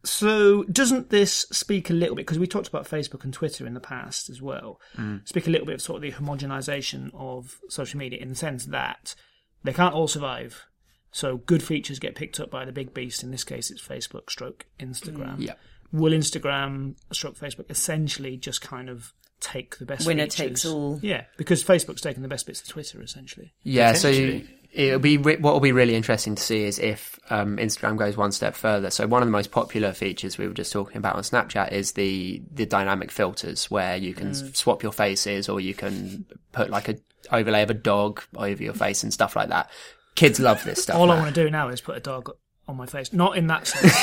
so, 0.08 0.63
doesn't 0.63 1.10
this 1.10 1.46
speak 1.52 1.89
a 1.89 1.93
little 1.93 2.15
bit, 2.15 2.26
because 2.26 2.39
we 2.39 2.48
talked 2.48 2.67
about 2.67 2.88
Facebook 2.88 3.24
and 3.24 3.34
Twitter 3.34 3.65
in 3.67 3.74
the 3.74 3.80
past 3.80 4.30
as 4.30 4.41
well, 4.41 4.80
mm. 4.96 5.28
speak 5.28 5.48
a 5.48 5.50
little 5.50 5.67
bit 5.67 5.76
of 5.76 5.82
sort 5.82 5.98
of 5.98 6.02
the 6.02 6.12
homogenization 6.12 7.12
of 7.13 7.60
social 7.70 8.00
media 8.00 8.20
in 8.20 8.30
the 8.30 8.36
sense 8.36 8.65
that 8.65 9.15
they 9.63 9.74
can't 9.74 9.93
all 9.93 10.08
survive. 10.08 10.65
So, 11.12 11.38
good 11.38 11.63
features 11.63 12.00
get 12.00 12.15
picked 12.15 12.39
up 12.39 12.50
by 12.50 12.65
the 12.65 12.72
big 12.72 12.93
beast. 12.93 13.24
In 13.24 13.32
this 13.32 13.43
case, 13.43 13.70
it's 13.70 13.82
Facebook 13.82 14.30
stroke 14.30 14.65
Instagram. 14.80 15.36
Yeah. 15.39 15.54
Will 15.91 16.12
Instagram 16.12 16.96
stroke 17.12 17.38
Facebook 17.38 17.70
essentially 17.70 18.38
just 18.38 18.62
kind 18.62 18.89
of 18.89 19.13
take 19.39 19.78
the 19.78 19.86
best 19.86 20.06
Winner 20.06 20.24
features? 20.24 20.36
takes 20.36 20.65
all. 20.65 21.00
Yeah, 21.02 21.26
because 21.38 21.63
Facebook's 21.63 22.02
taking 22.02 22.24
the 22.24 22.30
best 22.30 22.46
bits 22.46 22.62
of 22.62 22.67
Twitter 22.67 23.02
essentially. 23.02 23.54
Yeah, 23.63 23.93
so 23.93 24.10
Potentially. 24.10 24.50
It'll 24.78 25.00
be 25.00 25.18
re- 25.18 25.38
what 25.38 25.54
will 25.54 25.60
be 25.60 25.72
really 25.72 25.96
interesting 25.96 26.36
to 26.36 26.42
see 26.44 26.63
is 26.63 26.78
if 26.80 27.20
um, 27.30 27.58
Instagram 27.58 27.98
goes 27.98 28.16
one 28.16 28.32
step 28.32 28.56
further. 28.56 28.90
So 28.92 29.08
one 29.08 29.22
of 29.22 29.28
the 29.28 29.32
most 29.32 29.52
popular 29.52 29.92
features 29.92 30.38
we 30.38 30.48
were 30.48 30.54
just 30.54 30.72
talking 30.72 30.98
about 30.98 31.16
on 31.16 31.24
Snapchat 31.24 31.72
is 31.74 31.94
the 31.94 32.42
the 32.54 32.66
dynamic 32.66 33.12
filters, 33.12 33.70
where 33.72 33.98
you 33.98 34.13
can 34.13 34.30
Mm. 34.32 34.56
swap 34.56 34.84
your 34.84 34.92
faces, 34.94 35.50
or 35.50 35.60
you 35.60 35.74
can 35.74 36.26
put 36.52 36.70
like 36.70 36.88
a 36.90 36.96
overlay 37.32 37.63
of 37.63 37.70
a 37.70 37.74
dog 37.74 38.22
over 38.36 38.62
your 38.63 38.74
face 38.74 39.04
and 39.04 39.12
stuff 39.12 39.36
like 39.36 39.50
that. 39.50 39.70
Kids 40.16 40.40
love 40.40 40.63
this 40.63 40.84
stuff. 40.84 40.96
All 40.96 41.12
I 41.12 41.20
want 41.20 41.34
to 41.36 41.44
do 41.44 41.50
now 41.50 41.68
is 41.70 41.82
put 41.82 41.98
a 41.98 42.00
dog 42.00 42.30
on 42.68 42.78
my 42.78 42.86
face. 42.86 43.12
Not 43.13 43.38
in 43.38 43.48
that 43.48 43.68
sense. 43.68 43.94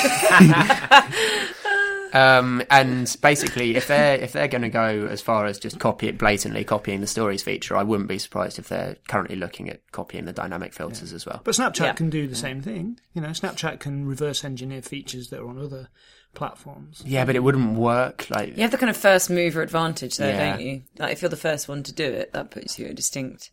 Um, 2.15 2.63
and 2.71 3.13
basically, 3.21 3.75
if 3.75 3.87
they're 3.87 4.15
if 4.15 4.31
they're 4.31 4.47
going 4.47 4.61
to 4.61 4.69
go 4.69 5.07
as 5.09 5.21
far 5.21 5.45
as 5.45 5.59
just 5.59 5.79
copy 5.79 6.07
it 6.07 6.17
blatantly 6.17 6.63
copying 6.63 7.01
the 7.01 7.07
stories 7.07 7.43
feature, 7.43 7.75
I 7.75 7.83
wouldn't 7.83 8.07
be 8.07 8.17
surprised 8.19 8.57
if 8.57 8.69
they're 8.69 8.95
currently 9.07 9.35
looking 9.35 9.69
at 9.69 9.81
copying 9.91 10.25
the 10.25 10.31
dynamic 10.33 10.73
filters 10.73 11.11
as 11.11 11.25
well. 11.25 11.41
but 11.43 11.55
Snapchat 11.55 11.79
Yeah. 11.79 11.93
can 11.93 12.09
do 12.09 12.27
the 12.27 12.35
same 12.35 12.61
thing. 12.61 12.99
You 13.13 13.21
know, 13.21 13.29
Snapchat 13.29 13.79
can 13.81 14.05
reverse 14.07 14.43
engineer 14.45 14.81
features 14.81 15.29
that 15.29 15.39
are 15.41 15.47
on 15.49 15.59
other 15.59 15.89
platforms. 16.33 17.01
Yeah, 17.05 17.25
but 17.25 17.35
it 17.35 17.39
wouldn't 17.43 17.77
work. 17.77 18.27
Like 18.29 18.55
You 18.55 18.61
have 18.63 18.71
the 18.71 18.77
kind 18.77 18.89
of 18.89 18.97
first 18.97 19.29
mover 19.29 19.61
advantage, 19.61 20.17
though, 20.17 20.27
Yeah. 20.29 20.51
don't 20.51 20.61
you? 20.65 20.83
Like, 20.97 21.11
if 21.13 21.21
you're 21.21 21.29
the 21.29 21.37
first 21.37 21.67
one 21.67 21.83
to 21.83 21.93
do 21.93 22.05
it, 22.05 22.33
that 22.33 22.51
puts 22.51 22.77
you 22.79 22.85
at 22.85 22.91
a 22.91 22.93
distinct. 22.93 23.51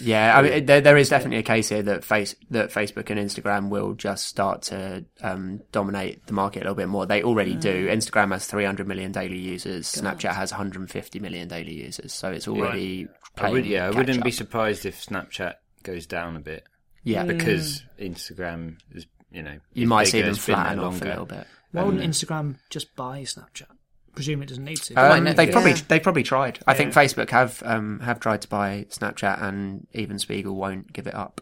Yeah, 0.00 0.36
I 0.36 0.42
mean, 0.42 0.66
there, 0.66 0.80
there 0.80 0.96
is 0.96 1.08
definitely 1.08 1.38
a 1.38 1.42
case 1.42 1.68
here 1.68 1.82
that 1.82 2.04
face 2.04 2.34
that 2.50 2.70
Facebook 2.70 3.10
and 3.10 3.18
Instagram 3.18 3.68
will 3.68 3.94
just 3.94 4.26
start 4.26 4.62
to 4.62 5.04
um, 5.22 5.60
dominate 5.72 6.26
the 6.26 6.32
market 6.32 6.60
a 6.60 6.62
little 6.62 6.74
bit 6.74 6.88
more. 6.88 7.06
They 7.06 7.22
already 7.22 7.54
do. 7.54 7.88
Instagram 7.88 8.32
has 8.32 8.46
300 8.46 8.86
million 8.86 9.12
daily 9.12 9.38
users. 9.38 9.92
Snapchat 9.92 10.34
has 10.34 10.52
150 10.52 11.18
million 11.18 11.48
daily 11.48 11.74
users. 11.74 12.12
So 12.12 12.30
it's 12.30 12.48
already 12.48 13.08
I 13.36 13.38
playing 13.38 13.54
would, 13.54 13.66
yeah, 13.66 13.86
I 13.86 13.90
wouldn't 13.90 14.24
be 14.24 14.30
surprised 14.30 14.86
if 14.86 15.04
Snapchat 15.04 15.54
goes 15.82 16.06
down 16.06 16.36
a 16.36 16.40
bit 16.40 16.64
Yeah, 17.04 17.24
because 17.24 17.82
Instagram 17.98 18.78
is, 18.92 19.06
you 19.30 19.42
know, 19.42 19.58
you 19.72 19.86
might 19.86 20.04
see 20.08 20.20
them 20.20 20.30
it's 20.30 20.44
been 20.44 20.54
there 20.56 20.64
flatten 20.64 20.78
off 20.80 21.02
a 21.02 21.04
little 21.04 21.26
bit. 21.26 21.46
Why 21.72 21.84
wouldn't 21.84 22.02
Instagram 22.02 22.56
just 22.68 22.94
buy 22.96 23.22
Snapchat? 23.22 23.68
Presume 24.14 24.42
it 24.42 24.46
doesn't 24.48 24.64
need 24.64 24.78
to. 24.78 24.94
Um, 24.94 25.24
not? 25.24 25.36
they 25.36 25.46
Yeah. 25.46 25.52
probably 25.52 25.72
they 25.72 26.00
probably 26.00 26.22
tried. 26.22 26.58
I 26.66 26.74
think 26.74 26.92
Facebook 26.92 27.30
have 27.30 27.62
um, 27.64 28.00
have 28.00 28.18
tried 28.20 28.42
to 28.42 28.48
buy 28.48 28.86
Snapchat, 28.90 29.42
and 29.42 29.86
even 29.92 30.18
Spiegel 30.18 30.56
won't 30.56 30.92
give 30.92 31.06
it 31.06 31.14
up. 31.14 31.40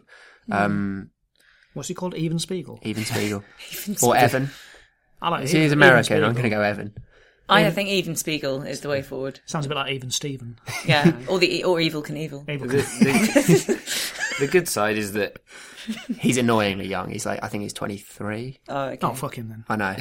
Um, 0.51 1.09
What's 1.73 1.87
he 1.89 1.93
called? 1.95 2.15
Even 2.15 2.39
Spiegel. 2.39 2.79
even 2.83 3.05
Spiegel 3.05 3.43
or 4.03 4.15
Evan. 4.15 4.49
I 5.21 5.29
like 5.29 5.41
He's 5.41 5.51
Even- 5.55 5.65
Even 5.65 5.77
American. 5.79 6.23
I'm 6.23 6.31
going 6.33 6.43
to 6.43 6.49
go 6.49 6.61
Evan. 6.61 6.93
I 7.51 7.71
think 7.71 7.89
even 7.89 8.15
Spiegel 8.15 8.61
is 8.61 8.81
the 8.81 8.89
way 8.89 9.01
forward. 9.01 9.39
Sounds 9.47 9.65
a 9.65 9.69
bit 9.69 9.75
like 9.75 9.91
Even 9.91 10.11
Steven. 10.11 10.59
Yeah, 10.85 11.11
or 11.27 11.39
the 11.39 11.63
or 11.63 11.77
Evel 11.77 12.05
Knievel. 12.05 12.47
Evil. 12.47 12.67
The, 12.67 12.77
the, 12.77 14.39
the 14.39 14.47
good 14.47 14.67
side 14.67 14.97
is 14.97 15.13
that 15.13 15.39
He's 16.19 16.37
annoyingly 16.37 16.87
young. 16.87 17.09
He's 17.09 17.25
like 17.25 17.43
I 17.43 17.47
think 17.47 17.63
he's 17.63 17.73
23. 17.73 18.59
Oh, 18.69 18.81
okay. 18.89 18.99
Oh, 19.01 19.13
fuck 19.13 19.35
him 19.35 19.49
then. 19.49 19.65
I 19.67 19.75
know. 19.75 19.95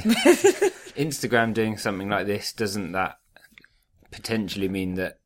Instagram 0.98 1.54
doing 1.54 1.76
something 1.76 2.08
like 2.08 2.26
this 2.26 2.52
doesn't 2.52 2.92
that 2.92 3.18
potentially 4.10 4.68
mean 4.68 4.94
that 4.94 5.18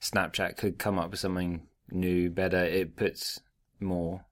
Snapchat 0.00 0.56
could 0.56 0.78
come 0.78 0.98
up 0.98 1.10
with 1.10 1.20
something 1.20 1.66
new, 1.90 2.30
better? 2.30 2.64
It 2.64 2.96
puts 2.96 3.40
more 3.80 4.24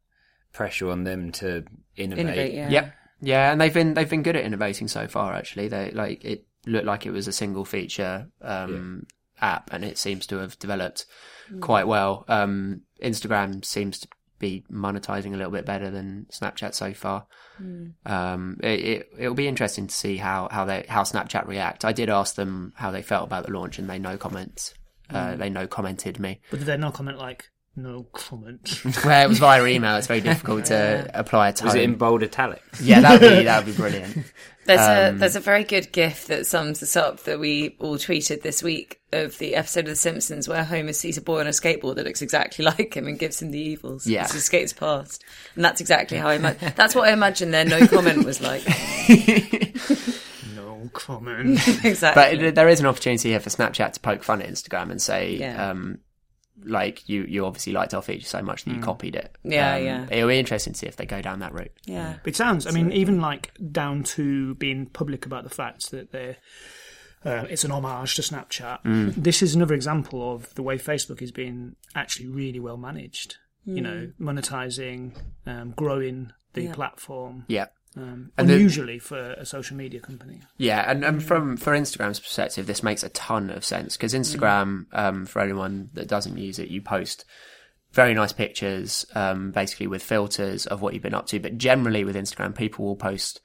pressure 0.52 0.90
on 0.90 1.04
them 1.04 1.32
to 1.32 1.64
innovate. 1.96 2.26
Innovate, 2.26 2.54
yeah. 2.54 2.68
Yep. 2.68 2.94
Yeah, 3.24 3.52
and 3.52 3.60
they've 3.60 3.72
been 3.72 3.94
they've 3.94 4.10
been 4.10 4.24
good 4.24 4.36
at 4.36 4.44
innovating 4.44 4.88
so 4.88 5.06
far. 5.06 5.32
Actually, 5.32 5.68
they 5.68 5.92
like 5.92 6.24
it 6.24 6.44
looked 6.66 6.86
like 6.86 7.06
it 7.06 7.12
was 7.12 7.28
a 7.28 7.32
single 7.32 7.64
feature 7.64 8.26
um, 8.40 9.06
app, 9.40 9.72
and 9.72 9.84
it 9.84 9.96
seems 9.96 10.26
to 10.26 10.38
have 10.38 10.58
developed 10.58 11.06
quite 11.60 11.86
well. 11.86 12.24
Um, 12.26 12.82
Instagram 13.00 13.64
seems 13.64 14.00
to 14.00 14.08
be 14.42 14.64
monetizing 14.70 15.32
a 15.32 15.36
little 15.36 15.52
bit 15.52 15.64
better 15.64 15.90
than 15.90 16.26
Snapchat 16.30 16.74
so 16.74 16.92
far. 16.92 17.26
Um, 18.04 18.58
it, 18.62 18.80
it 18.80 19.08
it'll 19.18 19.34
be 19.34 19.48
interesting 19.48 19.86
to 19.86 19.94
see 19.94 20.18
how 20.18 20.48
how 20.50 20.66
they 20.66 20.84
how 20.88 21.04
Snapchat 21.04 21.46
react. 21.46 21.86
I 21.86 21.92
did 21.92 22.10
ask 22.10 22.34
them 22.34 22.74
how 22.76 22.90
they 22.90 23.00
felt 23.02 23.24
about 23.24 23.46
the 23.46 23.52
launch, 23.52 23.78
and 23.78 23.88
they 23.88 23.98
no 23.98 24.18
comments. 24.18 24.74
Uh, 25.08 25.36
they 25.36 25.50
no 25.50 25.66
commented 25.66 26.18
me. 26.18 26.40
But 26.50 26.60
did 26.60 26.66
they 26.66 26.76
no 26.76 26.90
comment 26.90 27.18
like, 27.18 27.50
no 27.76 28.04
comment? 28.12 28.80
Well, 29.04 29.24
it 29.24 29.28
was 29.28 29.38
via 29.38 29.64
email. 29.66 29.96
It's 29.96 30.06
very 30.06 30.20
difficult 30.20 30.66
to 30.66 31.10
apply 31.14 31.48
a 31.48 31.52
tone. 31.52 31.66
Was 31.66 31.74
it 31.74 31.82
in 31.82 31.94
bold 31.94 32.22
italics? 32.22 32.80
yeah, 32.80 33.00
that'd 33.00 33.20
be 33.38 33.44
that'd 33.44 33.66
be 33.66 33.72
brilliant. 33.80 34.24
There's 34.64 34.78
Um, 35.10 35.16
a 35.16 35.18
there's 35.18 35.34
a 35.36 35.40
very 35.40 35.64
good 35.64 35.90
gif 35.90 36.26
that 36.28 36.46
sums 36.46 36.78
this 36.80 36.94
up 36.96 37.24
that 37.24 37.40
we 37.40 37.74
all 37.80 37.96
tweeted 37.96 38.42
this 38.42 38.62
week 38.62 39.00
of 39.12 39.36
the 39.38 39.56
episode 39.56 39.80
of 39.80 39.86
The 39.90 39.96
Simpsons 39.96 40.46
where 40.48 40.62
Homer 40.64 40.92
sees 40.92 41.16
a 41.18 41.20
boy 41.22 41.40
on 41.40 41.46
a 41.48 41.50
skateboard 41.50 41.96
that 41.96 42.04
looks 42.06 42.22
exactly 42.22 42.64
like 42.64 42.94
him 42.96 43.08
and 43.08 43.18
gives 43.18 43.42
him 43.42 43.50
the 43.50 43.58
evils. 43.58 44.06
Yeah. 44.06 44.22
as 44.24 44.32
he 44.32 44.38
skates 44.38 44.72
past, 44.72 45.24
and 45.56 45.64
that's 45.64 45.80
exactly 45.80 46.16
how 46.18 46.28
I 46.28 46.34
imagine. 46.34 46.72
That's 46.76 46.94
what 46.94 47.08
I 47.08 47.12
imagine 47.12 47.50
their 47.50 47.64
no 47.64 47.86
comment 47.88 48.24
was 48.24 48.40
like. 48.40 48.62
no 50.54 50.90
comment. 50.92 51.58
exactly. 51.84 52.36
But 52.38 52.54
there 52.54 52.68
is 52.68 52.80
an 52.80 52.86
opportunity 52.86 53.30
here 53.30 53.40
for 53.40 53.50
Snapchat 53.50 53.94
to 53.94 54.00
poke 54.00 54.22
fun 54.22 54.42
at 54.42 54.48
Instagram 54.48 54.90
and 54.90 55.00
say, 55.02 55.36
Yeah. 55.36 55.70
um, 55.70 55.98
like 56.64 57.08
you, 57.08 57.22
you 57.24 57.44
obviously 57.46 57.72
liked 57.72 57.94
our 57.94 58.02
feature 58.02 58.26
so 58.26 58.42
much 58.42 58.64
that 58.64 58.74
you 58.74 58.80
copied 58.80 59.14
it. 59.16 59.36
Yeah, 59.44 59.76
Um, 59.76 59.84
yeah. 59.84 60.06
It'll 60.10 60.28
be 60.28 60.38
interesting 60.38 60.72
to 60.72 60.78
see 60.78 60.86
if 60.86 60.96
they 60.96 61.06
go 61.06 61.20
down 61.22 61.40
that 61.40 61.52
route. 61.52 61.72
yeah. 61.86 62.16
It 62.24 62.36
sounds. 62.36 62.66
I 62.66 62.70
mean, 62.70 62.92
even 62.92 63.20
like 63.20 63.52
down 63.72 64.02
to 64.04 64.54
being 64.56 64.86
public 64.86 65.26
about 65.26 65.44
the 65.44 65.50
fact 65.50 65.90
that 65.90 66.12
they're. 66.12 66.36
Uh, 67.24 67.46
it's 67.48 67.62
an 67.62 67.70
homage 67.70 68.16
to 68.16 68.22
Snapchat. 68.22 68.82
Mm. 68.82 69.14
This 69.14 69.42
is 69.42 69.54
another 69.54 69.74
example 69.74 70.34
of 70.34 70.52
the 70.54 70.62
way 70.62 70.76
Facebook 70.76 71.22
is 71.22 71.30
being 71.30 71.76
actually 71.94 72.26
really 72.28 72.58
well 72.58 72.76
managed. 72.76 73.36
You 73.64 73.80
know, 73.80 74.10
monetizing, 74.20 75.16
um, 75.46 75.70
growing 75.76 76.32
the 76.54 76.62
Yeah. 76.62 76.74
platform. 76.74 77.44
Yeah. 77.46 77.66
Um, 77.96 78.32
And 78.38 78.48
the- 78.48 78.98
for 78.98 79.32
a 79.32 79.44
social 79.44 79.76
media 79.76 80.00
company. 80.00 80.40
Yeah, 80.56 80.90
and, 80.90 81.04
and 81.04 81.22
from 81.22 81.56
for 81.56 81.72
Instagram's 81.74 82.20
perspective, 82.20 82.66
this 82.66 82.82
makes 82.82 83.02
a 83.02 83.10
ton 83.10 83.50
of 83.50 83.64
sense 83.64 83.96
because 83.96 84.14
Instagram, 84.14 84.86
um, 84.92 85.26
for 85.26 85.40
anyone 85.42 85.90
that 85.92 86.08
doesn't 86.08 86.38
use 86.38 86.58
it, 86.58 86.68
you 86.68 86.80
post 86.80 87.24
very 87.92 88.14
nice 88.14 88.32
pictures, 88.32 89.04
um, 89.14 89.50
basically 89.50 89.86
with 89.86 90.02
filters 90.02 90.66
of 90.66 90.80
what 90.80 90.94
you've 90.94 91.02
been 91.02 91.12
up 91.14 91.26
to. 91.26 91.38
But 91.38 91.58
generally, 91.58 92.04
with 92.04 92.16
Instagram, 92.16 92.54
people 92.54 92.86
will 92.86 92.96
post 92.96 93.40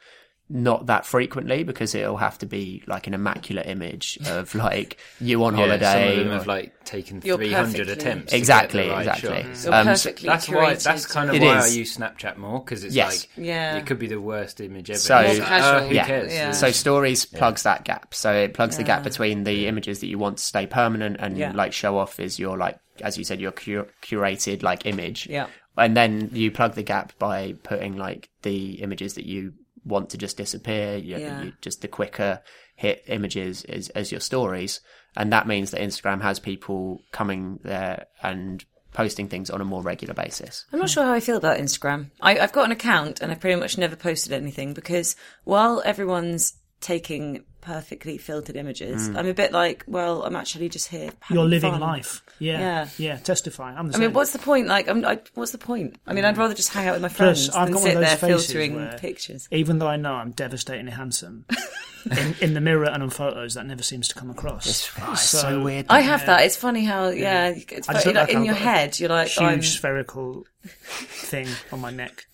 not 0.49 0.85
that 0.85 1.05
frequently 1.05 1.63
because 1.63 1.93
it'll 1.93 2.15
have 2.17 2.37
to 2.37 2.45
be 2.45 2.81
like 2.87 3.05
an 3.07 3.13
immaculate 3.13 3.67
image 3.67 4.17
of 4.27 4.55
like 4.67 4.97
you 5.19 5.43
on 5.43 5.53
Yeah, 5.57 5.59
some 5.63 5.69
holiday. 5.69 6.11
of 6.11 6.19
them 6.19 6.27
or- 6.29 6.33
have 6.37 6.47
like 6.47 6.83
taken 6.85 7.21
You're 7.23 7.35
300 7.37 7.89
attempts. 7.89 8.31
Exactly, 8.31 8.87
right 8.87 8.99
exactly. 9.05 9.43
shot. 9.53 9.73
Um, 9.73 9.87
perfectly 9.87 10.29
That's 10.29 10.47
why. 10.47 10.73
That's 10.75 11.05
kind 11.05 11.29
of 11.29 11.35
It 11.35 11.41
why 11.41 11.57
is. 11.57 11.65
I 11.65 11.77
use 11.77 11.97
Snapchat 11.97 12.37
more 12.37 12.59
because 12.63 12.85
it's 12.85 12.95
Yes. 12.95 13.27
like 13.35 13.45
Yeah. 13.45 13.75
it 13.75 13.85
could 13.85 13.99
be 13.99 14.07
the 14.07 14.21
worst 14.21 14.61
image 14.61 14.89
ever. 14.89 14.97
So- 14.99 15.15
like, 15.15 15.37
casual. 15.39 15.83
oh, 15.83 15.87
who 15.89 15.95
Yeah. 15.95 16.05
cares? 16.07 16.33
Yeah. 16.33 16.51
So 16.51 16.71
stories 16.71 17.25
plugs 17.25 17.63
that 17.63 17.83
gap. 17.83 18.13
So 18.13 18.31
it 18.33 18.53
plugs 18.53 18.77
the 18.77 18.83
gap 18.83 19.03
between 19.03 19.43
the 19.43 19.67
images 19.67 19.99
that 19.99 20.07
you 20.07 20.17
want 20.17 20.37
to 20.37 20.43
stay 20.45 20.65
permanent 20.65 21.17
and 21.19 21.37
Yeah. 21.37 21.51
like 21.53 21.73
show 21.73 21.97
off 21.97 22.19
is 22.21 22.39
your 22.39 22.57
like 22.57 22.79
as 23.01 23.17
you 23.17 23.23
said 23.25 23.41
your 23.41 23.51
cur- 23.51 23.87
curated 24.01 24.63
like 24.63 24.85
image. 24.85 25.27
Yeah. 25.29 25.47
And 25.75 25.95
then 25.95 26.29
you 26.33 26.51
plug 26.51 26.73
the 26.75 26.83
gap 26.83 27.11
by 27.19 27.53
putting 27.63 27.97
like 27.97 28.29
the 28.43 28.81
images 28.81 29.13
that 29.15 29.25
you 29.25 29.53
want 29.87 30.09
to 30.11 30.17
just 30.17 30.37
disappear. 30.37 30.97
You, 30.97 31.17
Yeah. 31.17 31.41
you- 31.43 31.53
just 31.61 31.81
the 31.81 31.87
quicker 31.87 32.41
hit 32.75 33.03
images 33.07 33.63
is 33.65 33.89
as 33.89 34.11
your 34.11 34.21
stories, 34.21 34.81
and 35.15 35.31
that 35.33 35.47
means 35.47 35.71
that 35.71 35.81
Instagram 35.81 36.21
has 36.21 36.39
people 36.39 37.01
coming 37.11 37.59
there 37.63 38.05
and 38.21 38.63
posting 38.93 39.27
things 39.27 39.49
on 39.49 39.61
a 39.61 39.65
more 39.65 39.81
regular 39.83 40.13
basis. 40.13 40.65
I'm 40.73 40.79
not 40.79 40.89
sure 40.89 41.03
how 41.03 41.13
I 41.13 41.19
feel 41.19 41.37
about 41.37 41.59
Instagram. 41.59 42.09
I, 42.21 42.39
I've 42.39 42.51
got 42.53 42.65
an 42.65 42.71
account 42.71 43.21
and 43.21 43.31
I've 43.31 43.39
pretty 43.39 43.59
much 43.59 43.77
never 43.77 43.95
posted 43.95 44.31
anything 44.33 44.73
because 44.73 45.15
while 45.43 45.81
everyone's 45.85 46.53
taking 46.81 47.43
perfectly 47.67 48.17
filtered 48.17 48.55
images, 48.55 49.09
mm. 49.09 49.17
I'm 49.17 49.27
a 49.27 49.33
bit 49.33 49.51
like, 49.51 49.83
well, 49.87 50.23
I'm 50.23 50.37
actually 50.37 50.69
just 50.69 50.87
here. 50.87 51.11
having 51.19 51.35
You're 51.35 51.49
living 51.49 51.71
fun. 51.71 51.81
life. 51.81 52.23
Yeah. 52.39 52.59
Yeah. 52.59 52.89
Yeah. 52.97 53.17
Testify. 53.17 53.73
I'm 53.73 53.89
the 53.89 53.97
I 53.97 53.99
mean, 53.99 54.13
what's 54.13 54.31
the 54.31 54.39
point? 54.39 54.67
Like, 54.67 54.87
I'm, 54.87 55.03
I, 55.03 55.19
what's 55.33 55.51
the 55.51 55.57
point? 55.57 55.97
I 56.07 56.13
mean, 56.13 56.23
I'd 56.23 56.35
mm. 56.35 56.39
rather 56.39 56.53
just 56.53 56.69
hang 56.69 56.87
out 56.87 56.93
with 56.93 57.01
my 57.01 57.09
friends 57.09 57.49
Plus, 57.49 57.57
I've 57.57 57.69
than 57.69 57.77
sit 57.77 57.99
there 57.99 58.15
filtering 58.15 58.87
pictures. 58.99 59.49
Even 59.51 59.79
though 59.79 59.87
I 59.87 59.97
know 59.97 60.13
I'm 60.13 60.31
devastatingly 60.31 60.93
handsome, 60.93 61.45
in, 62.11 62.35
in 62.39 62.53
the 62.53 62.61
mirror 62.61 62.85
and 62.85 63.03
on 63.03 63.09
photos, 63.09 63.55
that 63.55 63.65
never 63.65 63.83
seems 63.83 64.07
to 64.07 64.15
come 64.15 64.29
across. 64.29 64.65
It's 64.65 65.21
so, 65.21 65.61
weird. 65.61 65.87
I 65.89 65.99
have 65.99 66.25
that. 66.25 66.45
It's 66.45 66.55
funny 66.55 66.85
how, 66.85 67.09
yeah, 67.09 67.49
it's 67.49 67.87
funny, 67.87 67.99
like, 68.05 68.15
like 68.15 68.29
in 68.29 68.37
I've 68.37 68.45
your 68.45 68.55
head, 68.55 68.97
you're 68.97 69.09
like, 69.09 69.27
huge 69.27 69.41
I'm, 69.41 69.61
spherical 69.61 70.45
thing 70.63 71.47
on 71.73 71.81
my 71.81 71.91
neck. 71.91 72.27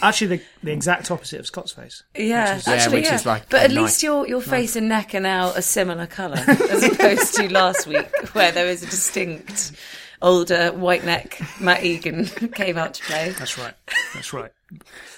Actually, 0.00 0.38
the, 0.38 0.42
the 0.62 0.72
exact 0.72 1.10
opposite 1.10 1.40
of 1.40 1.46
Scott's 1.46 1.72
face. 1.72 2.02
Yeah, 2.16 2.32
Yeah, 2.32 2.60
actually, 2.66 2.98
which 2.98 3.06
yeah. 3.06 3.14
is 3.14 3.26
like 3.26 3.48
but 3.48 3.62
at 3.62 3.70
knife. 3.70 3.82
least 3.82 4.02
your 4.02 4.26
your 4.26 4.40
face 4.40 4.61
and 4.76 4.88
neck 4.88 5.14
are 5.14 5.20
now 5.20 5.50
a 5.50 5.62
similar 5.62 6.06
colour 6.06 6.38
as 6.46 6.84
opposed 6.84 7.34
to 7.34 7.52
last 7.52 7.86
week, 7.86 8.08
where 8.34 8.52
there 8.52 8.66
was 8.66 8.82
a 8.82 8.86
distinct 8.86 9.72
older 10.22 10.70
white 10.72 11.04
neck. 11.04 11.40
Matt 11.60 11.82
Egan 11.84 12.26
came 12.54 12.78
out 12.78 12.94
to 12.94 13.02
play. 13.04 13.30
That's 13.38 13.58
right. 13.58 13.74
That's 14.14 14.32
right. 14.32 14.52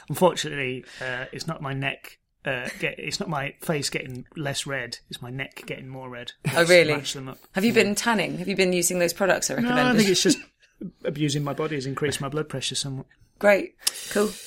Unfortunately, 0.09 0.84
uh, 1.01 1.26
it's 1.32 1.47
not 1.47 1.61
my 1.62 1.74
neck. 1.74 2.18
Uh, 2.45 2.68
get, 2.78 2.99
it's 2.99 3.20
not 3.20 3.28
my 3.28 3.55
face 3.61 3.90
getting 3.90 4.26
less 4.36 4.66
red. 4.66 4.99
It's 5.11 5.20
my 5.22 5.30
neck 5.30 5.62
getting 5.66 5.88
more 5.88 6.09
red. 6.09 6.32
Oh, 6.55 6.64
really? 6.66 6.95
Match 6.95 7.12
them 7.12 7.28
up. 7.28 7.38
Have 7.53 7.64
you 7.64 7.72
been 7.72 7.95
tanning? 7.95 8.38
Have 8.38 8.49
you 8.49 8.57
been 8.57 8.72
using 8.72 8.99
those 8.99 9.12
products 9.12 9.51
I 9.51 9.55
No, 9.55 9.62
recommended? 9.62 9.95
I 9.95 9.99
think 9.99 10.11
it's 10.11 10.22
just 10.22 10.38
abusing 11.05 11.45
my 11.45 11.53
body 11.55 11.74
has 11.76 11.86
increased 11.86 12.20
my 12.20 12.28
blood 12.28 12.49
pressure 12.49 12.74
somewhat. 12.74 13.07
Great, 13.38 13.76
cool. 14.11 14.30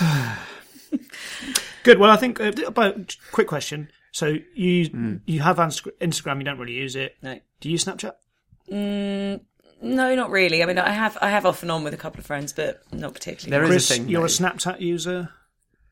Good. 1.86 1.98
Well, 1.98 2.10
I 2.10 2.16
think. 2.16 2.40
Uh, 2.40 2.52
about 2.66 3.16
quick 3.32 3.46
question. 3.48 3.88
So 4.12 4.34
you 4.54 4.86
Hmm. 4.88 5.16
you 5.26 5.40
have 5.40 5.56
Instagram. 5.56 6.38
You 6.38 6.44
don't 6.44 6.58
really 6.58 6.74
use 6.74 6.96
it. 6.96 7.16
No. 7.22 7.38
Do 7.60 7.68
you 7.68 7.72
use 7.72 7.84
Snapchat? 7.84 8.12
No, 9.82 10.14
not 10.14 10.30
really. 10.30 10.62
I 10.62 10.66
mean, 10.66 10.78
I 10.78 10.90
have 10.90 11.18
I 11.20 11.30
have 11.30 11.44
off 11.46 11.62
and 11.62 11.70
on 11.70 11.84
with 11.84 11.92
a 11.94 11.98
couple 11.98 12.20
of 12.20 12.26
friends, 12.26 12.52
but 12.52 12.80
not 12.92 13.14
particularly. 13.14 13.50
There 13.50 13.64
is 13.64 13.86
Chris, 13.86 13.90
a 13.90 13.94
thing. 14.00 14.08
you're 14.08 14.24
a. 14.24 14.28
Snapchat 14.28 14.80
user. 14.80 15.30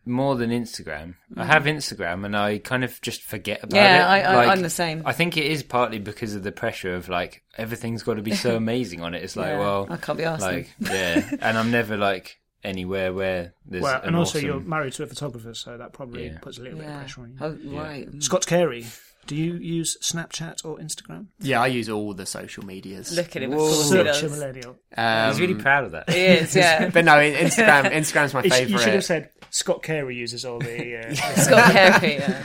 more 0.07 0.37
than 0.37 0.51
Instagram. 0.51 1.15
I 1.35 1.47
have 1.47 1.65
Instagram, 1.65 2.27
and 2.27 2.37
I 2.37 2.59
kind 2.59 2.85
of 2.85 3.01
just 3.01 3.23
forget 3.23 3.63
about 3.65 3.77
Yeah, 3.77 4.03
it. 4.03 4.25
I- 4.27 4.33
I- 4.33 4.37
Like, 4.37 4.49
I'm 4.49 4.61
the 4.63 4.69
same. 4.69 5.03
I 5.07 5.15
think 5.15 5.39
it 5.39 5.47
is 5.47 5.63
partly 5.63 5.99
because 5.99 6.35
of 6.35 6.43
the 6.43 6.53
pressure 6.53 6.95
of 6.95 7.09
like 7.09 7.43
everything's 7.57 8.03
got 8.03 8.15
to 8.15 8.23
be 8.23 8.35
so 8.35 8.55
amazing 8.65 9.01
on 9.01 9.15
it. 9.15 9.23
It's 9.23 9.35
like, 9.35 9.47
Yeah, 9.49 9.59
well, 9.61 9.87
I 9.89 9.97
can't 9.97 10.19
be 10.19 10.25
arsed 10.25 10.41
then. 10.41 10.55
Like, 10.55 10.71
yeah, 10.81 11.31
and 11.41 11.57
I'm 11.57 11.71
never 11.71 11.97
like 11.97 12.39
anywhere 12.65 13.13
where 13.13 13.55
there's 13.67 13.83
Well, 13.83 14.01
an 14.01 14.09
and 14.09 14.17
also 14.17 14.39
awesome- 14.39 14.47
you're 14.49 14.61
married 14.61 14.93
to 14.95 15.03
a 15.03 15.07
photographer, 15.07 15.55
so 15.55 15.77
that 15.77 15.93
probably 15.93 16.27
Yeah. 16.27 16.39
puts 16.41 16.59
a 16.59 16.63
little 16.63 16.79
bit 16.79 16.89
of 16.89 16.97
pressure 16.97 17.21
on 17.23 17.31
you. 17.31 17.37
Oh, 17.41 17.77
right. 17.81 18.09
Scott 18.23 18.47
Carey, 18.47 18.87
do 19.27 19.37
you 19.37 19.55
use 19.55 19.97
Snapchat 20.03 20.65
or 20.65 20.79
Instagram? 20.79 21.27
Yeah, 21.41 21.61
I 21.63 21.69
use 21.69 21.89
all 21.89 22.13
the 22.15 22.27
social 22.27 22.65
medias. 22.65 23.15
Look 23.17 23.37
at 23.37 23.43
him. 23.43 23.53
Whoa. 23.53 23.71
Such 23.71 24.23
a 24.23 24.29
millennial. 24.29 24.77
Um, 24.97 25.31
He's 25.31 25.41
really 25.41 25.55
proud 25.55 25.85
of 25.85 25.93
that. 25.93 26.11
He 26.11 26.21
is, 26.21 26.55
yeah. 26.57 26.89
But 26.91 27.05
no, 27.05 27.13
Instagram. 27.13 27.85
Instagram's 27.93 28.35
my 28.35 28.43
favorite. 28.43 28.69
You 28.71 28.79
should 28.79 28.95
have 28.95 29.05
said 29.05 29.31
Scott 29.51 29.83
Carey 29.83 30.17
uses 30.17 30.45
all 30.45 30.59
the. 30.59 31.09
Uh, 31.09 31.15
Scott 31.37 31.73
Carey. 31.73 32.15
Yeah. 32.17 32.43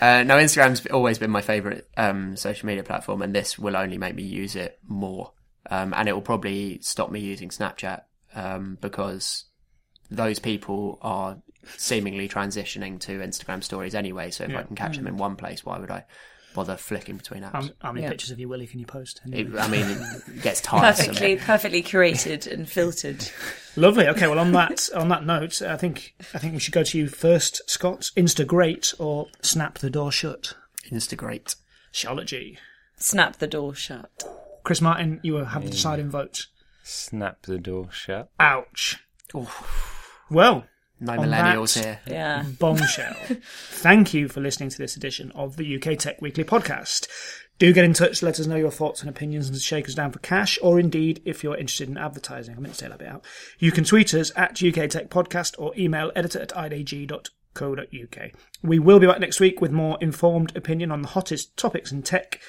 Uh, 0.00 0.22
no, 0.22 0.36
Instagram's 0.36 0.86
always 0.88 1.18
been 1.18 1.30
my 1.30 1.40
favorite 1.40 1.88
um, 1.96 2.36
social 2.36 2.66
media 2.66 2.82
platform, 2.84 3.20
and 3.22 3.34
this 3.34 3.58
will 3.58 3.76
only 3.76 3.98
make 3.98 4.14
me 4.14 4.22
use 4.22 4.54
it 4.54 4.78
more. 4.86 5.32
Um, 5.70 5.92
and 5.94 6.08
it 6.08 6.12
will 6.12 6.22
probably 6.22 6.78
stop 6.82 7.10
me 7.10 7.20
using 7.20 7.48
Snapchat 7.48 8.02
um, 8.34 8.78
because 8.80 9.44
those 10.10 10.38
people 10.38 10.98
are 11.02 11.38
seemingly 11.76 12.28
transitioning 12.28 12.98
to 13.00 13.18
Instagram 13.18 13.62
stories 13.62 13.94
anyway. 13.94 14.30
So 14.30 14.44
if 14.44 14.54
I 14.56 14.62
can 14.62 14.76
catch 14.76 14.96
them 14.96 15.04
mm. 15.04 15.08
in 15.08 15.16
one 15.16 15.36
place, 15.36 15.64
why 15.64 15.78
would 15.78 15.90
I 15.90 16.04
bother 16.54 16.76
flicking 16.76 17.16
between 17.16 17.42
apps? 17.42 17.52
how, 17.52 17.68
how 17.80 17.92
many 17.92 18.04
Yeah. 18.04 18.10
pictures 18.10 18.30
of 18.30 18.38
you, 18.38 18.48
Willie, 18.48 18.66
can 18.66 18.80
you 18.80 18.86
post? 18.86 19.20
it, 19.26 19.54
I 19.58 19.68
mean, 19.68 19.86
it 19.90 20.42
gets 20.42 20.60
tiresome. 20.60 21.06
Perfectly, 21.06 21.36
perfectly 21.36 21.82
curated 21.82 22.50
and 22.50 22.68
filtered. 22.68 23.28
Lovely. 23.76 24.08
Okay. 24.08 24.26
Well, 24.26 24.38
on 24.38 24.52
that 24.52 24.88
on 24.94 25.08
that 25.08 25.24
note, 25.26 25.60
I 25.62 25.76
think 25.76 26.14
I 26.34 26.38
think 26.38 26.54
we 26.54 26.58
should 26.60 26.74
go 26.74 26.82
to 26.82 26.98
you 26.98 27.08
first, 27.08 27.68
Scott. 27.68 28.10
Insta 28.16 28.46
great 28.46 28.94
or 28.98 29.28
snap 29.42 29.78
the 29.78 29.90
door 29.90 30.10
shut? 30.10 30.54
Instagrate. 30.90 31.54
Charlotte 31.92 32.26
Jee 32.28 32.58
Snap 32.96 33.36
the 33.36 33.46
door 33.46 33.74
shut. 33.74 34.10
Chris 34.64 34.80
Martin, 34.80 35.20
you 35.22 35.34
will 35.34 35.46
have 35.46 35.64
the 35.64 35.70
deciding 35.70 36.10
vote. 36.10 36.46
Snap 36.82 37.42
the 37.42 37.58
door 37.58 37.88
shut. 37.92 38.30
Ouch. 38.40 38.98
Well, 40.30 40.64
No 41.00 41.12
On 41.12 41.18
millennials 41.28 41.74
that- 41.74 41.84
here. 41.84 42.00
Yeah. 42.06 42.44
bombshell. 42.58 43.14
Thank 43.40 44.12
you 44.14 44.28
for 44.28 44.40
listening 44.40 44.68
to 44.70 44.78
this 44.78 44.96
edition 44.96 45.30
of 45.32 45.56
the 45.56 45.76
UK 45.76 45.98
Tech 45.98 46.20
Weekly 46.20 46.44
podcast. 46.44 47.06
Do 47.58 47.72
get 47.72 47.84
in 47.84 47.92
touch, 47.92 48.22
let 48.22 48.38
us 48.38 48.46
know 48.46 48.54
your 48.56 48.70
thoughts 48.70 49.00
and 49.00 49.10
opinions 49.10 49.48
and 49.48 49.58
shake 49.60 49.88
us 49.88 49.94
down 49.94 50.12
for 50.12 50.20
cash, 50.20 50.58
or 50.62 50.78
indeed 50.78 51.20
if 51.24 51.42
you're 51.42 51.56
interested 51.56 51.88
in 51.88 51.96
advertising. 51.98 52.54
I 52.56 52.60
meant 52.60 52.74
to 52.74 52.78
say 52.80 52.88
that 52.88 52.98
bit 52.98 53.08
out. 53.08 53.24
You 53.58 53.72
can 53.72 53.82
tweet 53.84 54.14
us 54.14 54.30
at 54.36 54.62
UK 54.62 54.88
Tech 54.88 55.08
Podcast 55.10 55.56
or 55.58 55.72
email 55.76 56.12
editor 56.14 56.40
at 56.40 56.50
idg.co.uk. 56.50 58.30
We 58.62 58.78
will 58.78 58.98
be 59.00 59.06
back 59.06 59.20
next 59.20 59.40
week 59.40 59.60
with 59.60 59.72
more 59.72 59.98
informed 60.00 60.56
opinion 60.56 60.92
on 60.92 61.02
the 61.02 61.08
hottest 61.08 61.56
topics 61.56 61.90
in 61.92 62.02
tech. 62.02 62.40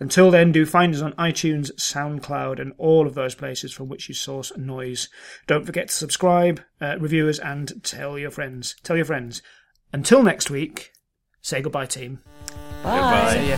Until 0.00 0.30
then, 0.30 0.52
do 0.52 0.64
find 0.64 0.94
us 0.94 1.02
on 1.02 1.12
iTunes, 1.14 1.72
SoundCloud, 1.74 2.60
and 2.60 2.72
all 2.78 3.06
of 3.06 3.14
those 3.14 3.34
places 3.34 3.72
from 3.72 3.88
which 3.88 4.08
you 4.08 4.14
source 4.14 4.56
noise. 4.56 5.08
Don't 5.46 5.66
forget 5.66 5.88
to 5.88 5.94
subscribe, 5.94 6.60
uh, 6.80 6.96
review 6.98 7.28
us, 7.28 7.38
and 7.40 7.82
tell 7.82 8.18
your 8.18 8.30
friends. 8.30 8.76
Tell 8.84 8.96
your 8.96 9.04
friends. 9.04 9.42
Until 9.92 10.22
next 10.22 10.50
week, 10.50 10.92
say 11.40 11.60
goodbye, 11.60 11.86
team. 11.86 12.20
Bye. 12.82 13.32
See 13.32 13.48
ya. 13.48 13.56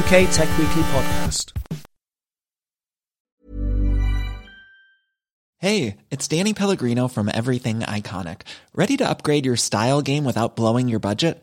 UK 0.00 0.28
Tech 0.32 0.48
Weekly 0.58 0.82
Podcast. 0.82 1.52
Hey, 5.60 5.96
it's 6.10 6.28
Danny 6.28 6.54
Pellegrino 6.54 7.08
from 7.08 7.28
Everything 7.32 7.80
Iconic. 7.80 8.42
Ready 8.74 8.96
to 8.98 9.08
upgrade 9.08 9.44
your 9.44 9.56
style 9.56 10.02
game 10.02 10.24
without 10.24 10.54
blowing 10.54 10.88
your 10.88 11.00
budget? 11.00 11.42